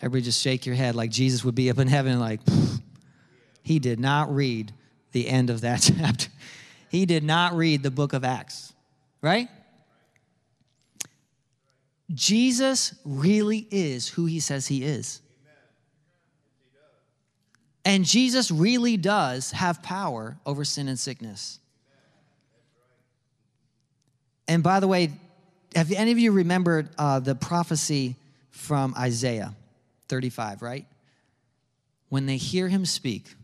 Everybody 0.00 0.22
just 0.22 0.40
shake 0.40 0.66
your 0.66 0.76
head 0.76 0.94
like 0.94 1.10
Jesus 1.10 1.44
would 1.44 1.54
be 1.54 1.68
up 1.68 1.78
in 1.78 1.88
heaven, 1.88 2.20
like, 2.20 2.40
he 3.62 3.78
did 3.78 3.98
not 3.98 4.32
read 4.34 4.72
the 5.10 5.28
end 5.28 5.50
of 5.50 5.62
that 5.62 5.92
chapter. 5.98 6.28
He 6.92 7.06
did 7.06 7.24
not 7.24 7.54
read 7.54 7.82
the 7.82 7.90
book 7.90 8.12
of 8.12 8.22
Acts, 8.22 8.74
right? 9.22 9.48
Jesus 12.12 12.94
really 13.02 13.66
is 13.70 14.08
who 14.08 14.26
he 14.26 14.40
says 14.40 14.66
he 14.66 14.84
is. 14.84 15.22
And 17.86 18.04
Jesus 18.04 18.50
really 18.50 18.98
does 18.98 19.52
have 19.52 19.82
power 19.82 20.36
over 20.44 20.66
sin 20.66 20.86
and 20.86 21.00
sickness. 21.00 21.60
And 24.46 24.62
by 24.62 24.78
the 24.78 24.86
way, 24.86 25.12
have 25.74 25.90
any 25.92 26.12
of 26.12 26.18
you 26.18 26.30
remembered 26.30 26.90
uh, 26.98 27.20
the 27.20 27.34
prophecy 27.34 28.16
from 28.50 28.94
Isaiah 28.98 29.54
35, 30.08 30.60
right? 30.60 30.84
When 32.10 32.26
they 32.26 32.36
hear 32.36 32.68
him 32.68 32.84
speak, 32.84 33.34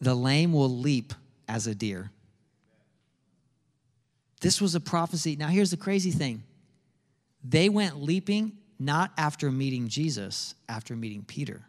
the 0.00 0.14
lame 0.14 0.52
will 0.52 0.70
leap 0.70 1.12
as 1.48 1.66
a 1.66 1.74
deer. 1.74 2.10
This 4.40 4.60
was 4.60 4.74
a 4.74 4.80
prophecy. 4.80 5.36
Now, 5.36 5.48
here's 5.48 5.70
the 5.70 5.76
crazy 5.76 6.10
thing 6.10 6.42
they 7.44 7.68
went 7.68 8.02
leaping 8.02 8.52
not 8.78 9.12
after 9.18 9.50
meeting 9.50 9.88
Jesus, 9.88 10.54
after 10.68 10.96
meeting 10.96 11.22
Peter. 11.22 11.62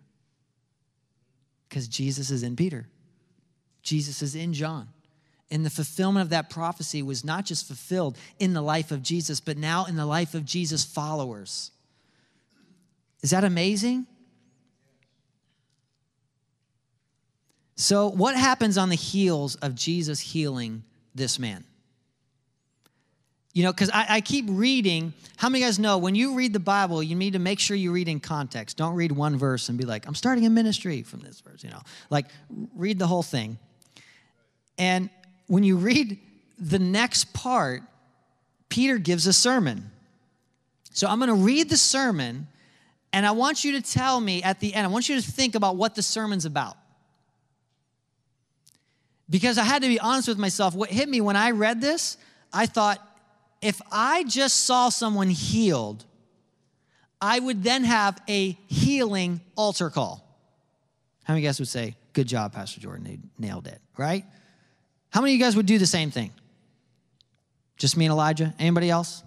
Because 1.68 1.88
Jesus 1.88 2.32
is 2.32 2.44
in 2.44 2.56
Peter, 2.56 2.88
Jesus 3.82 4.22
is 4.22 4.36
in 4.36 4.54
John. 4.54 4.88
And 5.50 5.66
the 5.66 5.70
fulfillment 5.70 6.24
of 6.24 6.30
that 6.30 6.50
prophecy 6.50 7.02
was 7.04 7.26
not 7.26 7.46
just 7.46 7.68
fulfilled 7.68 8.18
in 8.40 8.54
the 8.54 8.62
life 8.62 8.92
of 8.92 9.04
Jesus, 9.04 9.42
but 9.42 9.58
now 9.58 9.84
in 9.84 9.98
the 9.98 10.06
life 10.06 10.34
of 10.34 10.46
Jesus' 10.46 10.86
followers. 10.86 11.72
Is 13.22 13.32
that 13.32 13.44
amazing? 13.44 14.08
So, 17.82 18.10
what 18.12 18.36
happens 18.36 18.78
on 18.78 18.90
the 18.90 18.96
heels 18.96 19.56
of 19.56 19.74
Jesus 19.74 20.20
healing 20.20 20.84
this 21.16 21.40
man? 21.40 21.64
You 23.54 23.64
know, 23.64 23.74
because 23.74 23.90
I, 23.90 24.06
I, 24.08 24.22
keep 24.22 24.46
reading. 24.48 25.14
How 25.38 25.50
many 25.50 25.64
guys 25.64 25.80
know 25.80 25.98
when 25.98 26.14
you 26.14 26.36
read 26.36 26.54
the 26.54 26.60
Bible, 26.60 27.02
you 27.02 27.16
need 27.16 27.34
to 27.34 27.40
make 27.40 27.60
sure 27.60 27.76
you 27.76 27.92
read 27.92 28.08
in 28.08 28.20
context. 28.20 28.78
Don't 28.78 28.94
read 28.94 29.12
one 29.12 29.36
verse 29.36 29.68
and 29.68 29.80
be 29.80 29.86
like, 29.86 30.08
I'm 30.08 30.14
starting 30.14 30.46
a 30.46 30.50
ministry 30.52 31.02
from 31.02 31.22
this 31.22 31.42
verse, 31.42 31.64
you 31.64 31.72
know. 31.72 31.82
Like, 32.12 32.28
read 32.76 33.00
the 33.00 33.08
whole 33.08 33.24
thing. 33.24 33.58
And 34.78 35.10
when 35.48 35.64
you 35.64 35.76
read 35.78 36.20
the 36.60 36.78
next 36.78 37.34
part, 37.34 37.82
Peter 38.70 39.00
gives 39.00 39.26
a 39.26 39.34
sermon. 39.34 39.90
So 40.94 41.08
I'm 41.08 41.18
going 41.18 41.30
to 41.30 41.44
read 41.44 41.68
the 41.68 41.78
sermon, 41.78 42.48
and 43.12 43.26
I 43.26 43.32
want 43.32 43.64
you 43.64 43.72
to 43.72 43.82
tell 43.82 44.22
me 44.22 44.44
at 44.44 44.60
the 44.60 44.72
end, 44.72 44.86
I 44.86 44.90
want 44.92 45.10
you 45.10 45.20
to 45.20 45.32
think 45.32 45.56
about 45.56 45.78
what 45.78 45.96
the 45.96 46.04
sermon's 46.04 46.46
about. 46.46 46.78
Because 49.32 49.58
I 49.58 49.64
had 49.64 49.82
to 49.82 49.88
be 49.88 50.00
honest 50.00 50.28
with 50.28 50.38
myself. 50.38 50.76
What 50.76 50.92
hit 50.92 51.10
me 51.10 51.22
when 51.22 51.36
I 51.36 51.52
read 51.52 51.82
this, 51.82 52.18
I 52.54 52.68
thought, 52.68 53.00
if 53.62 53.82
I 53.92 54.24
just 54.26 54.66
saw 54.66 54.90
someone 54.90 55.30
healed, 55.30 56.06
I 57.20 57.40
would 57.40 57.64
then 57.64 57.86
have 57.86 58.22
a 58.28 58.52
healing 58.68 59.40
altar 59.56 59.90
call. 59.90 60.28
How 61.24 61.34
many 61.34 61.40
of 61.40 61.44
you 61.44 61.50
guys 61.50 61.60
would 61.60 61.68
say, 61.70 61.96
Good 62.14 62.28
job, 62.28 62.52
Pastor 62.52 62.82
Jordan? 62.82 63.06
They 63.06 63.20
nailed 63.40 63.68
it, 63.68 63.80
right? 63.98 64.26
How 65.12 65.22
many 65.22 65.34
of 65.34 65.40
you 65.40 65.46
guys 65.46 65.56
would 65.56 65.66
do 65.66 65.78
the 65.78 65.86
same 65.86 66.12
thing? 66.12 66.32
Just 67.78 67.96
me 67.96 68.06
and 68.06 68.12
Elijah? 68.12 68.54
Anybody 68.60 68.90
else? 68.90 69.24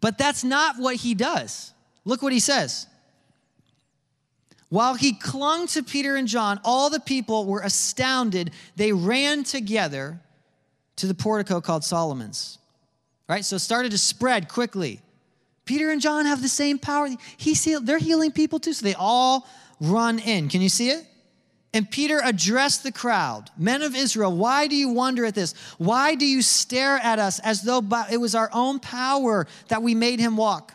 But 0.00 0.16
that's 0.16 0.42
not 0.42 0.76
what 0.78 0.96
he 0.96 1.14
does. 1.14 1.74
Look 2.06 2.22
what 2.22 2.32
he 2.32 2.40
says. 2.40 2.86
While 4.70 4.94
he 4.94 5.12
clung 5.12 5.66
to 5.68 5.82
Peter 5.82 6.16
and 6.16 6.26
John, 6.26 6.60
all 6.64 6.90
the 6.90 7.00
people 7.00 7.44
were 7.44 7.60
astounded. 7.60 8.52
They 8.76 8.92
ran 8.92 9.44
together 9.44 10.20
to 10.96 11.06
the 11.06 11.14
portico 11.14 11.60
called 11.60 11.84
Solomon's 11.84 12.60
right? 13.30 13.44
So 13.44 13.56
it 13.56 13.60
started 13.60 13.92
to 13.92 13.98
spread 13.98 14.48
quickly. 14.48 15.00
Peter 15.64 15.92
and 15.92 16.00
John 16.00 16.26
have 16.26 16.42
the 16.42 16.48
same 16.48 16.80
power. 16.80 17.08
He's 17.36 17.62
heal, 17.62 17.80
they're 17.80 17.98
healing 17.98 18.32
people 18.32 18.58
too. 18.58 18.72
So 18.72 18.84
they 18.84 18.94
all 18.94 19.46
run 19.80 20.18
in. 20.18 20.48
Can 20.48 20.60
you 20.60 20.68
see 20.68 20.90
it? 20.90 21.06
And 21.72 21.88
Peter 21.88 22.20
addressed 22.24 22.82
the 22.82 22.90
crowd 22.90 23.48
Men 23.56 23.82
of 23.82 23.94
Israel, 23.94 24.36
why 24.36 24.66
do 24.66 24.74
you 24.74 24.88
wonder 24.88 25.24
at 25.24 25.36
this? 25.36 25.54
Why 25.78 26.16
do 26.16 26.26
you 26.26 26.42
stare 26.42 26.96
at 26.96 27.20
us 27.20 27.38
as 27.38 27.62
though 27.62 27.80
it 28.10 28.16
was 28.16 28.34
our 28.34 28.50
own 28.52 28.80
power 28.80 29.46
that 29.68 29.80
we 29.80 29.94
made 29.94 30.18
him 30.18 30.36
walk? 30.36 30.74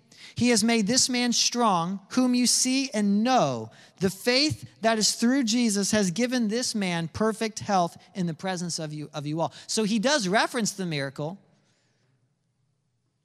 He 0.35 0.49
has 0.49 0.63
made 0.63 0.87
this 0.87 1.09
man 1.09 1.33
strong, 1.33 1.99
whom 2.11 2.33
you 2.33 2.47
see 2.47 2.89
and 2.93 3.23
know. 3.23 3.71
The 3.99 4.09
faith 4.09 4.67
that 4.81 4.97
is 4.97 5.13
through 5.13 5.43
Jesus 5.43 5.91
has 5.91 6.11
given 6.11 6.47
this 6.47 6.73
man 6.73 7.09
perfect 7.13 7.59
health 7.59 7.97
in 8.15 8.27
the 8.27 8.33
presence 8.33 8.79
of 8.79 8.93
you, 8.93 9.09
of 9.13 9.25
you 9.25 9.41
all. 9.41 9.53
So 9.67 9.83
he 9.83 9.99
does 9.99 10.27
reference 10.27 10.71
the 10.71 10.85
miracle. 10.85 11.37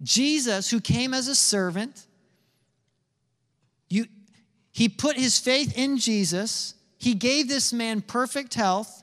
Jesus, 0.02 0.70
who 0.70 0.80
came 0.80 1.14
as 1.14 1.28
a 1.28 1.34
servant, 1.34 2.06
you, 3.88 4.06
he 4.72 4.88
put 4.88 5.16
his 5.16 5.38
faith 5.38 5.76
in 5.78 5.96
Jesus. 5.96 6.74
He 6.98 7.14
gave 7.14 7.48
this 7.48 7.72
man 7.72 8.02
perfect 8.02 8.54
health. 8.54 9.02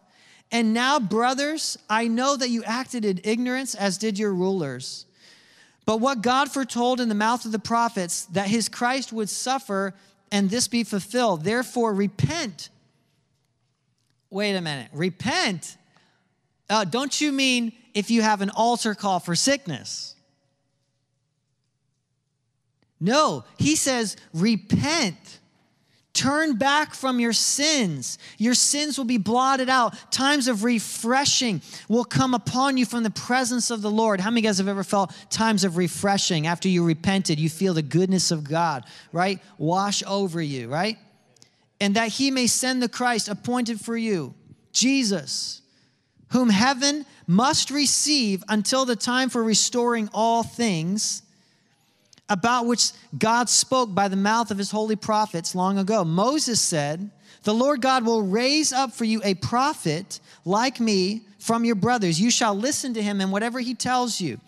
And 0.52 0.74
now, 0.74 1.00
brothers, 1.00 1.80
I 1.90 2.08
know 2.08 2.36
that 2.36 2.50
you 2.50 2.64
acted 2.64 3.06
in 3.06 3.22
ignorance, 3.24 3.74
as 3.74 3.98
did 3.98 4.20
your 4.20 4.34
rulers. 4.34 5.08
But 5.86 5.98
what 6.00 6.22
God 6.22 6.52
foretold 6.52 7.02
in 7.02 7.10
the 7.10 7.16
mouth 7.16 7.46
of 7.46 7.52
the 7.52 7.60
prophets, 7.60 8.26
that 8.28 8.48
his 8.48 8.70
Christ 8.70 9.12
would 9.12 9.30
suffer 9.30 9.94
and 10.32 10.50
this 10.50 10.68
be 10.68 10.84
fulfilled. 10.84 11.44
Therefore, 11.44 11.94
repent. 11.94 12.70
Wait 14.30 14.56
a 14.56 14.62
minute. 14.62 14.90
Repent? 14.94 15.78
Uh, 16.70 16.86
don't 16.86 17.20
you 17.22 17.32
mean 17.32 17.74
if 17.94 18.10
you 18.10 18.22
have 18.22 18.42
an 18.42 18.50
altar 18.50 18.96
call 18.96 19.20
for 19.20 19.36
sickness? 19.36 20.16
No, 23.00 23.44
he 23.60 23.76
says, 23.76 24.16
repent. 24.34 25.40
Turn 26.14 26.58
back 26.58 26.94
from 26.94 27.20
your 27.20 27.34
sins. 27.34 28.20
Your 28.38 28.54
sins 28.54 29.00
will 29.00 29.06
be 29.06 29.18
blotted 29.18 29.68
out. 29.68 30.12
Times 30.12 30.48
of 30.48 30.64
refreshing 30.64 31.60
will 31.90 32.06
come 32.06 32.36
upon 32.36 32.78
you 32.78 32.86
from 32.86 33.02
the 33.02 33.10
presence 33.10 33.72
of 33.72 33.82
the 33.82 33.90
Lord. 33.90 34.20
How 34.20 34.30
many 34.30 34.42
of 34.42 34.44
you 34.44 34.50
guys 34.50 34.58
have 34.60 34.68
ever 34.68 34.84
felt 34.84 35.12
times 35.32 35.64
of 35.64 35.76
refreshing 35.76 36.46
after 36.46 36.70
you 36.70 36.86
repented? 36.86 37.40
You 37.40 37.50
feel 37.50 37.74
the 37.74 37.82
goodness 37.82 38.30
of 38.30 38.44
God, 38.44 38.86
right? 39.12 39.40
Wash 39.58 40.04
over 40.06 40.40
you, 40.40 40.70
right? 40.70 41.00
And 41.82 41.96
that 41.96 42.10
he 42.10 42.30
may 42.30 42.46
send 42.46 42.84
the 42.84 42.90
Christ 42.90 43.28
appointed 43.28 43.82
for 43.82 43.98
you, 43.98 44.36
Jesus, 44.72 45.64
whom 46.30 46.52
heaven 46.52 47.08
must 47.26 47.72
receive 47.72 48.44
until 48.48 48.86
the 48.86 48.96
time 48.96 49.30
for 49.30 49.44
restoring 49.44 50.10
all 50.14 50.44
things 50.44 51.23
about 52.30 52.66
which 52.66 52.92
God 53.18 53.50
spoke 53.50 53.94
by 53.94 54.08
the 54.08 54.16
mouth 54.16 54.52
of 54.52 54.58
his 54.58 54.72
holy 54.72 54.96
prophets 54.96 55.56
long 55.56 55.78
ago. 55.78 56.04
Moses 56.04 56.62
said, 56.62 57.10
The 57.44 57.54
Lord 57.54 57.82
God 57.82 58.06
will 58.06 58.24
raise 58.24 58.72
up 58.72 58.94
for 58.94 59.06
you 59.06 59.22
a 59.24 59.34
prophet 59.36 60.20
like 60.46 60.80
me 60.80 61.22
from 61.40 61.66
your 61.66 61.76
brothers. 61.76 62.20
You 62.20 62.32
shall 62.32 62.56
listen 62.56 62.94
to 62.94 63.04
him 63.04 63.22
and 63.22 63.32
whatever 63.32 63.60
he 63.60 63.76
tells 63.76 64.22
you. 64.22 64.40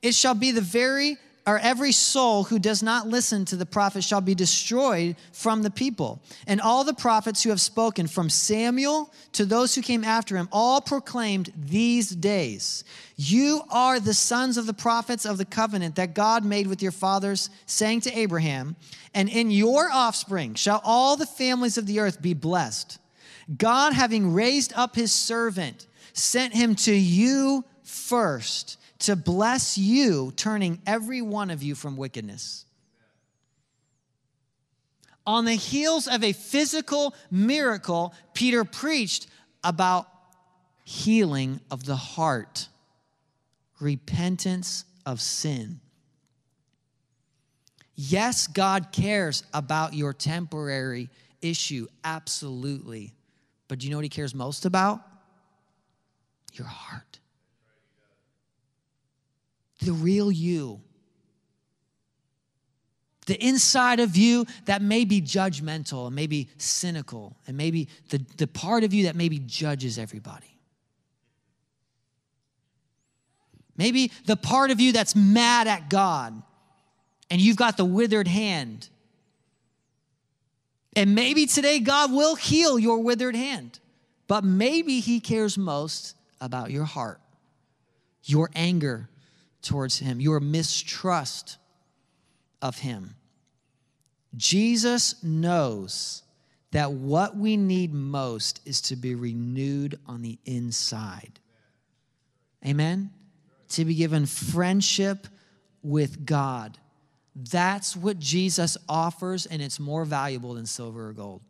It 0.00 0.14
shall 0.14 0.34
be 0.34 0.52
the 0.52 0.60
very 0.60 1.16
or 1.48 1.58
every 1.60 1.92
soul 1.92 2.44
who 2.44 2.58
does 2.58 2.82
not 2.82 3.08
listen 3.08 3.44
to 3.46 3.56
the 3.56 3.64
prophet 3.64 4.04
shall 4.04 4.20
be 4.20 4.34
destroyed 4.34 5.16
from 5.32 5.62
the 5.62 5.70
people. 5.70 6.20
And 6.46 6.60
all 6.60 6.84
the 6.84 6.92
prophets 6.92 7.42
who 7.42 7.48
have 7.48 7.60
spoken 7.60 8.06
from 8.06 8.28
Samuel 8.28 9.10
to 9.32 9.46
those 9.46 9.74
who 9.74 9.80
came 9.80 10.04
after 10.04 10.36
him 10.36 10.48
all 10.52 10.82
proclaimed 10.82 11.50
these 11.56 12.10
days 12.10 12.84
You 13.16 13.62
are 13.70 13.98
the 13.98 14.12
sons 14.12 14.58
of 14.58 14.66
the 14.66 14.74
prophets 14.74 15.24
of 15.24 15.38
the 15.38 15.46
covenant 15.46 15.96
that 15.96 16.14
God 16.14 16.44
made 16.44 16.66
with 16.66 16.82
your 16.82 16.92
fathers, 16.92 17.48
saying 17.64 18.02
to 18.02 18.18
Abraham, 18.18 18.76
And 19.14 19.30
in 19.30 19.50
your 19.50 19.90
offspring 19.90 20.54
shall 20.54 20.82
all 20.84 21.16
the 21.16 21.26
families 21.26 21.78
of 21.78 21.86
the 21.86 22.00
earth 22.00 22.20
be 22.20 22.34
blessed. 22.34 22.98
God, 23.56 23.94
having 23.94 24.34
raised 24.34 24.74
up 24.76 24.94
his 24.94 25.12
servant, 25.12 25.86
sent 26.12 26.52
him 26.52 26.74
to 26.74 26.92
you 26.92 27.64
first 27.82 28.77
to 29.00 29.16
bless 29.16 29.78
you, 29.78 30.32
turning 30.36 30.80
every 30.86 31.22
one 31.22 31.50
of 31.50 31.62
you 31.62 31.74
from 31.74 31.96
wickedness. 31.96 32.64
On 35.26 35.44
the 35.44 35.54
heels 35.54 36.08
of 36.08 36.24
a 36.24 36.32
physical 36.32 37.14
miracle, 37.30 38.14
Peter 38.34 38.64
preached 38.64 39.26
about 39.62 40.08
healing 40.84 41.60
of 41.70 41.84
the 41.84 41.96
heart, 41.96 42.68
repentance 43.78 44.84
of 45.04 45.20
sin. 45.20 45.80
Yes, 47.94 48.46
God 48.46 48.90
cares 48.90 49.42
about 49.52 49.92
your 49.92 50.12
temporary 50.12 51.10
issue, 51.42 51.86
absolutely. 52.04 53.12
But 53.68 53.80
do 53.80 53.86
you 53.86 53.90
know 53.90 53.98
what 53.98 54.04
He 54.04 54.08
cares 54.08 54.34
most 54.34 54.64
about? 54.64 55.00
Your 56.54 56.66
heart 56.66 57.07
the 59.80 59.92
real 59.92 60.30
you. 60.30 60.80
The 63.26 63.42
inside 63.44 64.00
of 64.00 64.16
you 64.16 64.46
that 64.64 64.80
may 64.80 65.04
be 65.04 65.20
judgmental 65.20 66.06
and 66.06 66.16
maybe 66.16 66.48
cynical, 66.56 67.36
and 67.46 67.56
maybe 67.56 67.88
the, 68.08 68.24
the 68.38 68.46
part 68.46 68.84
of 68.84 68.94
you 68.94 69.04
that 69.04 69.16
maybe 69.16 69.38
judges 69.38 69.98
everybody. 69.98 70.58
Maybe 73.76 74.10
the 74.24 74.36
part 74.36 74.70
of 74.70 74.80
you 74.80 74.92
that's 74.92 75.14
mad 75.14 75.68
at 75.68 75.88
God 75.88 76.42
and 77.30 77.40
you've 77.40 77.56
got 77.56 77.76
the 77.76 77.84
withered 77.84 78.28
hand. 78.28 78.88
And 80.96 81.14
maybe 81.14 81.46
today 81.46 81.80
God 81.80 82.12
will 82.12 82.34
heal 82.34 82.78
your 82.78 83.02
withered 83.02 83.36
hand, 83.36 83.78
but 84.26 84.42
maybe 84.42 85.00
He 85.00 85.20
cares 85.20 85.56
most 85.56 86.16
about 86.40 86.70
your 86.70 86.84
heart, 86.84 87.20
your 88.24 88.50
anger, 88.54 89.08
towards 89.62 89.98
him, 89.98 90.20
your 90.20 90.40
mistrust 90.40 91.58
of 92.62 92.78
him. 92.78 93.14
Jesus 94.36 95.22
knows 95.22 96.22
that 96.72 96.92
what 96.92 97.36
we 97.36 97.56
need 97.56 97.92
most 97.94 98.60
is 98.66 98.80
to 98.82 98.96
be 98.96 99.14
renewed 99.14 99.98
on 100.06 100.22
the 100.22 100.38
inside. 100.44 101.40
Amen? 102.66 103.10
To 103.70 103.84
be 103.84 103.94
given 103.94 104.26
friendship 104.26 105.26
with 105.82 106.26
God. 106.26 106.76
That's 107.34 107.96
what 107.96 108.18
Jesus 108.18 108.76
offers, 108.88 109.46
and 109.46 109.62
it's 109.62 109.78
more 109.78 110.04
valuable 110.04 110.54
than 110.54 110.66
silver 110.66 111.08
or 111.08 111.12
gold. 111.12 111.42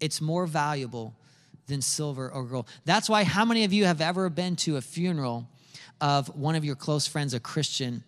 It's 0.00 0.20
more 0.20 0.46
valuable 0.46 1.14
than 1.66 1.82
silver 1.82 2.30
or 2.30 2.44
gold. 2.44 2.68
That's 2.84 3.08
why, 3.08 3.24
how 3.24 3.44
many 3.44 3.64
of 3.64 3.72
you 3.72 3.84
have 3.84 4.00
ever 4.00 4.28
been 4.28 4.56
to 4.56 4.76
a 4.76 4.80
funeral 4.80 5.48
of 6.00 6.28
one 6.36 6.54
of 6.54 6.64
your 6.64 6.76
close 6.76 7.06
friends, 7.06 7.34
a 7.34 7.40
Christian 7.40 8.04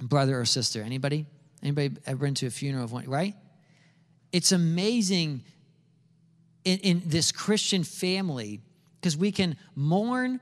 brother 0.00 0.38
or 0.38 0.44
sister. 0.44 0.82
Anybody? 0.82 1.26
Anybody 1.62 1.96
ever 2.06 2.26
been 2.26 2.34
to 2.34 2.46
a 2.46 2.50
funeral 2.50 2.84
of 2.84 2.92
one, 2.92 3.08
right? 3.08 3.34
It's 4.32 4.52
amazing 4.52 5.42
in, 6.64 6.78
in 6.80 7.02
this 7.06 7.32
Christian 7.32 7.84
family 7.84 8.60
because 9.00 9.16
we 9.16 9.32
can 9.32 9.56
mourn 9.74 10.40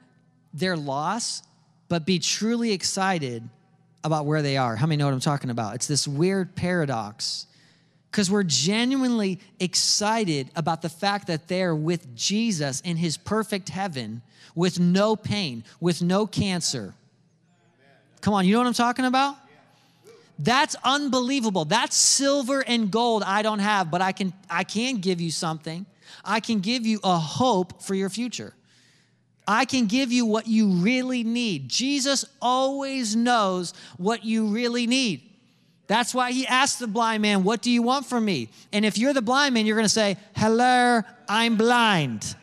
their 0.54 0.76
loss, 0.76 1.42
but 1.88 2.06
be 2.06 2.18
truly 2.18 2.72
excited 2.72 3.48
about 4.04 4.26
where 4.26 4.42
they 4.42 4.56
are. 4.56 4.76
How 4.76 4.86
many 4.86 4.98
know 4.98 5.06
what 5.06 5.14
I'm 5.14 5.20
talking 5.20 5.50
about? 5.50 5.74
It's 5.76 5.86
this 5.86 6.08
weird 6.08 6.56
paradox 6.56 7.46
because 8.12 8.30
we're 8.30 8.42
genuinely 8.42 9.40
excited 9.58 10.50
about 10.54 10.82
the 10.82 10.90
fact 10.90 11.28
that 11.28 11.48
they're 11.48 11.74
with 11.74 12.14
Jesus 12.14 12.82
in 12.82 12.98
his 12.98 13.16
perfect 13.16 13.70
heaven 13.70 14.20
with 14.54 14.78
no 14.78 15.16
pain, 15.16 15.64
with 15.80 16.02
no 16.02 16.26
cancer. 16.26 16.92
Come 18.20 18.34
on, 18.34 18.44
you 18.44 18.52
know 18.52 18.58
what 18.58 18.66
I'm 18.66 18.74
talking 18.74 19.06
about? 19.06 19.36
That's 20.38 20.76
unbelievable. 20.84 21.64
That's 21.64 21.96
silver 21.96 22.62
and 22.66 22.90
gold 22.90 23.22
I 23.24 23.40
don't 23.40 23.60
have, 23.60 23.90
but 23.90 24.02
I 24.02 24.12
can 24.12 24.34
I 24.50 24.64
can 24.64 24.98
give 24.98 25.20
you 25.20 25.30
something. 25.30 25.86
I 26.22 26.40
can 26.40 26.60
give 26.60 26.84
you 26.84 27.00
a 27.02 27.16
hope 27.16 27.82
for 27.82 27.94
your 27.94 28.10
future. 28.10 28.52
I 29.48 29.64
can 29.64 29.86
give 29.86 30.12
you 30.12 30.26
what 30.26 30.46
you 30.46 30.68
really 30.68 31.24
need. 31.24 31.70
Jesus 31.70 32.26
always 32.42 33.16
knows 33.16 33.72
what 33.96 34.22
you 34.22 34.48
really 34.48 34.86
need. 34.86 35.31
That's 35.92 36.14
why 36.14 36.32
he 36.32 36.46
asked 36.46 36.78
the 36.78 36.86
blind 36.86 37.20
man, 37.20 37.44
What 37.44 37.60
do 37.60 37.70
you 37.70 37.82
want 37.82 38.06
from 38.06 38.24
me? 38.24 38.48
And 38.72 38.82
if 38.82 38.96
you're 38.96 39.12
the 39.12 39.20
blind 39.20 39.52
man, 39.52 39.66
you're 39.66 39.76
going 39.76 39.84
to 39.84 39.90
say, 39.90 40.16
Hello, 40.34 41.02
I'm 41.28 41.58
blind. 41.58 42.34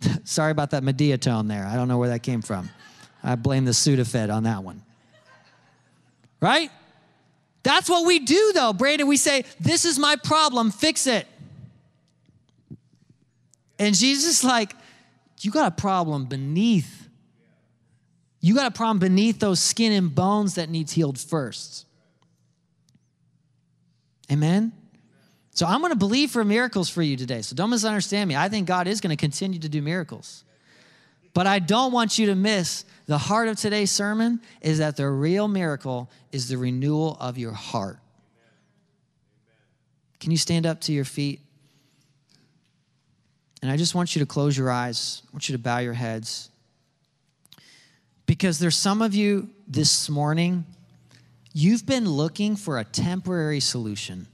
Sorry 0.22 0.52
about 0.52 0.70
that 0.70 0.84
Madea 0.84 1.20
tone 1.20 1.48
there. 1.48 1.66
I 1.66 1.74
don't 1.74 1.88
know 1.88 1.98
where 1.98 2.10
that 2.10 2.22
came 2.22 2.40
from. 2.40 2.68
I 3.20 3.34
blame 3.34 3.64
the 3.64 3.72
Sudafed 3.72 4.32
on 4.32 4.44
that 4.44 4.62
one. 4.62 4.84
Right? 6.40 6.70
That's 7.64 7.90
what 7.90 8.06
we 8.06 8.20
do, 8.20 8.52
though, 8.54 8.72
Brandon. 8.72 9.08
We 9.08 9.16
say, 9.16 9.44
This 9.58 9.84
is 9.84 9.98
my 9.98 10.14
problem, 10.14 10.70
fix 10.70 11.08
it. 11.08 11.26
And 13.76 13.92
Jesus 13.92 14.44
like, 14.44 14.72
You 15.40 15.50
got 15.50 15.66
a 15.66 15.74
problem 15.74 16.26
beneath. 16.26 16.97
You 18.40 18.54
got 18.54 18.66
a 18.66 18.70
problem 18.70 18.98
beneath 18.98 19.40
those 19.40 19.60
skin 19.60 19.92
and 19.92 20.14
bones 20.14 20.54
that 20.54 20.68
needs 20.68 20.92
healed 20.92 21.18
first. 21.18 21.86
Amen? 24.30 24.72
So 25.52 25.66
I'm 25.66 25.80
going 25.80 25.92
to 25.92 25.98
believe 25.98 26.30
for 26.30 26.44
miracles 26.44 26.88
for 26.88 27.02
you 27.02 27.16
today. 27.16 27.42
So 27.42 27.56
don't 27.56 27.70
misunderstand 27.70 28.28
me. 28.28 28.36
I 28.36 28.48
think 28.48 28.68
God 28.68 28.86
is 28.86 29.00
going 29.00 29.10
to 29.10 29.20
continue 29.20 29.58
to 29.58 29.68
do 29.68 29.82
miracles. 29.82 30.44
But 31.34 31.46
I 31.46 31.58
don't 31.58 31.92
want 31.92 32.18
you 32.18 32.26
to 32.26 32.34
miss 32.34 32.84
the 33.06 33.18
heart 33.18 33.48
of 33.48 33.56
today's 33.56 33.90
sermon 33.90 34.40
is 34.60 34.78
that 34.78 34.96
the 34.96 35.08
real 35.08 35.48
miracle 35.48 36.10
is 36.30 36.48
the 36.48 36.58
renewal 36.58 37.16
of 37.20 37.38
your 37.38 37.52
heart. 37.52 37.98
Can 40.20 40.30
you 40.30 40.36
stand 40.36 40.66
up 40.66 40.80
to 40.82 40.92
your 40.92 41.04
feet? 41.04 41.40
And 43.62 43.70
I 43.70 43.76
just 43.76 43.94
want 43.94 44.14
you 44.14 44.20
to 44.20 44.26
close 44.26 44.56
your 44.56 44.70
eyes. 44.70 45.22
I 45.26 45.28
want 45.32 45.48
you 45.48 45.56
to 45.56 45.62
bow 45.62 45.78
your 45.78 45.94
heads. 45.94 46.50
Because 48.28 48.58
there's 48.58 48.76
some 48.76 49.00
of 49.00 49.14
you 49.14 49.48
this 49.66 50.10
morning, 50.10 50.66
you've 51.54 51.86
been 51.86 52.06
looking 52.06 52.56
for 52.56 52.78
a 52.78 52.84
temporary 52.84 53.58
solution. 53.58 54.26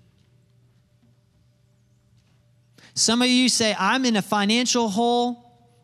Some 2.94 3.22
of 3.22 3.28
you 3.28 3.48
say, 3.48 3.72
I'm 3.78 4.04
in 4.04 4.16
a 4.16 4.22
financial 4.22 4.88
hole. 4.88 5.40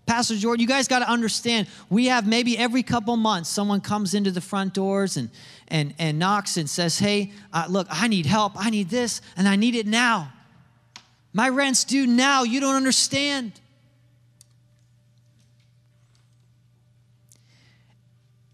Pastor 0.06 0.34
Jordan, 0.34 0.60
you 0.60 0.66
guys 0.66 0.88
got 0.88 0.98
to 0.98 1.08
understand, 1.08 1.68
we 1.88 2.06
have 2.06 2.26
maybe 2.26 2.58
every 2.58 2.82
couple 2.82 3.16
months 3.16 3.48
someone 3.48 3.80
comes 3.80 4.12
into 4.12 4.32
the 4.32 4.40
front 4.40 4.74
doors 4.74 5.16
and, 5.16 5.30
and, 5.68 5.94
and 6.00 6.18
knocks 6.18 6.56
and 6.56 6.68
says, 6.68 6.98
Hey, 6.98 7.30
uh, 7.52 7.66
look, 7.68 7.86
I 7.90 8.08
need 8.08 8.26
help. 8.26 8.54
I 8.56 8.70
need 8.70 8.90
this, 8.90 9.22
and 9.36 9.46
I 9.46 9.54
need 9.54 9.76
it 9.76 9.86
now. 9.86 10.32
My 11.32 11.48
rent's 11.48 11.84
due 11.84 12.08
now. 12.08 12.42
You 12.42 12.58
don't 12.58 12.74
understand. 12.74 13.52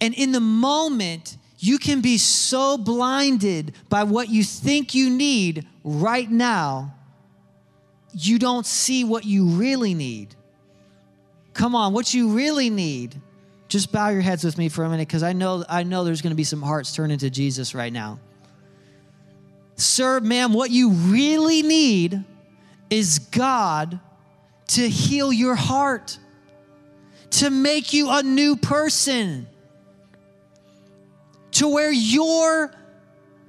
And 0.01 0.15
in 0.15 0.33
the 0.33 0.41
moment, 0.41 1.37
you 1.59 1.79
can 1.79 2.01
be 2.01 2.19
so 2.19 2.77
blinded 2.77 3.75
by 3.89 4.05
what 4.05 4.29
you 4.29 4.45
think 4.45 4.95
you 4.95 5.11
need 5.11 5.67
right 5.83 6.31
now 6.31 6.97
you 8.19 8.39
don't 8.39 8.65
see 8.65 9.05
what 9.05 9.27
you 9.27 9.47
really 9.47 9.93
need. 9.93 10.35
Come 11.53 11.75
on, 11.75 11.93
what 11.93 12.15
you 12.15 12.31
really 12.31 12.71
need. 12.71 13.21
Just 13.69 13.93
bow 13.93 14.09
your 14.09 14.23
heads 14.23 14.43
with 14.43 14.57
me 14.57 14.71
for 14.71 14.85
a 14.85 14.89
minute 14.89 15.07
because 15.07 15.23
I 15.23 15.35
know, 15.35 15.65
I 15.69 15.83
know 15.83 16.03
there's 16.03 16.23
going 16.23 16.31
to 16.31 16.37
be 16.37 16.45
some 16.45 16.63
hearts 16.63 16.95
turning 16.95 17.19
to 17.19 17.29
Jesus 17.29 17.75
right 17.75 17.93
now. 17.93 18.19
Sir, 19.75 20.21
ma'am, 20.21 20.55
what 20.55 20.71
you 20.71 20.91
really 20.91 21.61
need 21.61 22.25
is 22.89 23.19
God 23.19 24.01
to 24.69 24.89
heal 24.89 25.31
your 25.31 25.55
heart, 25.55 26.19
to 27.33 27.51
make 27.51 27.93
you 27.93 28.09
a 28.11 28.23
new 28.23 28.57
person, 28.57 29.47
to 31.57 31.69
where 31.69 31.93
your 31.93 32.73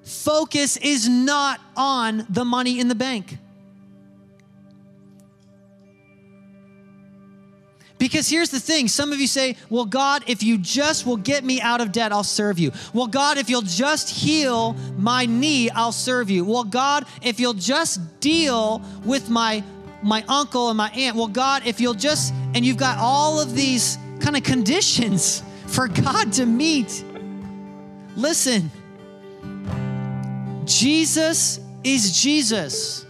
focus 0.03 0.77
is 0.77 1.07
not 1.09 1.59
on 1.75 2.25
the 2.29 2.45
money 2.45 2.79
in 2.79 2.87
the 2.87 2.95
bank. 2.95 3.37
Because 7.97 8.29
here's 8.29 8.49
the 8.49 8.59
thing 8.59 8.87
some 8.87 9.11
of 9.11 9.19
you 9.19 9.27
say, 9.27 9.57
Well, 9.69 9.85
God, 9.85 10.23
if 10.27 10.43
you 10.43 10.57
just 10.57 11.05
will 11.05 11.17
get 11.17 11.43
me 11.43 11.59
out 11.59 11.81
of 11.81 11.91
debt, 11.91 12.13
I'll 12.13 12.23
serve 12.23 12.59
you. 12.59 12.71
Well, 12.93 13.07
God, 13.07 13.37
if 13.37 13.49
you'll 13.49 13.61
just 13.61 14.09
heal 14.09 14.73
my 14.97 15.25
knee, 15.25 15.69
I'll 15.71 15.91
serve 15.91 16.29
you. 16.29 16.45
Well, 16.45 16.63
God, 16.63 17.05
if 17.21 17.39
you'll 17.39 17.53
just 17.53 18.19
deal 18.19 18.81
with 19.03 19.29
my 19.29 19.63
my 20.03 20.23
uncle 20.29 20.69
and 20.69 20.77
my 20.77 20.89
aunt. 20.91 21.15
Well, 21.15 21.27
God, 21.27 21.65
if 21.65 21.81
you'll 21.81 21.95
just 21.95 22.33
and 22.53 22.63
you've 22.63 22.77
got 22.77 22.99
all 22.99 23.39
of 23.41 23.55
these 23.55 23.97
kind 24.19 24.37
of 24.37 24.43
conditions 24.43 25.43
for 25.67 25.87
God 25.87 26.31
to 26.33 26.45
meet. 26.45 27.03
Listen. 28.17 28.69
Jesus 30.65 31.61
is 31.83 32.21
Jesus 32.21 33.05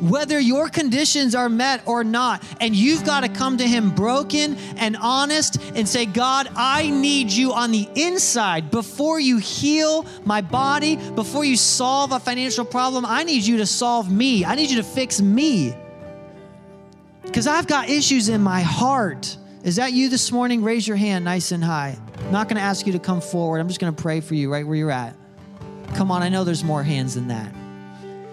whether 0.00 0.40
your 0.40 0.68
conditions 0.68 1.34
are 1.34 1.48
met 1.48 1.82
or 1.86 2.04
not. 2.04 2.42
And 2.60 2.74
you've 2.74 3.04
got 3.04 3.20
to 3.20 3.28
come 3.28 3.58
to 3.58 3.66
Him 3.66 3.90
broken 3.90 4.56
and 4.76 4.96
honest 4.96 5.60
and 5.74 5.88
say, 5.88 6.06
God, 6.06 6.48
I 6.56 6.90
need 6.90 7.30
you 7.30 7.52
on 7.52 7.70
the 7.70 7.88
inside. 7.94 8.70
Before 8.70 9.20
you 9.20 9.38
heal 9.38 10.06
my 10.24 10.40
body, 10.40 10.96
before 10.96 11.44
you 11.44 11.56
solve 11.56 12.12
a 12.12 12.20
financial 12.20 12.64
problem, 12.64 13.04
I 13.06 13.24
need 13.24 13.44
you 13.44 13.58
to 13.58 13.66
solve 13.66 14.10
me. 14.10 14.44
I 14.44 14.54
need 14.54 14.70
you 14.70 14.76
to 14.76 14.82
fix 14.82 15.20
me. 15.20 15.74
Because 17.22 17.46
I've 17.46 17.66
got 17.66 17.88
issues 17.88 18.28
in 18.28 18.40
my 18.40 18.62
heart. 18.62 19.36
Is 19.62 19.76
that 19.76 19.92
you 19.92 20.08
this 20.08 20.32
morning? 20.32 20.62
Raise 20.64 20.88
your 20.88 20.96
hand 20.96 21.24
nice 21.24 21.52
and 21.52 21.62
high. 21.62 21.98
I'm 22.20 22.32
not 22.32 22.48
going 22.48 22.56
to 22.56 22.62
ask 22.62 22.86
you 22.86 22.92
to 22.92 22.98
come 22.98 23.20
forward. 23.20 23.58
I'm 23.58 23.68
just 23.68 23.80
going 23.80 23.94
to 23.94 24.02
pray 24.02 24.20
for 24.20 24.34
you 24.34 24.52
right 24.52 24.66
where 24.66 24.76
you're 24.76 24.90
at. 24.90 25.16
Come 25.94 26.10
on, 26.10 26.22
I 26.22 26.28
know 26.28 26.44
there's 26.44 26.64
more 26.64 26.82
hands 26.82 27.14
than 27.14 27.28
that. 27.28 27.52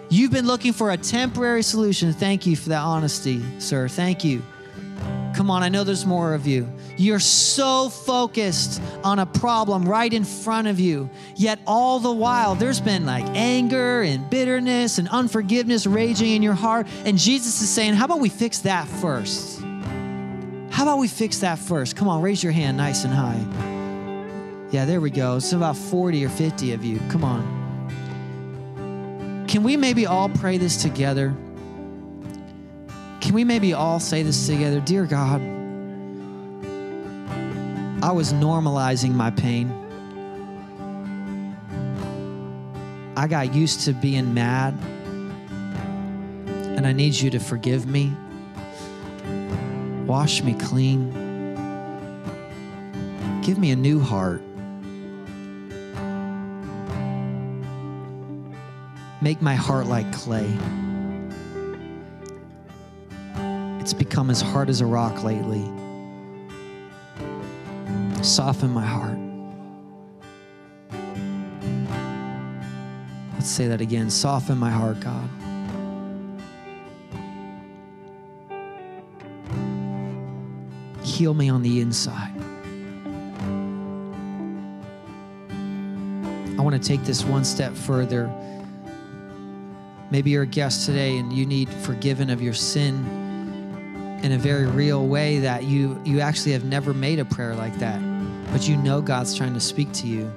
You've 0.10 0.32
been 0.32 0.48
looking 0.48 0.72
for 0.72 0.92
a 0.92 0.98
temporary 0.98 1.64
solution. 1.64 2.14
Thank 2.14 2.46
you 2.46 2.56
for 2.56 2.70
that 2.70 2.82
honesty, 2.82 3.42
sir. 3.60 3.88
Thank 3.88 4.24
you. 4.24 4.42
Come 5.36 5.52
on, 5.52 5.62
I 5.62 5.70
know 5.70 5.84
there's 5.84 6.06
more 6.06 6.34
of 6.34 6.48
you. 6.48 6.68
You're 6.98 7.20
so 7.20 7.90
focused 7.90 8.82
on 9.04 9.20
a 9.20 9.26
problem 9.26 9.88
right 9.88 10.12
in 10.12 10.24
front 10.24 10.68
of 10.68 10.80
you. 10.80 11.10
Yet, 11.36 11.60
all 11.68 12.00
the 12.00 12.12
while, 12.12 12.56
there's 12.56 12.82
been 12.82 13.06
like 13.06 13.26
anger 13.36 14.02
and 14.02 14.28
bitterness 14.30 14.98
and 14.98 15.08
unforgiveness 15.10 15.86
raging 15.86 16.32
in 16.32 16.42
your 16.42 16.56
heart. 16.56 16.88
And 17.06 17.20
Jesus 17.20 17.62
is 17.62 17.70
saying, 17.70 17.94
How 17.94 18.06
about 18.06 18.20
we 18.20 18.30
fix 18.30 18.60
that 18.60 18.88
first? 18.88 19.62
How 20.72 20.84
about 20.84 20.98
we 20.98 21.08
fix 21.08 21.40
that 21.40 21.60
first? 21.60 21.96
Come 21.96 22.08
on, 22.08 22.22
raise 22.22 22.42
your 22.42 22.54
hand 22.54 22.78
nice 22.78 23.04
and 23.04 23.14
high. 23.14 23.77
Yeah, 24.70 24.84
there 24.84 25.00
we 25.00 25.12
go. 25.12 25.38
It's 25.38 25.54
about 25.54 25.78
40 25.78 26.26
or 26.26 26.30
50 26.30 26.74
of 26.74 26.84
you. 26.84 27.00
Come 27.10 27.24
on. 27.24 27.58
Can 29.48 29.64
we 29.64 29.78
maybe 29.78 30.06
all 30.06 30.28
pray 30.28 30.58
this 30.58 30.76
together? 30.82 31.34
Can 33.22 33.34
we 33.34 33.46
maybe 33.46 33.74
all 33.74 34.00
say 34.00 34.24
this 34.24 34.46
together? 34.46 34.82
Dear 34.82 35.06
God, 35.06 35.42
I 38.04 38.12
was 38.12 38.34
normalizing 38.34 39.14
my 39.14 39.32
pain. 39.32 39.72
I 43.16 43.28
got 43.28 43.56
used 43.56 43.86
to 43.86 43.94
being 43.94 44.34
mad, 44.34 44.74
and 46.78 46.86
I 46.86 46.92
need 46.92 47.16
you 47.16 47.30
to 47.32 47.40
forgive 47.40 47.88
me. 47.88 48.14
Wash 50.06 50.44
me 50.44 50.54
clean. 50.54 51.12
Give 53.42 53.58
me 53.58 53.72
a 53.72 53.76
new 53.76 54.00
heart. 54.00 54.42
Make 59.20 59.42
my 59.42 59.56
heart 59.56 59.88
like 59.88 60.12
clay. 60.14 60.56
It's 63.80 63.94
become 63.94 64.30
as 64.30 64.42
hard 64.42 64.70
as 64.70 64.82
a 64.82 64.86
rock 64.86 65.24
lately. 65.24 65.64
Soften 68.22 68.70
my 68.70 68.86
heart. 68.86 69.18
Let's 73.34 73.50
say 73.50 73.68
that 73.68 73.82
again. 73.82 74.10
Soften 74.10 74.58
my 74.58 74.70
heart, 74.70 75.00
God. 75.00 75.30
Heal 81.04 81.34
me 81.34 81.50
on 81.50 81.64
the 81.64 81.80
inside. 81.80 82.34
I 86.60 86.62
want 86.62 86.76
to 86.76 86.88
take 86.88 87.04
this 87.04 87.24
one 87.24 87.46
step 87.46 87.74
further. 87.74 88.30
Maybe 90.10 90.32
you're 90.32 90.44
a 90.44 90.48
guest 90.48 90.86
today 90.86 91.18
and 91.18 91.34
you 91.34 91.46
need 91.46 91.70
forgiven 91.70 92.30
of 92.30 92.42
your 92.42 92.54
sin 92.54 94.20
in 94.24 94.32
a 94.32 94.38
very 94.38 94.66
real 94.66 95.08
way 95.08 95.40
that 95.40 95.64
you 95.64 96.02
you 96.06 96.20
actually 96.22 96.54
have 96.54 96.64
never 96.64 96.94
made 96.94 97.20
a 97.20 97.26
prayer 97.26 97.56
like 97.56 97.78
that, 97.80 98.00
but 98.52 98.68
you 98.68 98.78
know 98.78 99.02
God's 99.02 99.36
trying 99.36 99.54
to 99.54 99.60
speak 99.60 99.92
to 99.94 100.08
you. 100.08 100.32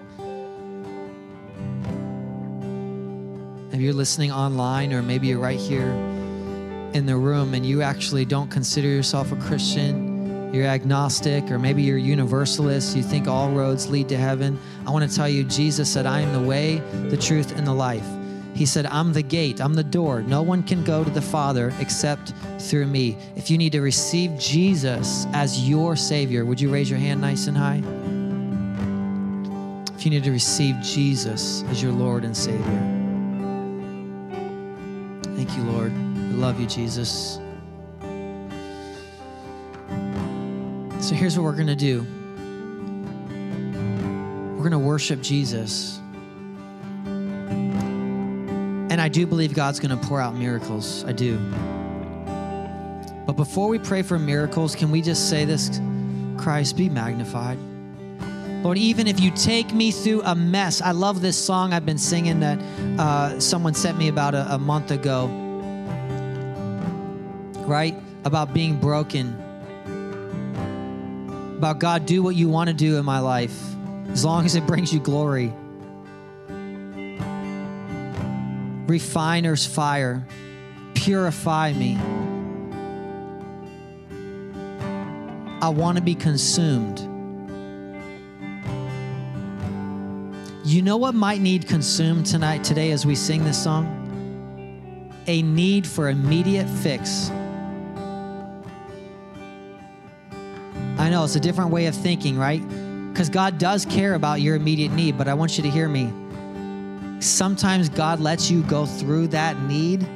If 3.72 3.80
you're 3.80 3.94
listening 3.94 4.32
online 4.32 4.92
or 4.92 5.02
maybe 5.02 5.28
you're 5.28 5.38
right 5.38 5.58
here 5.58 5.90
in 6.92 7.06
the 7.06 7.16
room 7.16 7.54
and 7.54 7.64
you 7.64 7.82
actually 7.82 8.24
don't 8.24 8.50
consider 8.50 8.88
yourself 8.88 9.32
a 9.32 9.36
Christian 9.36 10.10
you're 10.52 10.66
agnostic, 10.66 11.48
or 11.50 11.60
maybe 11.60 11.82
you're 11.82 11.96
universalist, 11.96 12.96
you 12.96 13.04
think 13.04 13.28
all 13.28 13.50
roads 13.52 13.88
lead 13.88 14.08
to 14.08 14.16
heaven, 14.16 14.58
I 14.84 14.90
want 14.90 15.08
to 15.08 15.16
tell 15.16 15.28
you 15.28 15.44
Jesus 15.44 15.88
said, 15.88 16.06
I 16.06 16.20
am 16.20 16.32
the 16.32 16.48
way, 16.48 16.78
the 17.08 17.16
truth, 17.16 17.56
and 17.56 17.64
the 17.64 17.72
life. 17.72 18.06
He 18.54 18.66
said, 18.66 18.86
I'm 18.86 19.12
the 19.12 19.22
gate, 19.22 19.60
I'm 19.60 19.74
the 19.74 19.84
door. 19.84 20.22
No 20.22 20.42
one 20.42 20.62
can 20.62 20.84
go 20.84 21.02
to 21.04 21.10
the 21.10 21.22
Father 21.22 21.72
except 21.78 22.32
through 22.58 22.86
me. 22.86 23.16
If 23.36 23.50
you 23.50 23.58
need 23.58 23.72
to 23.72 23.80
receive 23.80 24.38
Jesus 24.38 25.26
as 25.32 25.68
your 25.68 25.96
Savior, 25.96 26.44
would 26.44 26.60
you 26.60 26.70
raise 26.70 26.90
your 26.90 26.98
hand 26.98 27.20
nice 27.20 27.46
and 27.46 27.56
high? 27.56 27.82
If 29.96 30.04
you 30.04 30.10
need 30.10 30.24
to 30.24 30.30
receive 30.30 30.80
Jesus 30.82 31.62
as 31.64 31.82
your 31.82 31.92
Lord 31.92 32.24
and 32.24 32.36
Savior. 32.36 33.00
Thank 35.36 35.56
you, 35.56 35.62
Lord. 35.64 35.92
We 35.92 36.36
love 36.36 36.58
you, 36.60 36.66
Jesus. 36.66 37.38
So 41.00 41.14
here's 41.14 41.36
what 41.38 41.44
we're 41.44 41.56
going 41.56 41.66
to 41.66 41.76
do 41.76 42.06
we're 44.52 44.68
going 44.68 44.72
to 44.72 44.78
worship 44.78 45.22
Jesus. 45.22 45.99
And 48.90 49.00
I 49.00 49.08
do 49.08 49.24
believe 49.24 49.54
God's 49.54 49.78
going 49.78 49.96
to 49.96 50.06
pour 50.08 50.20
out 50.20 50.34
miracles. 50.34 51.04
I 51.04 51.12
do. 51.12 51.38
But 53.24 53.36
before 53.36 53.68
we 53.68 53.78
pray 53.78 54.02
for 54.02 54.18
miracles, 54.18 54.74
can 54.74 54.90
we 54.90 55.00
just 55.00 55.30
say 55.30 55.44
this 55.44 55.80
Christ, 56.36 56.76
be 56.76 56.88
magnified? 56.88 57.56
Lord, 58.64 58.76
even 58.76 59.06
if 59.06 59.20
you 59.20 59.30
take 59.30 59.72
me 59.72 59.92
through 59.92 60.22
a 60.22 60.34
mess, 60.34 60.82
I 60.82 60.90
love 60.90 61.22
this 61.22 61.36
song 61.36 61.72
I've 61.72 61.86
been 61.86 61.98
singing 61.98 62.40
that 62.40 62.58
uh, 62.98 63.38
someone 63.38 63.74
sent 63.74 63.96
me 63.96 64.08
about 64.08 64.34
a, 64.34 64.54
a 64.54 64.58
month 64.58 64.90
ago, 64.90 65.28
right? 67.60 67.94
About 68.24 68.52
being 68.52 68.78
broken. 68.78 69.28
About 71.56 71.78
God, 71.78 72.06
do 72.06 72.22
what 72.22 72.34
you 72.34 72.48
want 72.48 72.68
to 72.68 72.74
do 72.74 72.96
in 72.98 73.04
my 73.04 73.20
life, 73.20 73.56
as 74.10 74.24
long 74.24 74.44
as 74.44 74.56
it 74.56 74.66
brings 74.66 74.92
you 74.92 74.98
glory. 74.98 75.54
Refiner's 78.90 79.64
fire. 79.64 80.26
Purify 80.94 81.72
me. 81.72 81.96
I 85.62 85.68
want 85.68 85.96
to 85.96 86.02
be 86.02 86.16
consumed. 86.16 86.98
You 90.64 90.82
know 90.82 90.96
what 90.96 91.14
might 91.14 91.40
need 91.40 91.68
consumed 91.68 92.26
tonight, 92.26 92.64
today, 92.64 92.90
as 92.90 93.06
we 93.06 93.14
sing 93.14 93.44
this 93.44 93.62
song? 93.62 93.86
A 95.28 95.42
need 95.42 95.86
for 95.86 96.08
immediate 96.08 96.68
fix. 96.68 97.30
I 100.98 101.08
know 101.08 101.22
it's 101.22 101.36
a 101.36 101.40
different 101.40 101.70
way 101.70 101.86
of 101.86 101.94
thinking, 101.94 102.36
right? 102.36 102.60
Because 103.12 103.28
God 103.28 103.56
does 103.58 103.84
care 103.84 104.14
about 104.14 104.40
your 104.40 104.56
immediate 104.56 104.90
need, 104.90 105.16
but 105.16 105.28
I 105.28 105.34
want 105.34 105.56
you 105.56 105.62
to 105.62 105.70
hear 105.70 105.88
me 105.88 106.12
sometimes 107.20 107.88
God 107.88 108.20
lets 108.20 108.50
you 108.50 108.62
go 108.62 108.86
through 108.86 109.28
that 109.28 109.60
need 109.62 110.06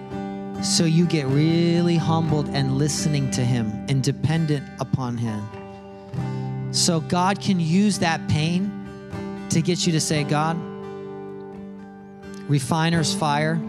so 0.62 0.84
you 0.84 1.06
get 1.06 1.26
really 1.26 1.96
humbled 1.96 2.48
and 2.48 2.78
listening 2.78 3.30
to 3.32 3.44
Him 3.44 3.70
and 3.88 4.02
dependent 4.02 4.66
upon 4.80 5.16
Him. 5.16 6.72
So 6.72 7.00
God 7.00 7.40
can 7.40 7.60
use 7.60 7.98
that 8.00 8.26
pain 8.28 8.70
to 9.50 9.60
get 9.60 9.86
you 9.86 9.92
to 9.92 10.00
say, 10.00 10.24
God, 10.24 10.56
refiner's 12.48 13.14
fire, 13.14 13.60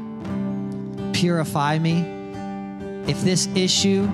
purify 1.14 1.78
me. 1.78 2.00
If 3.08 3.22
this 3.22 3.48
issue 3.56 4.10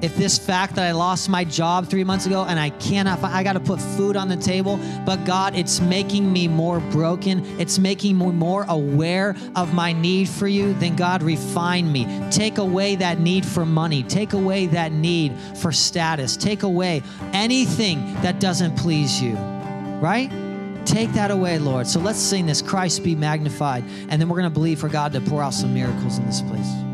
if 0.00 0.16
this 0.16 0.38
fact 0.38 0.76
that 0.76 0.84
I 0.84 0.92
lost 0.92 1.28
my 1.28 1.44
job 1.44 1.88
three 1.88 2.04
months 2.04 2.26
ago 2.26 2.44
and 2.44 2.58
I 2.58 2.70
cannot, 2.70 3.22
I 3.22 3.42
got 3.42 3.54
to 3.54 3.60
put 3.60 3.80
food 3.80 4.16
on 4.16 4.28
the 4.28 4.36
table, 4.36 4.78
but 5.04 5.24
God, 5.24 5.56
it's 5.56 5.80
making 5.80 6.32
me 6.32 6.46
more 6.46 6.80
broken. 6.80 7.44
It's 7.58 7.78
making 7.78 8.16
me 8.16 8.26
more 8.26 8.64
aware 8.68 9.34
of 9.56 9.74
my 9.74 9.92
need 9.92 10.28
for 10.28 10.46
you. 10.46 10.74
Then 10.74 10.96
God, 10.96 11.22
refine 11.22 11.90
me. 11.90 12.06
Take 12.30 12.58
away 12.58 12.96
that 12.96 13.18
need 13.18 13.44
for 13.44 13.66
money. 13.66 14.02
Take 14.04 14.32
away 14.32 14.66
that 14.66 14.92
need 14.92 15.32
for 15.56 15.72
status. 15.72 16.36
Take 16.36 16.62
away 16.62 17.02
anything 17.32 18.14
that 18.22 18.40
doesn't 18.40 18.76
please 18.76 19.20
you, 19.20 19.34
right? 20.00 20.30
Take 20.84 21.12
that 21.12 21.30
away, 21.30 21.58
Lord. 21.58 21.86
So 21.86 22.00
let's 22.00 22.18
sing 22.18 22.46
this 22.46 22.62
Christ 22.62 23.04
be 23.04 23.14
magnified. 23.14 23.84
And 24.08 24.20
then 24.20 24.28
we're 24.28 24.38
going 24.38 24.50
to 24.50 24.54
believe 24.54 24.78
for 24.78 24.88
God 24.88 25.12
to 25.12 25.20
pour 25.20 25.42
out 25.42 25.52
some 25.52 25.74
miracles 25.74 26.18
in 26.18 26.24
this 26.24 26.40
place. 26.40 26.87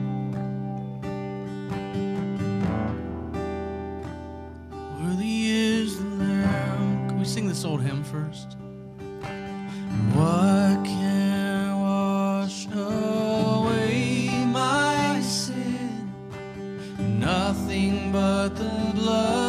Washes 18.50 19.43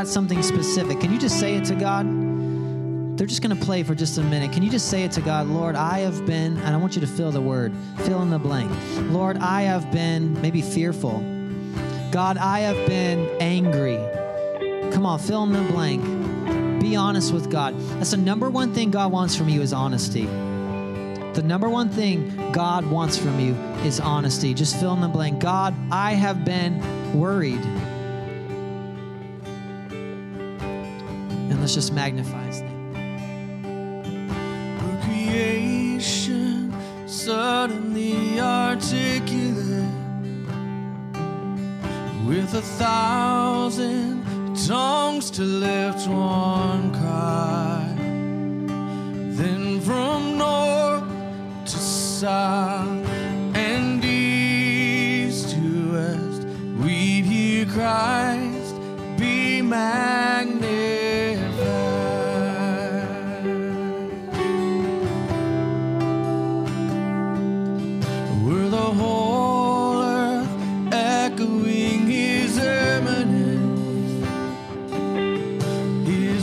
got 0.00 0.08
something 0.08 0.42
specific, 0.42 0.98
can 0.98 1.12
you 1.12 1.18
just 1.18 1.38
say 1.38 1.56
it 1.56 1.64
to 1.66 1.74
God? 1.74 2.06
They're 3.18 3.26
just 3.26 3.42
going 3.42 3.54
to 3.54 3.64
play 3.66 3.82
for 3.82 3.94
just 3.94 4.16
a 4.16 4.22
minute. 4.22 4.50
Can 4.50 4.62
you 4.62 4.70
just 4.70 4.88
say 4.88 5.04
it 5.04 5.12
to 5.12 5.20
God? 5.20 5.46
Lord, 5.46 5.74
I 5.74 5.98
have 5.98 6.24
been, 6.24 6.56
and 6.56 6.74
I 6.74 6.78
want 6.78 6.94
you 6.94 7.02
to 7.02 7.06
fill 7.06 7.30
the 7.30 7.40
word, 7.42 7.74
fill 8.04 8.22
in 8.22 8.30
the 8.30 8.38
blank. 8.38 8.72
Lord, 9.12 9.36
I 9.36 9.60
have 9.60 9.92
been 9.92 10.40
maybe 10.40 10.62
fearful. 10.62 11.18
God, 12.12 12.38
I 12.38 12.60
have 12.60 12.88
been 12.88 13.28
angry. 13.42 13.98
Come 14.90 15.04
on, 15.04 15.18
fill 15.18 15.42
in 15.42 15.52
the 15.52 15.70
blank. 15.70 16.80
Be 16.80 16.96
honest 16.96 17.34
with 17.34 17.50
God. 17.50 17.78
That's 17.98 18.12
the 18.12 18.16
number 18.16 18.48
one 18.48 18.72
thing 18.72 18.90
God 18.90 19.12
wants 19.12 19.36
from 19.36 19.50
you 19.50 19.60
is 19.60 19.74
honesty. 19.74 20.24
The 20.24 21.42
number 21.44 21.68
one 21.68 21.90
thing 21.90 22.52
God 22.52 22.90
wants 22.90 23.18
from 23.18 23.38
you 23.38 23.52
is 23.84 24.00
honesty. 24.00 24.54
Just 24.54 24.80
fill 24.80 24.94
in 24.94 25.02
the 25.02 25.08
blank. 25.08 25.40
God, 25.40 25.74
I 25.90 26.14
have 26.14 26.42
been 26.46 26.80
worried. 27.12 27.60
Let's 31.70 31.86
just 31.86 31.92
magnify 31.92 32.44
his 32.46 32.62
name. 32.62 34.28
creation 35.04 36.74
suddenly 37.06 38.40
articulate 38.40 39.84
with 42.26 42.52
a 42.54 42.62
thousand 42.62 44.24
tongues 44.66 45.30
to 45.30 45.42
lift 45.42 45.79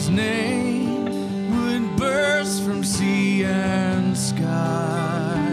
his 0.08 0.16
name 0.16 1.04
would 1.52 1.98
burst 1.98 2.64
from 2.64 2.82
sea 2.82 3.44
and 3.44 4.18
sky, 4.18 5.46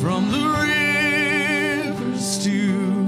from 0.00 0.30
the 0.30 0.44
rivers 1.90 2.44
to 2.44 3.04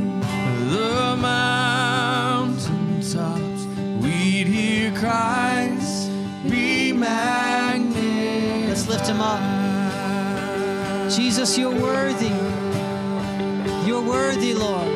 the 0.70 1.16
mountain 1.16 3.00
tops. 3.00 3.66
We'd 4.02 4.48
hear 4.48 4.92
cries, 4.98 6.08
be 6.50 6.92
magnified. 6.92 8.68
Let's 8.68 8.88
lift 8.88 9.06
him 9.06 9.20
up. 9.20 9.40
Jesus, 11.12 11.56
you're 11.56 11.70
worthy. 11.70 12.34
You're 13.86 14.02
worthy, 14.02 14.52
Lord. 14.52 14.95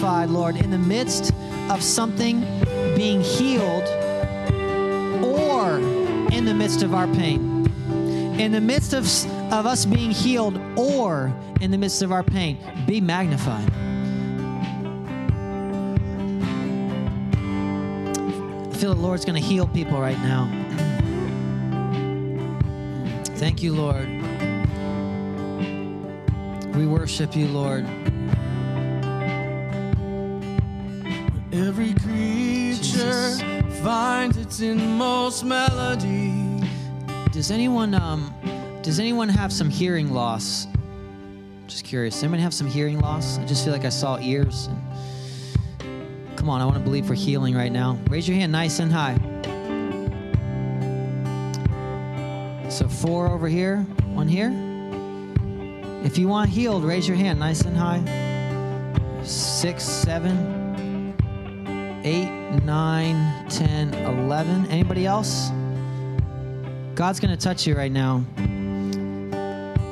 Lord, 0.00 0.56
in 0.56 0.70
the 0.70 0.78
midst 0.78 1.32
of 1.68 1.82
something 1.82 2.40
being 2.96 3.20
healed 3.20 3.86
or 5.22 5.78
in 6.32 6.44
the 6.46 6.54
midst 6.54 6.82
of 6.82 6.94
our 6.94 7.06
pain. 7.08 7.66
In 8.40 8.52
the 8.52 8.60
midst 8.60 8.94
of, 8.94 9.04
of 9.52 9.66
us 9.66 9.84
being 9.84 10.10
healed 10.10 10.58
or 10.76 11.34
in 11.60 11.70
the 11.70 11.76
midst 11.76 12.00
of 12.00 12.12
our 12.12 12.22
pain, 12.22 12.58
be 12.86 13.00
magnified. 13.00 13.70
I 18.68 18.76
feel 18.76 18.94
the 18.94 19.00
Lord's 19.00 19.26
going 19.26 19.40
to 19.40 19.46
heal 19.46 19.66
people 19.66 20.00
right 20.00 20.18
now. 20.20 20.48
Thank 23.36 23.62
you, 23.62 23.74
Lord. 23.74 24.08
We 26.74 26.86
worship 26.86 27.36
you, 27.36 27.48
Lord. 27.48 27.86
Every 31.66 31.92
creature 31.92 32.80
Jesus. 32.80 33.42
finds 33.82 34.38
its 34.38 34.60
inmost 34.60 35.44
melody. 35.44 36.62
Does 37.32 37.50
anyone 37.50 37.92
um 37.92 38.34
does 38.82 38.98
anyone 38.98 39.28
have 39.28 39.52
some 39.52 39.68
hearing 39.68 40.10
loss? 40.10 40.66
Just 41.66 41.84
curious. 41.84 42.14
Does 42.14 42.24
anyone 42.24 42.40
have 42.40 42.54
some 42.54 42.66
hearing 42.66 42.98
loss? 42.98 43.38
I 43.38 43.44
just 43.44 43.62
feel 43.62 43.74
like 43.74 43.84
I 43.84 43.90
saw 43.90 44.18
ears. 44.20 44.68
And... 44.68 46.38
Come 46.38 46.48
on, 46.48 46.62
I 46.62 46.64
want 46.64 46.78
to 46.78 46.82
believe 46.82 47.04
for 47.04 47.12
healing 47.12 47.54
right 47.54 47.70
now. 47.70 47.98
Raise 48.08 48.26
your 48.26 48.38
hand 48.38 48.52
nice 48.52 48.78
and 48.78 48.90
high. 48.90 49.18
So 52.70 52.88
four 52.88 53.28
over 53.28 53.48
here, 53.48 53.82
one 54.14 54.28
here. 54.28 54.50
If 56.06 56.16
you 56.16 56.26
want 56.26 56.48
healed, 56.48 56.84
raise 56.84 57.06
your 57.06 57.18
hand 57.18 57.38
nice 57.38 57.60
and 57.60 57.76
high. 57.76 58.02
Six, 59.22 59.84
seven, 59.84 60.59
eight, 62.04 62.30
nine, 62.64 63.48
ten, 63.48 63.94
eleven. 63.94 64.66
Anybody 64.66 65.06
else? 65.06 65.50
God's 66.94 67.20
going 67.20 67.36
to 67.36 67.42
touch 67.42 67.66
you 67.66 67.76
right 67.76 67.92
now. 67.92 68.24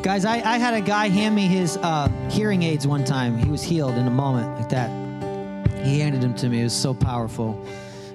Guys, 0.03 0.25
I, 0.25 0.37
I 0.37 0.59
had 0.59 0.75
a 0.75 0.81
guy 0.81 1.09
hand 1.09 1.35
me 1.35 1.47
his 1.47 1.77
uh, 1.79 2.09
hearing 2.31 2.63
aids 2.63 2.87
one 2.87 3.05
time. 3.05 3.37
He 3.37 3.51
was 3.51 3.63
healed 3.63 3.97
in 3.97 4.07
a 4.07 4.11
moment 4.11 4.61
like 4.61 4.69
that. 4.71 4.91
He 5.85 6.01
handed 6.01 6.21
them 6.21 6.35
to 6.37 6.49
me. 6.49 6.61
It 6.61 6.65
was 6.65 6.73
so 6.73 6.95
powerful. 6.95 7.67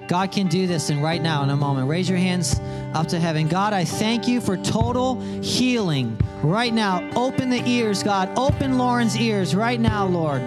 God 0.06 0.32
can 0.32 0.48
do 0.48 0.66
this 0.66 0.90
and 0.90 1.02
right 1.02 1.20
now 1.20 1.42
in 1.42 1.50
a 1.50 1.56
moment. 1.56 1.88
Raise 1.88 2.08
your 2.08 2.18
hands 2.18 2.60
up 2.94 3.08
to 3.08 3.18
heaven. 3.18 3.48
God, 3.48 3.72
I 3.72 3.84
thank 3.84 4.28
you 4.28 4.40
for 4.40 4.56
total 4.56 5.20
healing 5.40 6.18
right 6.42 6.72
now. 6.72 7.08
Open 7.16 7.48
the 7.48 7.66
ears, 7.66 8.02
God. 8.02 8.30
Open 8.36 8.76
Lauren's 8.76 9.16
ears 9.16 9.54
right 9.54 9.80
now, 9.80 10.06
Lord. 10.06 10.42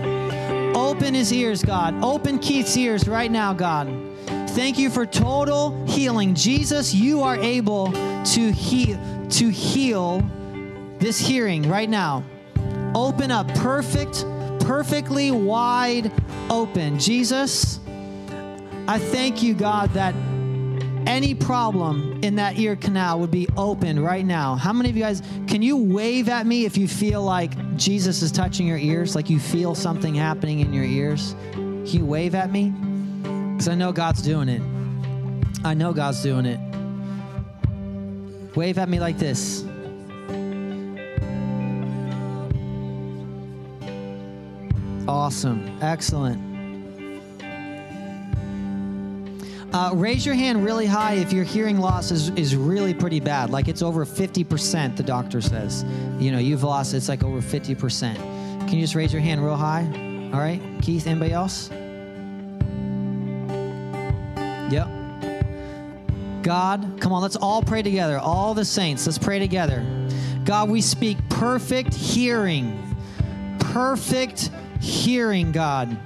Open 0.98 1.14
his 1.14 1.32
ears, 1.32 1.62
God. 1.62 2.04
Open 2.04 2.40
Keith's 2.40 2.76
ears 2.76 3.08
right 3.08 3.30
now, 3.30 3.54
God. 3.54 3.88
Thank 4.50 4.80
you 4.80 4.90
for 4.90 5.06
total 5.06 5.86
healing. 5.86 6.34
Jesus, 6.34 6.92
you 6.92 7.22
are 7.22 7.36
able 7.36 7.92
to 7.92 8.52
heal 8.52 8.98
to 9.30 9.50
heal 9.50 10.28
this 10.98 11.20
hearing 11.20 11.70
right 11.70 11.88
now. 11.88 12.24
Open 12.96 13.30
up 13.30 13.48
perfect, 13.50 14.26
perfectly 14.62 15.30
wide 15.30 16.12
open. 16.50 16.98
Jesus, 16.98 17.80
I 18.88 18.98
thank 18.98 19.44
you, 19.44 19.54
God, 19.54 19.92
that 19.92 20.16
any 21.08 21.34
problem 21.34 22.20
in 22.22 22.36
that 22.36 22.60
ear 22.60 22.76
canal 22.76 23.20
would 23.22 23.32
be 23.32 23.48
open 23.56 24.00
right 24.00 24.26
now. 24.26 24.56
How 24.56 24.74
many 24.74 24.90
of 24.90 24.98
you 24.98 25.04
guys 25.04 25.22
can 25.48 25.62
you 25.62 25.78
wave 25.78 26.28
at 26.28 26.46
me 26.46 26.66
if 26.66 26.78
you 26.78 26.88
feel 26.88 27.24
like 27.24 27.78
Jesus 27.78 28.22
is 28.22 28.32
touching 28.32 28.68
your 28.68 28.78
ears, 28.78 29.16
like 29.16 29.30
you 29.30 29.40
feel 29.40 29.74
something 29.74 30.14
happening 30.14 30.60
in 30.60 30.74
your 30.74 30.84
ears? 30.84 31.36
Can 31.54 31.86
you 31.86 32.06
wave 32.06 32.36
at 32.36 32.52
me? 32.52 32.70
Because 33.54 33.70
I 33.70 33.76
know 33.76 33.92
God's 33.92 34.22
doing 34.22 34.50
it. 34.50 34.62
I 35.64 35.74
know 35.74 35.94
God's 35.94 36.22
doing 36.22 36.46
it. 36.46 36.60
Wave 38.56 38.78
at 38.78 38.90
me 38.90 39.00
like 39.00 39.18
this. 39.18 39.64
Awesome. 45.08 45.78
Excellent. 45.82 46.57
Uh, 49.74 49.92
raise 49.94 50.26
your 50.26 50.36
hand 50.36 50.64
really 50.64 50.86
high 50.86 51.16
if 51.16 51.34
your 51.34 51.44
hearing 51.44 51.78
loss 51.78 52.10
is, 52.10 52.30
is 52.32 52.56
really 52.56 52.94
pretty 52.94 53.20
bad. 53.20 53.50
Like 53.50 53.68
it's 53.68 53.82
over 53.82 54.06
50%, 54.06 54.96
the 54.96 55.04
doctor 55.04 55.42
says. 55.42 55.84
You 56.20 56.32
know, 56.32 56.40
you've 56.40 56.64
lost, 56.64 56.94
it's 56.94 57.10
like 57.10 57.24
over 57.24 57.42
50%. 57.42 58.16
Can 58.16 58.70
you 58.70 58.82
just 58.82 58.96
raise 58.96 59.12
your 59.12 59.22
hand 59.22 59.44
real 59.44 59.56
high? 59.56 59.84
All 60.34 60.40
right. 60.40 60.62
Keith, 60.82 61.06
anybody 61.06 61.34
else? 61.34 61.70
Yep. 64.72 64.88
God, 66.44 66.98
come 67.02 67.12
on, 67.12 67.22
let's 67.22 67.36
all 67.36 67.62
pray 67.62 67.82
together. 67.82 68.20
All 68.20 68.54
the 68.54 68.64
saints, 68.64 69.06
let's 69.06 69.18
pray 69.18 69.38
together. 69.38 69.86
God, 70.46 70.70
we 70.70 70.80
speak 70.80 71.18
perfect 71.30 71.94
hearing. 71.94 72.96
Perfect 73.60 74.50
hearing, 74.80 75.52
God. 75.52 75.98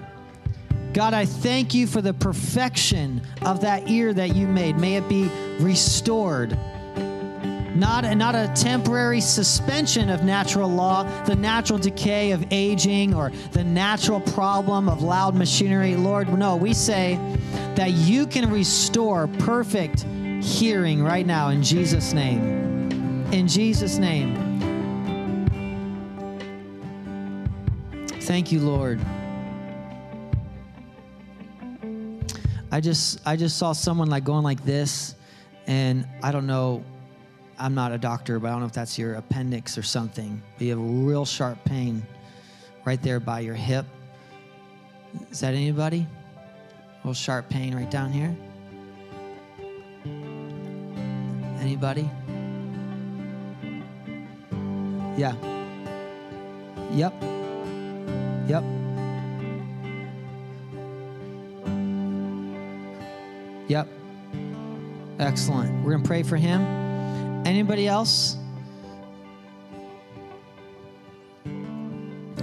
God, 0.93 1.13
I 1.13 1.25
thank 1.25 1.73
you 1.73 1.87
for 1.87 2.01
the 2.01 2.13
perfection 2.13 3.21
of 3.43 3.61
that 3.61 3.89
ear 3.89 4.13
that 4.13 4.35
you 4.35 4.45
made. 4.45 4.77
May 4.77 4.97
it 4.97 5.07
be 5.07 5.29
restored. 5.59 6.57
Not, 7.75 8.17
not 8.17 8.35
a 8.35 8.51
temporary 8.53 9.21
suspension 9.21 10.09
of 10.09 10.25
natural 10.25 10.69
law, 10.69 11.03
the 11.23 11.35
natural 11.35 11.79
decay 11.79 12.31
of 12.31 12.45
aging 12.51 13.13
or 13.13 13.31
the 13.53 13.63
natural 13.63 14.19
problem 14.19 14.89
of 14.89 15.01
loud 15.01 15.35
machinery. 15.35 15.95
Lord, 15.95 16.37
no, 16.37 16.57
we 16.57 16.73
say 16.73 17.15
that 17.75 17.91
you 17.91 18.27
can 18.27 18.51
restore 18.51 19.27
perfect 19.39 20.05
hearing 20.43 21.01
right 21.01 21.25
now 21.25 21.49
in 21.49 21.63
Jesus' 21.63 22.11
name. 22.11 23.25
In 23.31 23.47
Jesus' 23.47 23.97
name. 23.97 24.35
Thank 28.19 28.51
you, 28.51 28.59
Lord. 28.59 28.99
I 32.72 32.80
just 32.80 33.19
I 33.28 33.36
just 33.36 33.57
saw 33.57 33.74
someone 33.74 34.09
like 34.09 34.24
going 34.24 34.43
like 34.43 34.63
this, 34.63 35.15
and 35.67 36.07
I 36.24 36.32
don't 36.32 36.47
know. 36.47 36.84
I'm 37.59 37.76
not 37.76 37.91
a 37.91 37.97
doctor, 37.97 38.39
but 38.39 38.47
I 38.47 38.51
don't 38.51 38.61
know 38.61 38.65
if 38.65 38.72
that's 38.72 38.97
your 38.97 39.15
appendix 39.15 39.78
or 39.78 39.84
something. 39.84 40.41
But 40.57 40.63
you 40.63 40.69
have 40.72 40.80
a 40.80 40.82
real 40.82 41.26
sharp 41.26 41.63
pain 41.65 42.01
right 42.86 43.01
there 43.03 43.19
by 43.19 43.41
your 43.41 43.53
hip. 43.53 43.86
Is 45.30 45.41
that 45.41 45.53
anybody? 45.53 46.07
A 46.07 46.97
little 46.97 47.13
sharp 47.13 47.49
pain 47.49 47.76
right 47.76 47.91
down 47.91 48.11
here. 48.11 48.36
Anybody? 51.59 52.09
Yeah. 55.17 55.36
Yep. 56.93 57.13
Yep. 58.47 58.80
Yep. 63.72 63.88
Excellent. 65.19 65.86
We're 65.86 65.91
going 65.91 66.03
to 66.03 66.07
pray 66.07 66.24
for 66.24 66.36
him. 66.36 66.61
Anybody 67.45 67.88
else? 67.88 68.36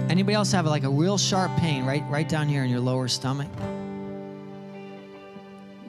Anybody 0.09 0.33
else 0.33 0.51
have 0.53 0.65
like 0.65 0.85
a 0.85 0.89
real 0.89 1.19
sharp 1.19 1.55
pain 1.57 1.85
right 1.85 2.03
right 2.09 2.27
down 2.27 2.47
here 2.47 2.63
in 2.63 2.71
your 2.71 2.79
lower 2.79 3.07
stomach? 3.07 3.47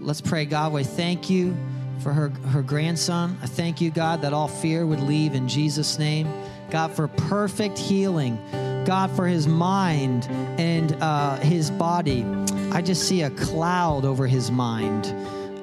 let's 0.01 0.21
pray. 0.21 0.45
God, 0.45 0.75
we 0.75 0.85
thank 0.85 1.31
you 1.31 1.57
for 2.01 2.13
her, 2.13 2.29
her 2.51 2.63
grandson. 2.63 3.39
I 3.43 3.47
thank 3.47 3.81
you, 3.81 3.91
God, 3.91 4.21
that 4.23 4.35
all 4.35 4.49
fear 4.49 4.87
would 4.87 5.01
leave 5.01 5.35
in 5.35 5.49
Jesus' 5.49 5.99
name. 5.99 6.31
God, 6.71 6.93
for 6.93 7.09
perfect 7.09 7.79
healing. 7.79 8.39
God, 8.85 9.11
for 9.13 9.27
his 9.27 9.47
mind 9.47 10.27
and 10.59 10.93
uh, 11.01 11.37
his 11.37 11.71
body. 11.71 12.27
I 12.73 12.83
just 12.83 13.09
see 13.09 13.23
a 13.23 13.31
cloud 13.31 14.05
over 14.05 14.27
his 14.27 14.51
mind. 14.51 15.07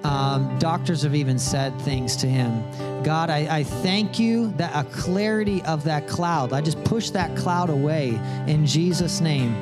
Um, 0.05 0.57
doctors 0.59 1.01
have 1.01 1.15
even 1.15 1.39
said 1.39 1.79
things 1.81 2.15
to 2.17 2.27
him. 2.27 2.63
God, 3.03 3.29
I, 3.29 3.57
I 3.57 3.63
thank 3.63 4.19
you 4.19 4.51
that 4.57 4.71
a 4.75 4.87
clarity 4.89 5.61
of 5.63 5.83
that 5.85 6.07
cloud, 6.07 6.53
I 6.53 6.61
just 6.61 6.81
push 6.83 7.09
that 7.11 7.35
cloud 7.37 7.69
away 7.69 8.19
in 8.47 8.65
Jesus' 8.65 9.21
name. 9.21 9.55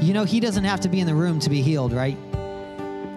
You 0.00 0.14
know, 0.14 0.24
he 0.24 0.40
doesn't 0.40 0.64
have 0.64 0.80
to 0.80 0.88
be 0.88 1.00
in 1.00 1.06
the 1.06 1.14
room 1.14 1.40
to 1.40 1.50
be 1.50 1.62
healed, 1.62 1.92
right? 1.92 2.16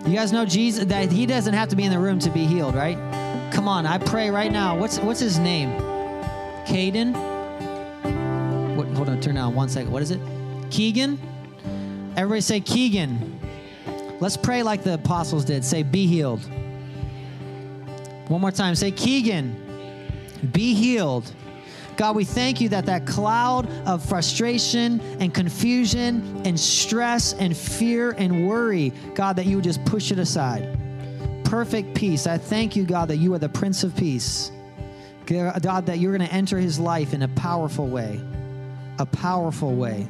You 0.05 0.13
guys 0.15 0.32
know 0.32 0.45
Jesus 0.45 0.86
that 0.86 1.11
he 1.11 1.26
doesn't 1.26 1.53
have 1.53 1.69
to 1.69 1.76
be 1.76 1.84
in 1.84 1.91
the 1.91 1.99
room 1.99 2.19
to 2.19 2.30
be 2.30 2.45
healed, 2.45 2.76
right? 2.76 2.97
Come 3.53 3.67
on, 3.67 3.86
I 3.86 3.97
pray 3.97 4.30
right 4.30 4.51
now. 4.51 4.78
What's 4.78 4.99
what's 4.99 5.19
his 5.19 5.39
name? 5.39 5.69
Caden? 6.65 7.13
What, 8.76 8.88
hold 8.89 9.09
on, 9.09 9.21
turn 9.21 9.36
down 9.36 9.55
one 9.55 9.69
second. 9.69 9.91
What 9.91 10.01
is 10.01 10.11
it? 10.11 10.19
Keegan? 10.71 11.19
Everybody 12.17 12.41
say 12.41 12.59
Keegan. 12.59 13.33
Let's 14.24 14.38
pray 14.38 14.63
like 14.63 14.84
the 14.84 14.93
apostles 14.93 15.43
did. 15.43 15.65
Say, 15.65 15.84
be 15.84 16.07
healed. 16.07 16.39
One 18.30 18.39
more 18.39 18.51
time. 18.51 18.74
Say, 18.74 18.89
Keegan, 18.89 19.53
be 20.53 20.74
healed. 20.74 21.30
God, 21.97 22.15
we 22.15 22.24
thank 22.24 22.61
you 22.61 22.69
that 22.69 22.86
that 22.86 23.05
cloud 23.05 23.69
of 23.86 24.01
frustration 24.01 25.01
and 25.19 25.34
confusion 25.34 26.41
and 26.45 26.57
stress 26.57 27.34
and 27.34 27.55
fear 27.55 28.11
and 28.11 28.47
worry, 28.47 28.93
God, 29.13 29.36
that 29.36 29.45
you 29.45 29.57
would 29.57 29.65
just 29.65 29.84
push 29.84 30.09
it 30.09 30.19
aside. 30.19 30.80
Perfect 31.43 31.93
peace. 31.93 32.26
I 32.26 32.38
thank 32.38 32.78
you, 32.78 32.86
God, 32.86 33.09
that 33.09 33.17
you 33.17 33.34
are 33.34 33.39
the 33.39 33.49
Prince 33.49 33.84
of 33.84 33.93
Peace. 33.93 34.53
God, 35.26 35.86
that 35.86 35.99
you're 35.99 36.15
going 36.15 36.26
to 36.26 36.34
enter 36.34 36.57
his 36.59 36.80
life 36.80 37.13
in 37.13 37.24
a 37.24 37.28
powerful 37.28 37.88
way. 37.88 38.21
A 38.99 39.05
powerful 39.05 39.76
way. 39.76 40.07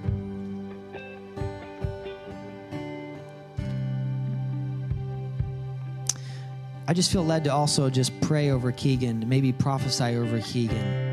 I 6.88 6.94
just 6.94 7.12
feel 7.12 7.24
led 7.24 7.46
to 7.46 7.54
also 7.54 7.90
just 7.90 8.20
pray 8.22 8.50
over 8.50 8.72
Keegan, 8.72 9.28
maybe 9.28 9.54
prophesy 9.54 10.18
over 10.18 10.42
Keegan. 10.42 11.12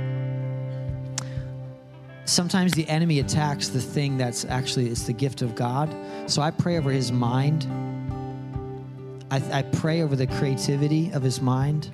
Sometimes 2.25 2.73
the 2.73 2.89
enemy 2.89 3.21
attacks 3.21 3.68
the 3.68 3.81
thing 3.81 4.16
that's 4.16 4.45
actually 4.45 4.89
it's 4.89 5.05
the 5.05 5.12
gift 5.12 5.43
of 5.43 5.55
God. 5.55 5.95
So 6.27 6.43
I 6.43 6.51
pray 6.51 6.77
over 6.77 6.91
his 6.91 7.12
mind. 7.12 7.66
I, 9.31 9.59
I 9.59 9.62
pray 9.62 10.03
over 10.03 10.16
the 10.16 10.27
creativity 10.27 11.11
of 11.12 11.23
his 11.23 11.41
mind. 11.41 11.91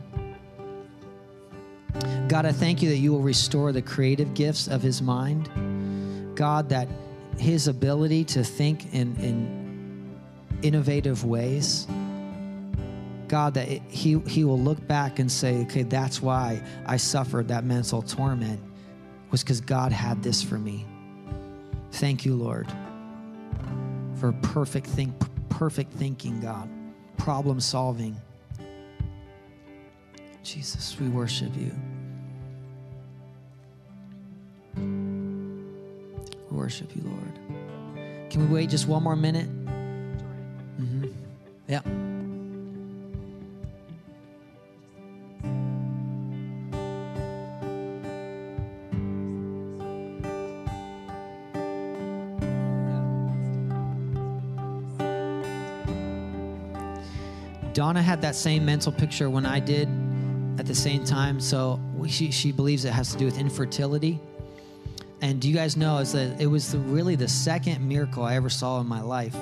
God, 2.28 2.44
I 2.44 2.52
thank 2.52 2.82
you 2.82 2.88
that 2.88 2.96
you 2.96 3.12
will 3.12 3.22
restore 3.22 3.72
the 3.72 3.82
creative 3.82 4.34
gifts 4.34 4.68
of 4.68 4.82
his 4.82 5.00
mind. 5.00 6.34
God, 6.34 6.68
that 6.70 6.88
his 7.38 7.68
ability 7.68 8.24
to 8.24 8.42
think 8.42 8.92
in, 8.94 9.16
in 9.16 10.20
innovative 10.62 11.24
ways. 11.24 11.86
God, 13.28 13.54
that 13.54 13.68
it, 13.68 13.82
he, 13.88 14.18
he 14.20 14.44
will 14.44 14.60
look 14.60 14.86
back 14.86 15.18
and 15.18 15.30
say, 15.30 15.62
okay, 15.62 15.82
that's 15.82 16.22
why 16.22 16.62
I 16.86 16.96
suffered 16.96 17.48
that 17.48 17.64
mental 17.64 18.02
torment, 18.02 18.60
was 19.30 19.42
because 19.42 19.60
God 19.60 19.92
had 19.92 20.22
this 20.22 20.42
for 20.42 20.58
me. 20.58 20.86
Thank 21.92 22.24
you, 22.24 22.34
Lord, 22.34 22.68
for 24.16 24.32
perfect 24.42 24.86
think, 24.86 25.12
perfect 25.48 25.92
thinking, 25.92 26.40
God, 26.40 26.68
problem 27.16 27.60
solving. 27.60 28.16
Jesus, 30.42 30.98
we 31.00 31.08
worship 31.08 31.50
you. 31.56 31.72
We 36.50 36.56
worship 36.56 36.94
you, 36.94 37.02
Lord. 37.02 38.30
Can 38.30 38.48
we 38.48 38.54
wait 38.54 38.70
just 38.70 38.86
one 38.86 39.02
more 39.02 39.16
minute? 39.16 39.48
Mm-hmm. 40.78 41.06
Yeah. 41.68 41.80
Had 58.16 58.22
that 58.22 58.34
same 58.34 58.64
mental 58.64 58.90
picture 58.90 59.28
when 59.28 59.44
I 59.44 59.60
did 59.60 59.90
at 60.58 60.64
the 60.64 60.74
same 60.74 61.04
time. 61.04 61.38
So 61.38 61.78
she, 62.08 62.30
she 62.30 62.50
believes 62.50 62.86
it 62.86 62.92
has 62.94 63.12
to 63.12 63.18
do 63.18 63.26
with 63.26 63.36
infertility. 63.38 64.18
And 65.20 65.38
do 65.38 65.50
you 65.50 65.54
guys 65.54 65.76
know 65.76 65.98
is 65.98 66.12
that 66.12 66.40
it 66.40 66.46
was 66.46 66.72
the, 66.72 66.78
really 66.78 67.14
the 67.14 67.28
second 67.28 67.86
miracle 67.86 68.22
I 68.22 68.36
ever 68.36 68.48
saw 68.48 68.80
in 68.80 68.86
my 68.86 69.02
life. 69.02 69.36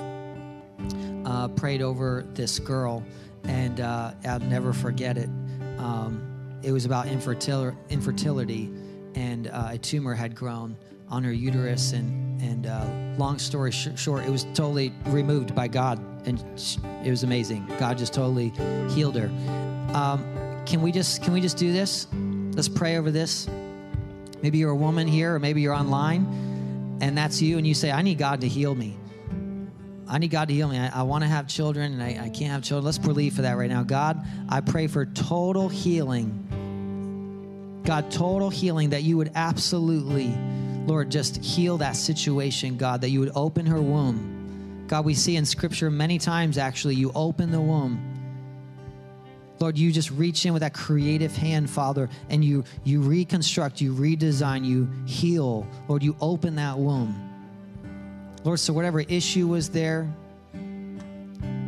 Uh, 1.25 1.47
prayed 1.47 1.81
over 1.81 2.25
this 2.33 2.59
girl, 2.59 3.01
and 3.45 3.79
uh, 3.79 4.11
I'll 4.27 4.39
never 4.41 4.73
forget 4.73 5.17
it. 5.17 5.29
Um, 5.77 6.59
it 6.61 6.73
was 6.73 6.83
about 6.83 7.07
infertil- 7.07 7.77
infertility, 7.89 8.69
and 9.15 9.47
uh, 9.47 9.69
a 9.71 9.77
tumor 9.77 10.13
had 10.13 10.35
grown 10.35 10.75
on 11.09 11.23
her 11.23 11.31
uterus. 11.31 11.93
And, 11.93 12.41
and 12.41 12.67
uh, 12.67 12.85
long 13.17 13.39
story 13.39 13.71
sh- 13.71 13.87
short, 13.95 14.25
it 14.25 14.29
was 14.29 14.43
totally 14.53 14.93
removed 15.05 15.55
by 15.55 15.69
God, 15.69 15.97
and 16.25 16.43
it 17.03 17.09
was 17.09 17.23
amazing. 17.23 17.65
God 17.79 17.97
just 17.97 18.13
totally 18.13 18.49
healed 18.89 19.15
her. 19.15 19.27
Um, 19.93 20.23
can 20.65 20.81
we 20.81 20.91
just 20.91 21.23
can 21.23 21.33
we 21.33 21.41
just 21.41 21.57
do 21.57 21.71
this? 21.71 22.07
Let's 22.53 22.69
pray 22.69 22.97
over 22.97 23.11
this. 23.11 23.47
Maybe 24.41 24.57
you're 24.57 24.71
a 24.71 24.75
woman 24.75 25.07
here, 25.07 25.35
or 25.35 25.39
maybe 25.39 25.61
you're 25.61 25.73
online, 25.73 26.97
and 27.01 27.17
that's 27.17 27.41
you, 27.41 27.57
and 27.57 27.65
you 27.65 27.73
say, 27.73 27.91
"I 27.91 28.01
need 28.01 28.17
God 28.17 28.41
to 28.41 28.47
heal 28.47 28.75
me." 28.75 28.97
I 30.07 30.19
need 30.19 30.29
God 30.29 30.49
to 30.49 30.53
heal 30.53 30.67
me. 30.67 30.77
I, 30.77 30.99
I 30.99 31.03
want 31.03 31.23
to 31.23 31.27
have 31.27 31.47
children 31.47 31.93
and 31.93 32.03
I, 32.03 32.25
I 32.25 32.29
can't 32.29 32.51
have 32.51 32.61
children. 32.61 32.85
Let's 32.85 32.99
believe 32.99 33.33
for 33.33 33.41
that 33.41 33.53
right 33.53 33.69
now. 33.69 33.81
God, 33.81 34.25
I 34.49 34.61
pray 34.61 34.87
for 34.87 35.05
total 35.05 35.67
healing. 35.67 37.81
God, 37.83 38.11
total 38.11 38.49
healing 38.49 38.91
that 38.91 39.03
you 39.03 39.17
would 39.17 39.31
absolutely, 39.33 40.33
Lord, 40.85 41.09
just 41.09 41.43
heal 41.43 41.77
that 41.77 41.95
situation, 41.95 42.77
God, 42.77 43.01
that 43.01 43.09
you 43.09 43.19
would 43.19 43.31
open 43.35 43.65
her 43.65 43.81
womb. 43.81 44.34
God, 44.87 45.05
we 45.05 45.13
see 45.13 45.35
in 45.35 45.45
scripture 45.45 45.89
many 45.89 46.19
times 46.19 46.57
actually, 46.57 46.95
you 46.95 47.11
open 47.15 47.51
the 47.51 47.61
womb. 47.61 48.15
Lord, 49.59 49.77
you 49.77 49.91
just 49.91 50.11
reach 50.11 50.45
in 50.45 50.53
with 50.53 50.61
that 50.61 50.73
creative 50.73 51.35
hand, 51.35 51.69
Father, 51.69 52.09
and 52.29 52.43
you 52.43 52.65
you 52.83 53.01
reconstruct, 53.01 53.79
you 53.79 53.93
redesign, 53.93 54.65
you 54.65 54.89
heal. 55.05 55.65
Lord, 55.87 56.03
you 56.03 56.15
open 56.19 56.55
that 56.55 56.77
womb. 56.77 57.21
Lord, 58.43 58.59
so 58.59 58.73
whatever 58.73 58.99
issue 58.99 59.47
was 59.47 59.69
there, 59.69 60.13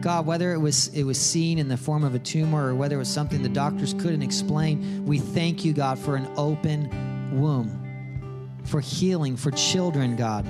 God, 0.01 0.25
whether 0.25 0.53
it 0.53 0.59
was 0.59 0.89
it 0.89 1.03
was 1.03 1.19
seen 1.19 1.57
in 1.57 1.69
the 1.69 1.77
form 1.77 2.03
of 2.03 2.13
a 2.13 2.19
tumor 2.19 2.69
or 2.69 2.75
whether 2.75 2.95
it 2.95 2.99
was 2.99 3.09
something 3.09 3.41
the 3.41 3.49
doctors 3.49 3.93
couldn't 3.93 4.21
explain, 4.21 5.05
we 5.05 5.17
thank 5.17 5.63
you, 5.63 5.73
God, 5.73 5.97
for 5.97 6.15
an 6.15 6.29
open 6.35 7.39
womb, 7.39 8.59
for 8.65 8.81
healing, 8.81 9.37
for 9.37 9.51
children, 9.51 10.15
God. 10.17 10.45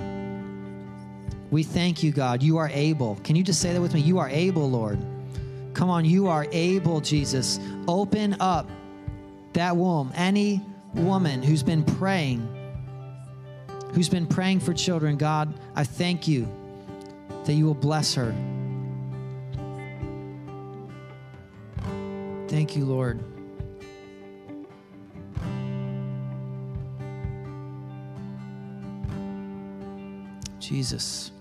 We 1.49 1.63
thank 1.63 2.03
you, 2.03 2.11
God. 2.11 2.43
You 2.43 2.57
are 2.57 2.69
able. 2.73 3.15
Can 3.23 3.35
you 3.35 3.43
just 3.43 3.61
say 3.61 3.73
that 3.73 3.81
with 3.81 3.93
me? 3.93 4.01
You 4.01 4.19
are 4.19 4.29
able, 4.29 4.69
Lord. 4.69 4.99
Come 5.73 5.89
on, 5.89 6.05
you 6.05 6.27
are 6.27 6.47
able, 6.51 7.01
Jesus. 7.01 7.59
Open 7.87 8.35
up 8.39 8.69
that 9.53 9.77
womb. 9.77 10.11
Any 10.15 10.61
woman 10.93 11.41
who's 11.41 11.63
been 11.63 11.83
praying, 11.83 12.47
who's 13.93 14.09
been 14.09 14.25
praying 14.25 14.59
for 14.59 14.73
children, 14.73 15.17
God, 15.17 15.53
I 15.75 15.83
thank 15.83 16.27
you 16.27 16.47
that 17.45 17.53
you 17.53 17.65
will 17.65 17.73
bless 17.73 18.13
her. 18.15 18.35
Thank 22.47 22.75
you, 22.75 22.85
Lord. 22.85 23.23
Jesus. 30.59 31.31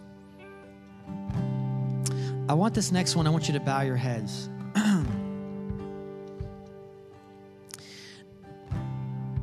I 2.48 2.54
want 2.54 2.74
this 2.74 2.92
next 2.92 3.16
one, 3.16 3.26
I 3.26 3.30
want 3.30 3.48
you 3.48 3.54
to 3.54 3.60
bow 3.60 3.80
your 3.80 3.96
heads. 3.96 4.48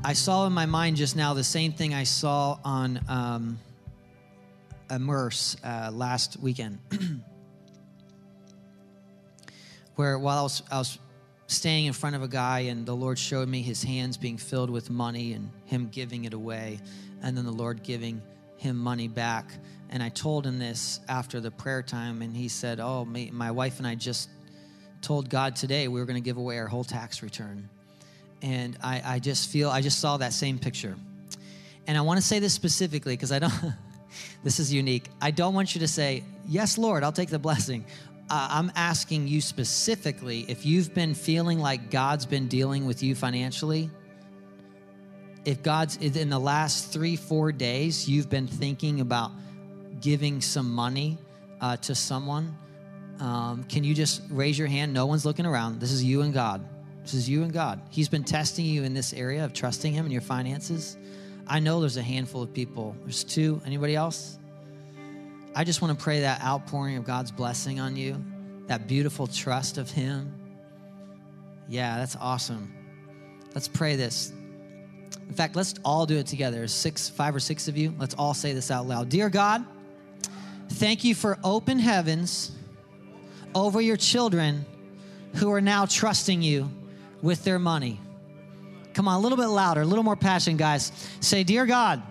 I 0.06 0.14
saw 0.14 0.48
in 0.48 0.54
my 0.54 0.66
mind 0.66 0.96
just 0.96 1.18
now 1.18 1.34
the 1.34 1.44
same 1.44 1.74
thing 1.74 1.94
I 1.94 2.04
saw 2.04 2.60
on 2.64 3.02
um, 3.10 3.60
Immerse 4.90 5.58
uh, 5.66 5.92
last 5.94 6.40
weekend. 6.40 6.80
Where 9.96 10.18
while 10.18 10.40
I 10.40 10.44
was, 10.44 10.64
I 10.72 10.78
was 10.78 10.98
standing 11.48 11.88
in 11.88 11.94
front 11.94 12.16
of 12.16 12.24
a 12.24 12.30
guy, 12.30 12.60
and 12.62 12.86
the 12.86 12.96
Lord 12.96 13.20
showed 13.20 13.50
me 13.50 13.62
his 13.62 13.84
hands 13.84 14.16
being 14.16 14.38
filled 14.38 14.70
with 14.70 14.90
money 14.90 15.34
and 15.34 15.52
him 15.66 15.90
giving 15.90 16.24
it 16.24 16.34
away, 16.34 16.80
and 17.22 17.36
then 17.36 17.44
the 17.44 17.52
Lord 17.52 17.84
giving 17.84 18.22
him 18.56 18.78
money 18.78 19.10
back. 19.10 19.52
And 19.94 20.02
I 20.02 20.10
told 20.10 20.44
him 20.48 20.58
this 20.58 21.00
after 21.08 21.40
the 21.40 21.52
prayer 21.52 21.84
time, 21.84 22.24
and 22.24 22.36
he 22.36 22.48
said, 22.48 22.80
Oh, 22.80 23.06
my, 23.06 23.30
my 23.32 23.52
wife 23.52 23.78
and 23.78 23.86
I 23.86 23.94
just 23.94 24.28
told 25.04 25.30
God 25.30 25.56
today 25.56 25.88
we 25.88 26.00
were 26.00 26.08
going 26.08 26.22
to 26.22 26.26
give 26.26 26.38
away 26.38 26.58
our 26.58 26.66
whole 26.66 26.84
tax 26.84 27.22
return. 27.22 27.70
And 28.42 28.76
I, 28.82 29.04
I 29.06 29.20
just 29.20 29.52
feel, 29.52 29.70
I 29.70 29.82
just 29.82 30.00
saw 30.00 30.18
that 30.18 30.34
same 30.34 30.58
picture. 30.58 30.96
And 31.86 31.96
I 31.96 32.02
want 32.02 32.20
to 32.20 32.26
say 32.26 32.40
this 32.40 32.54
specifically 32.54 33.14
because 33.14 33.32
I 33.32 33.38
don't, 33.38 33.54
this 34.44 34.60
is 34.60 34.74
unique. 34.74 35.10
I 35.22 35.30
don't 35.30 35.54
want 35.54 35.76
you 35.76 35.82
to 35.82 35.88
say, 35.88 36.24
Yes, 36.48 36.80
Lord, 36.80 37.04
I'll 37.04 37.12
take 37.12 37.30
the 37.30 37.38
blessing. 37.38 37.86
Uh, 38.32 38.48
I'm 38.50 38.72
asking 38.76 39.28
you 39.28 39.42
specifically 39.42 40.44
if 40.48 40.66
you've 40.66 40.96
been 40.96 41.14
feeling 41.14 41.60
like 41.60 41.92
God's 41.92 42.26
been 42.26 42.48
dealing 42.48 42.88
with 42.88 43.04
you 43.04 43.14
financially. 43.14 43.92
If 45.46 45.62
God's 45.62 45.98
in 45.98 46.32
the 46.32 46.40
last 46.40 46.92
three, 46.92 47.16
four 47.16 47.52
days, 47.52 48.10
you've 48.10 48.30
been 48.30 48.48
thinking 48.48 49.00
about 49.00 49.32
giving 50.04 50.42
some 50.42 50.70
money 50.70 51.18
uh, 51.62 51.78
to 51.78 51.96
someone, 51.96 52.56
um, 53.20 53.64
can 53.64 53.86
you 53.86 53.96
just 53.96 54.22
raise 54.30 54.60
your 54.60 54.68
hand? 54.68 54.94
No 54.94 55.06
one's 55.06 55.26
looking 55.26 55.46
around. 55.46 55.80
This 55.80 55.92
is 55.92 56.04
you 56.04 56.22
and 56.22 56.34
God. 56.34 56.68
This 57.04 57.14
is 57.14 57.30
you 57.30 57.44
and 57.44 57.54
God. 57.54 57.82
He's 57.90 58.10
been 58.10 58.26
testing 58.26 58.66
you 58.66 58.84
in 58.84 58.94
this 58.94 59.14
area 59.14 59.46
of 59.46 59.54
trusting 59.54 59.94
Him 59.94 60.06
in 60.06 60.12
your 60.12 60.22
finances. 60.22 60.98
I 61.48 61.60
know 61.60 61.80
there's 61.80 61.98
a 61.98 62.04
handful 62.04 62.44
of 62.44 62.54
people. 62.54 62.96
There's 63.04 63.24
two. 63.24 63.62
Anybody 63.66 63.96
else? 63.96 64.38
I 65.56 65.64
just 65.64 65.82
want 65.82 65.98
to 65.98 66.04
pray 66.04 66.22
that 66.22 66.42
outpouring 66.42 66.98
of 66.98 67.06
God's 67.06 67.32
blessing 67.32 67.80
on 67.80 67.96
you, 67.96 68.22
that 68.68 68.88
beautiful 68.88 69.28
trust 69.28 69.78
of 69.78 69.90
Him. 69.90 70.34
Yeah, 71.70 71.98
that's 71.98 72.18
awesome. 72.18 72.74
Let's 73.54 73.70
pray 73.70 73.96
this. 73.96 74.34
In 75.30 75.34
fact, 75.34 75.56
let's 75.56 75.76
all 75.86 76.06
do 76.06 76.18
it 76.18 76.28
together. 76.28 76.68
Six, 76.68 77.08
five 77.08 77.34
or 77.34 77.40
six 77.40 77.70
of 77.70 77.78
you. 77.78 77.96
Let's 77.98 78.16
all 78.16 78.34
say 78.34 78.52
this 78.52 78.70
out 78.70 78.86
loud. 78.86 79.08
Dear 79.08 79.30
God, 79.30 79.66
thank 80.74 81.04
you 81.04 81.16
for 81.16 81.38
open 81.44 81.80
heavens 81.80 82.52
over 83.56 83.80
your 83.80 83.98
children 83.98 84.66
who 85.36 85.52
are 85.52 85.62
now 85.62 85.86
trusting 85.86 86.42
you 86.42 86.70
with 87.22 87.44
their 87.44 87.60
money. 87.60 88.00
Come 88.94 89.08
on, 89.08 89.16
a 89.16 89.20
little 89.20 89.38
bit 89.38 89.48
louder, 89.48 89.82
a 89.82 89.86
little 89.86 90.04
more 90.04 90.16
passion, 90.16 90.58
guys. 90.58 90.92
Say, 91.20 91.44
Dear 91.44 91.66
God, 91.66 92.02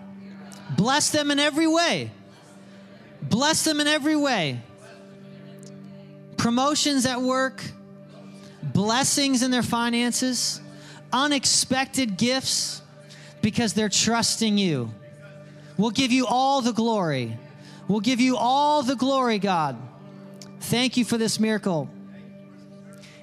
bless 0.75 1.11
them 1.11 1.31
in 1.31 1.39
every 1.39 1.67
way. 1.67 2.11
Bless 3.21 3.63
them 3.63 3.79
in 3.79 3.87
every 3.87 4.15
way. 4.15 4.59
Promotions 6.35 7.05
at 7.05 7.21
work, 7.21 7.63
blessings 8.61 9.43
in 9.43 9.51
their 9.51 9.63
finances, 9.63 10.59
unexpected 11.13 12.17
gifts 12.17 12.81
because 13.41 13.73
they're 13.73 13.87
trusting 13.87 14.57
you. 14.57 14.91
We'll 15.77 15.91
give 15.91 16.11
you 16.11 16.25
all 16.25 16.61
the 16.61 16.73
glory. 16.73 17.37
We'll 17.87 17.99
give 17.99 18.19
you 18.19 18.37
all 18.37 18.83
the 18.83 18.95
glory, 18.95 19.39
God. 19.39 19.77
Thank 20.59 20.95
you 20.97 21.03
for 21.03 21.17
this 21.17 21.39
miracle. 21.39 21.89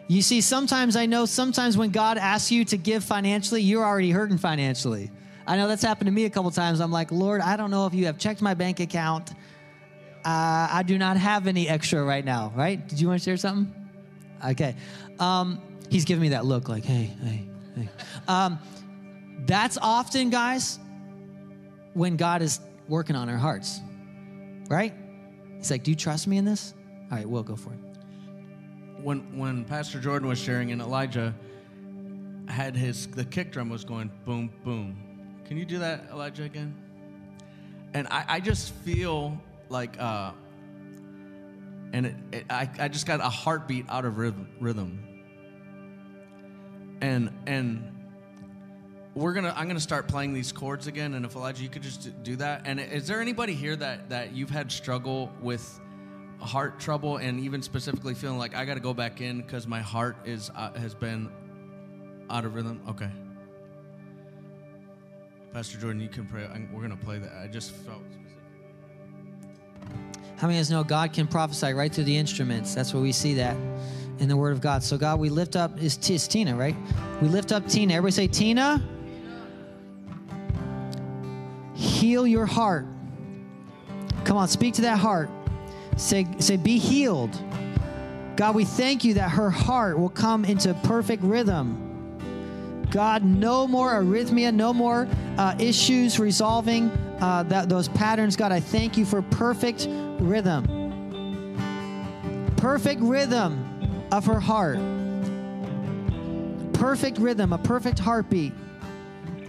You 0.09 0.23
see, 0.23 0.41
sometimes 0.41 0.97
I 0.97 1.07
know 1.07 1.25
sometimes 1.25 1.77
when 1.77 1.91
God 1.91 2.19
asks 2.19 2.51
you 2.51 2.65
to 2.67 2.77
give 2.77 3.05
financially, 3.05 3.63
you're 3.63 3.85
already 3.85 4.11
hurting 4.11 4.39
financially. 4.39 5.11
I 5.47 5.57
know 5.57 5.69
that's 5.69 5.83
happened 5.83 6.07
to 6.07 6.13
me 6.13 6.25
a 6.25 6.31
couple 6.31 6.51
times. 6.51 6.81
I'm 6.81 6.91
like, 6.91 7.11
Lord, 7.13 7.41
I 7.41 7.57
don't 7.57 7.71
know 7.71 7.87
if 7.87 7.95
you 7.95 8.07
have 8.07 8.19
checked 8.19 8.43
my 8.43 8.55
bank 8.55 8.81
account. 8.81 9.31
Uh, 10.25 10.69
I 10.71 10.83
do 10.87 10.99
not 10.99 11.17
have 11.17 11.47
any 11.47 11.69
extra 11.69 12.03
right 12.03 12.25
now, 12.25 12.53
right? 12.55 12.87
Did 12.87 13.01
you 13.01 13.09
want 13.09 13.21
to 13.21 13.25
share 13.25 13.37
something? 13.37 13.73
Okay. 14.45 14.75
Um, 15.19 15.63
he's 15.89 16.05
giving 16.05 16.23
me 16.23 16.29
that 16.31 16.45
look 16.45 16.69
like, 16.69 16.85
hey, 16.85 17.11
hey, 17.23 17.47
hey. 17.77 17.89
Um, 18.29 18.59
that's 19.47 19.79
often, 19.81 20.29
guys, 20.29 20.79
when 21.95 22.17
God 22.17 22.43
is 22.43 22.61
working 22.89 23.17
on 23.17 23.29
our 23.29 23.39
hearts, 23.39 23.81
right? 24.71 24.95
He's 25.59 25.71
like, 25.71 25.83
do 25.83 25.91
you 25.91 25.97
trust 25.97 26.27
me 26.27 26.39
in 26.39 26.47
this? 26.47 26.73
All 27.11 27.19
right, 27.19 27.29
we'll 27.29 27.43
go 27.43 27.57
for 27.57 27.75
it. 27.75 27.81
when 29.03 29.37
when 29.37 29.65
Pastor 29.65 30.01
Jordan 30.01 30.29
was 30.29 30.39
sharing 30.39 30.73
and 30.73 30.81
Elijah 30.81 31.35
had 32.49 32.77
his 32.77 33.07
the 33.09 33.25
kick 33.25 33.53
drum 33.53 33.69
was 33.69 33.85
going 33.85 34.11
boom 34.25 34.51
boom. 34.65 34.97
Can 35.47 35.57
you 35.57 35.65
do 35.65 35.79
that, 35.81 36.09
Elijah, 36.11 36.45
again? 36.45 36.75
And 37.95 38.07
I, 38.09 38.25
I 38.29 38.41
just 38.41 38.73
feel 38.75 39.41
like 39.69 39.99
uh 40.01 40.33
and 41.93 42.07
it, 42.07 42.15
it, 42.33 42.45
I, 42.49 42.71
I 42.79 42.89
just 42.89 43.07
got 43.07 43.21
a 43.21 43.29
heartbeat 43.29 43.87
out 43.89 44.05
of 44.05 44.19
rhythm, 44.19 44.49
rhythm. 44.61 45.05
And 47.01 47.31
and 47.47 47.90
we're 49.15 49.33
gonna 49.33 49.53
I'm 49.57 49.67
gonna 49.67 49.81
start 49.81 50.09
playing 50.09 50.33
these 50.33 50.53
chords 50.53 50.87
again. 50.87 51.15
And 51.15 51.25
if 51.25 51.35
Elijah, 51.35 51.63
you 51.63 51.69
could 51.69 51.83
just 51.83 52.23
do 52.23 52.37
that. 52.37 52.63
And 52.65 52.79
is 52.81 53.07
there 53.07 53.21
anybody 53.21 53.55
here 53.55 53.77
that 53.77 54.09
that 54.11 54.33
you've 54.33 54.51
had 54.51 54.71
struggle 54.71 55.33
with 55.41 55.81
heart 56.41 56.81
trouble 56.81 57.19
and 57.19 57.41
even 57.41 57.63
specifically 57.63 58.15
feeling 58.15 58.39
like 58.39 58.55
I 58.55 58.65
got 58.65 58.75
to 58.75 58.81
go 58.81 58.95
back 58.95 59.21
in 59.21 59.41
because 59.41 59.67
my 59.67 59.81
heart 59.81 60.17
is 60.25 60.51
uh, 60.55 60.73
has 60.75 60.95
been 60.95 61.31
out 62.31 62.45
of 62.45 62.55
rhythm. 62.55 62.81
Okay, 62.89 63.11
Pastor 65.53 65.79
Jordan, 65.79 66.01
you 66.01 66.09
can 66.09 66.27
pray. 66.27 66.45
i 66.45 66.67
we're 66.73 66.83
gonna 66.83 66.97
play 66.97 67.19
that. 67.19 67.33
I 67.43 67.47
just 67.49 67.73
felt. 67.73 68.03
How 70.37 70.47
many 70.47 70.59
of 70.59 70.63
us 70.63 70.71
know 70.71 70.83
God 70.83 71.13
can 71.13 71.27
prophesy 71.27 71.75
right 71.75 71.93
through 71.93 72.05
the 72.05 72.17
instruments? 72.17 72.75
That's 72.75 72.95
where 72.95 73.03
we 73.03 73.13
see 73.13 73.35
that 73.35 73.57
in 74.21 74.29
the 74.29 74.37
Word 74.37 74.53
of 74.53 74.63
God. 74.63 74.83
So, 74.83 74.97
God, 74.97 75.21
we 75.21 75.29
lift 75.29 75.55
up, 75.55 75.79
is 75.83 75.99
Tina, 75.99 76.57
right? 76.57 76.77
We 77.21 77.29
lift 77.29 77.53
up 77.53 77.67
Tina. 77.67 77.93
Everybody 77.93 78.13
say, 78.13 78.27
Tina, 78.27 78.83
heal 81.81 82.27
your 82.27 82.47
heart. 82.47 82.87
Come 84.25 84.37
on, 84.37 84.49
speak 84.49 84.75
to 84.75 84.83
that 84.83 84.99
heart. 84.99 85.31
Say, 85.97 86.27
say, 86.39 86.57
be 86.57 86.79
healed. 86.79 87.37
God, 88.37 88.55
we 88.55 88.65
thank 88.65 89.03
you 89.05 89.15
that 89.15 89.31
her 89.31 89.51
heart 89.51 89.99
will 89.99 90.11
come 90.11 90.45
into 90.45 90.75
perfect 90.85 91.23
rhythm. 91.23 91.87
God, 92.91 93.25
no 93.25 93.67
more 93.67 93.93
arrhythmia, 93.93 94.53
no 94.53 94.73
more 94.73 95.09
uh, 95.39 95.55
issues 95.59 96.19
resolving 96.19 96.91
uh, 97.21 97.45
that 97.45 97.69
those 97.69 97.89
patterns. 97.89 98.37
God, 98.37 98.53
I 98.53 98.61
thank 98.61 98.97
you 98.97 99.05
for 99.05 99.23
perfect 99.23 99.87
rhythm, 100.21 100.65
perfect 102.57 103.01
rhythm 103.01 104.07
of 104.11 104.27
her 104.27 104.41
heart, 104.41 104.79
perfect 106.73 107.19
rhythm, 107.19 107.53
a 107.53 107.59
perfect 107.59 107.99
heartbeat. 107.99 108.53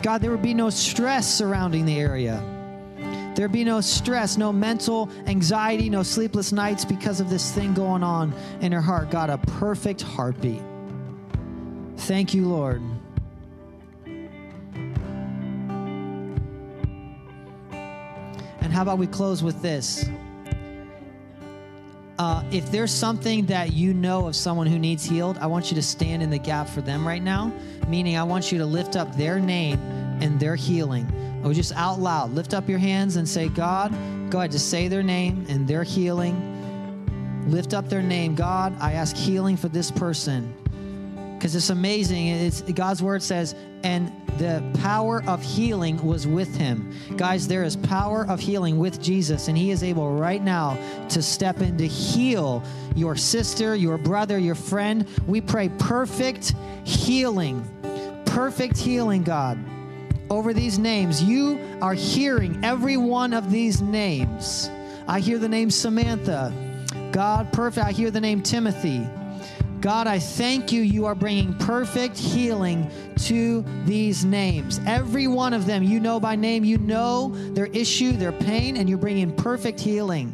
God, 0.01 0.21
there 0.21 0.31
would 0.31 0.41
be 0.41 0.53
no 0.53 0.69
stress 0.69 1.31
surrounding 1.31 1.85
the 1.85 1.99
area. 1.99 2.43
There'd 3.35 3.51
be 3.51 3.63
no 3.63 3.81
stress, 3.81 4.37
no 4.37 4.51
mental 4.51 5.09
anxiety, 5.25 5.89
no 5.89 6.03
sleepless 6.03 6.51
nights 6.51 6.83
because 6.83 7.19
of 7.19 7.29
this 7.29 7.51
thing 7.51 7.73
going 7.73 8.03
on 8.03 8.33
in 8.59 8.71
her 8.71 8.81
heart. 8.81 9.09
God, 9.09 9.29
a 9.29 9.37
perfect 9.37 10.01
heartbeat. 10.01 10.61
Thank 11.97 12.33
you, 12.33 12.47
Lord. 12.47 12.81
And 18.59 18.73
how 18.73 18.81
about 18.81 18.97
we 18.97 19.07
close 19.07 19.41
with 19.41 19.61
this? 19.61 20.05
Uh, 22.19 22.43
if 22.51 22.71
there's 22.71 22.93
something 22.93 23.45
that 23.47 23.73
you 23.73 23.93
know 23.93 24.27
of 24.27 24.35
someone 24.35 24.67
who 24.67 24.77
needs 24.77 25.03
healed, 25.03 25.37
I 25.39 25.47
want 25.47 25.71
you 25.71 25.75
to 25.75 25.81
stand 25.81 26.21
in 26.21 26.29
the 26.29 26.37
gap 26.37 26.69
for 26.69 26.81
them 26.81 27.07
right 27.07 27.23
now. 27.23 27.51
Meaning, 27.87 28.17
I 28.17 28.23
want 28.23 28.51
you 28.51 28.59
to 28.59 28.65
lift 28.65 28.95
up 28.95 29.15
their 29.15 29.39
name 29.39 29.79
and 30.21 30.39
their 30.39 30.55
healing. 30.55 31.11
Or 31.43 31.53
just 31.53 31.73
out 31.73 31.99
loud, 31.99 32.31
lift 32.31 32.53
up 32.53 32.69
your 32.69 32.79
hands 32.79 33.15
and 33.15 33.27
say, 33.27 33.49
God, 33.49 33.91
go 34.29 34.39
ahead, 34.39 34.51
just 34.51 34.69
say 34.69 34.87
their 34.87 35.03
name 35.03 35.45
and 35.49 35.67
their 35.67 35.83
healing. 35.83 36.47
Lift 37.47 37.73
up 37.73 37.89
their 37.89 38.03
name. 38.03 38.35
God, 38.35 38.75
I 38.79 38.93
ask 38.93 39.15
healing 39.15 39.57
for 39.57 39.67
this 39.67 39.89
person. 39.91 40.55
Because 41.37 41.55
it's 41.55 41.71
amazing. 41.71 42.27
It's, 42.27 42.61
God's 42.61 43.01
word 43.01 43.23
says, 43.23 43.55
and 43.83 44.11
the 44.37 44.63
power 44.79 45.23
of 45.27 45.41
healing 45.41 45.97
was 46.05 46.27
with 46.27 46.55
him. 46.55 46.93
Guys, 47.17 47.47
there 47.47 47.63
is 47.63 47.75
power 47.75 48.27
of 48.27 48.39
healing 48.39 48.77
with 48.77 49.01
Jesus, 49.01 49.47
and 49.47 49.57
he 49.57 49.71
is 49.71 49.83
able 49.83 50.11
right 50.13 50.41
now 50.41 50.77
to 51.09 51.21
step 51.21 51.61
in 51.61 51.77
to 51.77 51.87
heal 51.87 52.63
your 52.95 53.15
sister, 53.15 53.75
your 53.75 53.97
brother, 53.97 54.37
your 54.37 54.55
friend. 54.55 55.07
We 55.27 55.41
pray 55.41 55.69
perfect 55.79 56.53
healing, 56.83 57.67
perfect 58.25 58.77
healing, 58.77 59.23
God, 59.23 59.57
over 60.31 60.53
these 60.53 60.79
names. 60.79 61.21
You 61.21 61.59
are 61.81 61.93
hearing 61.93 62.63
every 62.63 62.95
one 62.95 63.33
of 63.33 63.51
these 63.51 63.81
names. 63.81 64.71
I 65.07 65.19
hear 65.19 65.37
the 65.37 65.49
name 65.49 65.69
Samantha. 65.69 66.53
God, 67.11 67.51
perfect. 67.51 67.85
I 67.85 67.91
hear 67.91 68.09
the 68.09 68.21
name 68.21 68.41
Timothy. 68.41 69.05
God, 69.81 70.07
I 70.07 70.19
thank 70.19 70.71
you. 70.71 70.83
You 70.83 71.05
are 71.05 71.15
bringing 71.15 71.53
perfect 71.55 72.17
healing 72.17 72.89
to 73.25 73.65
these 73.85 74.23
names. 74.23 74.79
Every 74.87 75.27
one 75.27 75.53
of 75.53 75.65
them, 75.65 75.83
you 75.83 75.99
know 75.99 76.19
by 76.19 76.35
name, 76.35 76.63
you 76.63 76.77
know 76.77 77.29
their 77.53 77.65
issue, 77.65 78.13
their 78.13 78.31
pain, 78.31 78.77
and 78.77 78.87
you're 78.87 78.99
bringing 78.99 79.35
perfect 79.35 79.81
healing. 79.81 80.33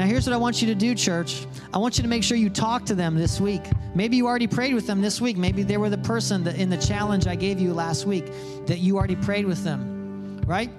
Now, 0.00 0.06
here's 0.06 0.26
what 0.26 0.32
I 0.32 0.38
want 0.38 0.62
you 0.62 0.68
to 0.68 0.74
do, 0.74 0.94
church. 0.94 1.46
I 1.74 1.76
want 1.78 1.98
you 1.98 2.02
to 2.02 2.08
make 2.08 2.24
sure 2.24 2.34
you 2.34 2.48
talk 2.48 2.86
to 2.86 2.94
them 2.94 3.16
this 3.16 3.38
week. 3.38 3.60
Maybe 3.94 4.16
you 4.16 4.26
already 4.26 4.46
prayed 4.46 4.72
with 4.72 4.86
them 4.86 5.02
this 5.02 5.20
week. 5.20 5.36
Maybe 5.36 5.62
they 5.62 5.76
were 5.76 5.90
the 5.90 5.98
person 5.98 6.42
that 6.44 6.58
in 6.58 6.70
the 6.70 6.78
challenge 6.78 7.26
I 7.26 7.34
gave 7.34 7.60
you 7.60 7.74
last 7.74 8.06
week 8.06 8.24
that 8.64 8.78
you 8.78 8.96
already 8.96 9.16
prayed 9.16 9.44
with 9.44 9.62
them, 9.62 10.40
right? 10.46 10.70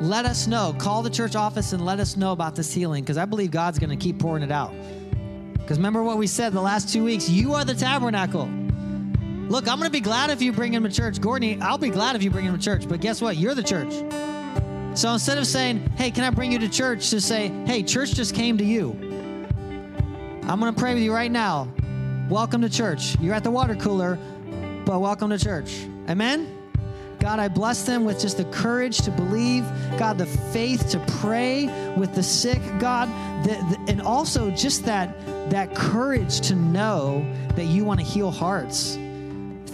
Let 0.00 0.24
us 0.24 0.46
know. 0.46 0.74
Call 0.78 1.02
the 1.02 1.10
church 1.10 1.36
office 1.36 1.74
and 1.74 1.84
let 1.84 2.00
us 2.00 2.16
know 2.16 2.32
about 2.32 2.56
this 2.56 2.72
healing 2.72 3.04
because 3.04 3.18
I 3.18 3.26
believe 3.26 3.50
God's 3.50 3.78
going 3.78 3.90
to 3.90 4.02
keep 4.02 4.18
pouring 4.18 4.42
it 4.42 4.50
out. 4.50 4.72
Because 5.52 5.76
remember 5.76 6.02
what 6.02 6.16
we 6.16 6.26
said 6.26 6.54
the 6.54 6.62
last 6.62 6.90
two 6.90 7.04
weeks 7.04 7.28
you 7.28 7.52
are 7.52 7.66
the 7.66 7.74
tabernacle. 7.74 8.46
Look, 9.50 9.68
I'm 9.68 9.76
going 9.76 9.82
to 9.82 9.90
be 9.90 10.00
glad 10.00 10.30
if 10.30 10.40
you 10.40 10.54
bring 10.54 10.72
him 10.72 10.84
to 10.84 10.90
church. 10.90 11.20
Gordon, 11.20 11.62
I'll 11.62 11.76
be 11.76 11.90
glad 11.90 12.16
if 12.16 12.22
you 12.22 12.30
bring 12.30 12.46
him 12.46 12.56
to 12.56 12.64
church. 12.64 12.88
But 12.88 13.02
guess 13.02 13.20
what? 13.20 13.36
You're 13.36 13.54
the 13.54 13.62
church. 13.62 13.92
So 14.94 15.12
instead 15.12 15.38
of 15.38 15.46
saying, 15.46 15.88
hey, 15.96 16.10
can 16.10 16.24
I 16.24 16.30
bring 16.30 16.50
you 16.50 16.58
to 16.58 16.68
church? 16.68 17.10
To 17.10 17.20
say, 17.20 17.48
hey, 17.64 17.84
church 17.84 18.12
just 18.12 18.34
came 18.34 18.58
to 18.58 18.64
you. 18.64 18.90
I'm 20.42 20.58
going 20.58 20.74
to 20.74 20.78
pray 20.78 20.94
with 20.94 21.02
you 21.02 21.14
right 21.14 21.30
now. 21.30 21.68
Welcome 22.28 22.62
to 22.62 22.68
church. 22.68 23.16
You're 23.20 23.34
at 23.34 23.44
the 23.44 23.52
water 23.52 23.76
cooler, 23.76 24.18
but 24.84 25.00
welcome 25.00 25.30
to 25.30 25.38
church. 25.38 25.86
Amen? 26.08 26.56
God, 27.20 27.38
I 27.38 27.48
bless 27.48 27.84
them 27.84 28.04
with 28.04 28.18
just 28.18 28.38
the 28.38 28.44
courage 28.46 28.98
to 29.02 29.12
believe, 29.12 29.64
God, 29.96 30.18
the 30.18 30.26
faith 30.26 30.90
to 30.90 30.98
pray 31.20 31.66
with 31.96 32.14
the 32.14 32.22
sick, 32.22 32.60
God, 32.80 33.08
the, 33.44 33.50
the, 33.50 33.92
and 33.92 34.00
also 34.02 34.50
just 34.50 34.86
that 34.86 35.18
that 35.50 35.74
courage 35.74 36.40
to 36.42 36.54
know 36.54 37.24
that 37.56 37.66
you 37.66 37.84
want 37.84 38.00
to 38.00 38.06
heal 38.06 38.30
hearts. 38.30 38.96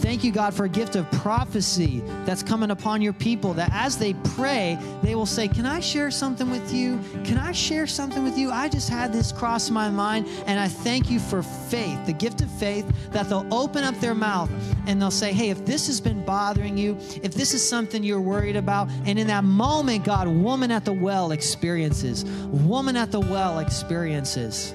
Thank 0.01 0.23
you, 0.23 0.31
God, 0.31 0.52
for 0.52 0.64
a 0.64 0.68
gift 0.68 0.94
of 0.94 1.10
prophecy 1.10 2.02
that's 2.24 2.43
coming 2.43 2.70
upon 2.70 3.01
your 3.01 3.14
people. 3.14 3.55
That 3.55 3.70
as 3.73 3.97
they 3.97 4.12
pray, 4.35 4.78
they 5.02 5.14
will 5.14 5.27
say, 5.27 5.48
Can 5.48 5.64
I 5.64 5.81
share 5.81 6.10
something 6.10 6.51
with 6.51 6.73
you? 6.73 7.01
Can 7.24 7.39
I 7.39 7.52
share 7.52 7.86
something 7.86 8.23
with 8.23 8.36
you? 8.36 8.51
I 8.51 8.68
just 8.68 8.89
had 8.90 9.12
this 9.12 9.32
cross 9.32 9.70
my 9.70 9.89
mind, 9.89 10.28
and 10.47 10.60
I 10.60 10.68
thank 10.68 11.10
you 11.10 11.18
for 11.18 11.43
faith, 11.43 12.05
the 12.05 12.12
gift 12.12 12.43
of 12.43 12.51
faith, 12.52 12.86
that 13.10 13.28
they'll 13.28 13.47
open 13.51 13.85
up 13.85 13.98
their 14.01 14.14
mouth 14.14 14.51
and 14.86 15.01
they'll 15.01 15.10
say, 15.10 15.32
Hey, 15.32 15.51
if 15.51 15.64
this 15.64 15.86
has 15.86 16.01
been 16.01 16.24
bothering 16.24 16.77
you, 16.77 16.97
if 17.23 17.35
this 17.35 17.55
is 17.55 17.66
something 17.66 18.05
you're 18.05 18.20
worried 18.20 18.56
about, 18.56 18.89
and 19.06 19.18
in 19.18 19.27
that 19.28 19.44
moment, 19.44 20.05
God, 20.05 20.28
woman 20.28 20.70
at 20.70 20.85
the 20.85 20.93
well 20.93 21.32
experiences, 21.32 22.24
woman 22.24 22.97
at 22.97 23.10
the 23.10 23.20
well 23.20 23.60
experiences. 23.60 24.74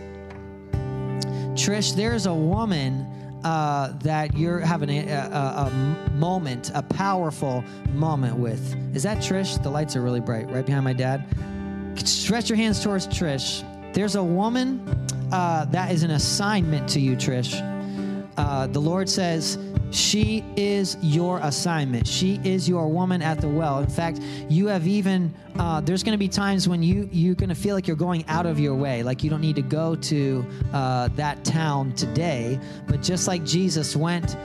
Trish, 1.54 1.96
there's 1.96 2.26
a 2.26 2.34
woman 2.34 3.06
uh, 3.44 3.94
that 4.00 4.38
you're 4.38 4.60
having 4.60 4.90
a, 4.90 5.08
a, 5.10 5.68
a, 5.68 6.12
moment, 6.14 6.72
a 6.76 6.84
powerful 6.84 7.64
moment 7.94 8.38
with. 8.38 8.76
Is 8.96 9.04
that 9.04 9.18
Trish? 9.18 9.62
The 9.62 9.70
lights 9.70 9.96
are 9.96 10.02
really 10.02 10.20
bright, 10.20 10.50
right 10.52 10.66
behind 10.66 10.84
my 10.84 10.94
dad. 10.94 11.26
Stretch 11.96 12.50
your 12.50 12.58
hands 12.58 12.84
towards 12.84 13.08
Trish. 13.08 13.66
There's 13.94 14.16
a 14.16 14.24
woman 14.24 14.88
uh, 15.32 15.66
that 15.66 15.92
is 15.92 16.04
an 16.04 16.12
assignment 16.12 16.88
to 16.90 17.00
you, 17.00 17.16
Trish. 17.16 17.68
Uh, 18.38 18.68
the 18.68 18.80
Lord 18.80 19.10
says, 19.10 19.58
she 19.92 20.44
is 20.56 20.98
your 21.02 21.40
assignment. 21.40 22.08
She 22.08 22.40
is 22.44 22.68
your 22.68 22.88
woman 22.88 23.22
at 23.22 23.42
the 23.42 23.50
well. 23.50 23.80
In 23.80 23.90
fact, 23.90 24.20
you 24.50 24.68
have 24.68 24.88
even 24.88 25.34
uh, 25.60 25.82
there's 25.82 26.02
going 26.02 26.14
to 26.14 26.20
be 26.20 26.30
times 26.30 26.68
when 26.68 26.82
you 26.82 27.10
you're 27.12 27.36
going 27.36 27.50
to 27.50 27.56
feel 27.56 27.76
like 27.76 27.88
you're 27.88 27.98
going 27.98 28.26
out 28.28 28.46
of 28.46 28.60
your 28.60 28.76
way, 28.76 29.04
like 29.04 29.24
you 29.24 29.30
don't 29.30 29.42
need 29.42 29.56
to 29.58 29.62
go 29.62 29.96
to 29.96 30.46
uh, 30.74 31.10
that 31.16 31.44
town 31.44 31.94
today. 31.94 32.60
But 32.88 33.02
just 33.02 33.28
like 33.28 33.44
Jesus 33.44 33.96
went 33.96 34.38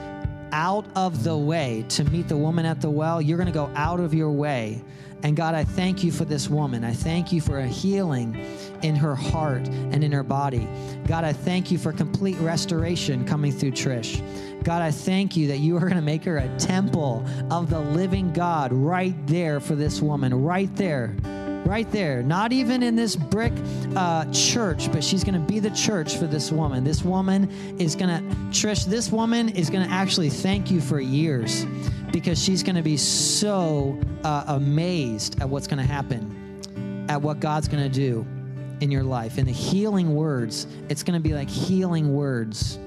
out 0.51 0.85
of 0.95 1.23
the 1.23 1.35
way 1.35 1.85
to 1.89 2.03
meet 2.05 2.27
the 2.27 2.37
woman 2.37 2.65
at 2.65 2.81
the 2.81 2.89
well, 2.89 3.21
you're 3.21 3.37
going 3.37 3.47
to 3.47 3.53
go 3.53 3.71
out 3.75 3.99
of 3.99 4.13
your 4.13 4.31
way. 4.31 4.81
And 5.23 5.35
God, 5.35 5.55
I 5.55 5.63
thank 5.63 6.03
you 6.03 6.11
for 6.11 6.25
this 6.25 6.47
woman. 6.47 6.83
I 6.83 6.93
thank 6.93 7.31
you 7.31 7.41
for 7.41 7.59
a 7.59 7.67
healing 7.67 8.35
in 8.83 8.95
her 8.95 9.15
heart 9.15 9.67
and 9.67 10.03
in 10.03 10.11
her 10.11 10.23
body. 10.23 10.67
God, 11.07 11.23
I 11.23 11.33
thank 11.33 11.71
you 11.71 11.77
for 11.79 11.91
complete 11.91 12.37
restoration 12.37 13.25
coming 13.25 13.51
through 13.51 13.71
Trish. 13.71 14.21
God, 14.67 14.81
I 14.81 14.91
thank 14.91 15.37
you 15.37 15.47
that 15.47 15.59
you 15.59 15.77
are 15.77 15.79
going 15.79 15.93
to 15.93 16.01
make 16.01 16.25
her 16.25 16.39
a 16.39 16.57
temple 16.57 17.25
of 17.49 17.69
the 17.69 17.79
living 17.79 18.33
God 18.33 18.73
right 18.73 19.15
there 19.25 19.61
for 19.61 19.75
this 19.75 20.01
woman, 20.01 20.43
right 20.43 20.75
there 20.75 21.15
right 21.65 21.89
there. 21.91 22.21
Not 22.21 22.51
even 22.51 22.83
in 22.83 22.95
this 22.95 23.15
brick 23.15 23.53
uh, 23.95 24.25
church, 24.31 24.91
but 24.91 25.03
she's 25.03 25.23
going 25.23 25.33
to 25.35 25.53
be 25.53 25.59
the 25.59 25.71
church 25.71 26.17
for 26.17 26.25
this 26.27 26.51
woman. 26.51 26.83
This 26.83 27.01
woman 27.01 27.49
is 27.79 27.95
going 27.95 28.09
to, 28.09 28.35
Trish, 28.51 28.85
this 28.85 29.09
woman 29.09 29.49
is 29.49 29.69
going 29.69 29.87
to 29.87 29.93
actually 29.93 30.29
thank 30.29 30.69
you 30.69 30.81
for 30.81 30.99
years 30.99 31.65
because 32.11 32.41
she's 32.41 32.61
going 32.61 32.75
to 32.75 32.81
be 32.81 32.97
so 32.97 33.97
uh, 34.25 34.43
amazed 34.47 35.41
at 35.41 35.47
what's 35.49 35.67
going 35.67 35.79
to 35.79 35.89
happen, 35.89 37.05
at 37.09 37.21
what 37.21 37.39
God's 37.39 37.69
going 37.69 37.83
to 37.83 37.89
do 37.89 38.25
in 38.81 38.91
your 38.91 39.03
life. 39.03 39.37
And 39.37 39.47
the 39.47 39.53
healing 39.53 40.13
words, 40.15 40.67
it's 40.89 41.03
going 41.03 41.21
to 41.21 41.25
be 41.25 41.33
like 41.33 41.49
healing 41.49 42.13
words 42.13 42.79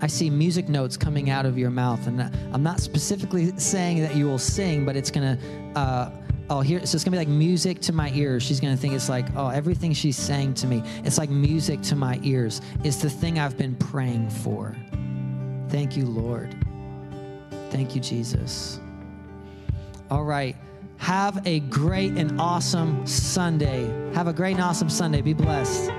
I 0.00 0.06
see 0.06 0.30
music 0.30 0.68
notes 0.68 0.96
coming 0.96 1.30
out 1.30 1.46
of 1.46 1.56
your 1.58 1.70
mouth, 1.70 2.06
and 2.06 2.22
I'm 2.52 2.62
not 2.62 2.80
specifically 2.80 3.56
saying 3.58 4.00
that 4.02 4.14
you 4.14 4.26
will 4.26 4.38
sing, 4.38 4.84
but 4.84 4.96
it's 4.96 5.10
gonna. 5.10 5.38
Uh, 5.74 6.10
oh, 6.50 6.60
here, 6.60 6.84
so 6.84 6.96
it's 6.96 7.04
gonna 7.04 7.14
be 7.14 7.18
like 7.18 7.28
music 7.28 7.80
to 7.82 7.92
my 7.92 8.10
ears. 8.12 8.42
She's 8.42 8.60
gonna 8.60 8.76
think 8.76 8.94
it's 8.94 9.08
like, 9.08 9.26
oh, 9.36 9.48
everything 9.48 9.92
she's 9.92 10.16
saying 10.16 10.54
to 10.54 10.66
me, 10.66 10.82
it's 11.04 11.18
like 11.18 11.30
music 11.30 11.80
to 11.82 11.96
my 11.96 12.20
ears. 12.22 12.60
It's 12.84 12.96
the 12.96 13.10
thing 13.10 13.38
I've 13.38 13.56
been 13.56 13.74
praying 13.74 14.30
for. 14.30 14.76
Thank 15.68 15.96
you, 15.96 16.06
Lord. 16.06 16.54
Thank 17.70 17.94
you, 17.94 18.00
Jesus. 18.00 18.80
All 20.10 20.24
right. 20.24 20.56
Have 20.98 21.46
a 21.46 21.60
great 21.60 22.12
and 22.12 22.40
awesome 22.40 23.06
Sunday. 23.06 23.86
Have 24.14 24.28
a 24.28 24.32
great 24.32 24.52
and 24.52 24.62
awesome 24.62 24.88
Sunday. 24.88 25.20
Be 25.20 25.34
blessed. 25.34 25.90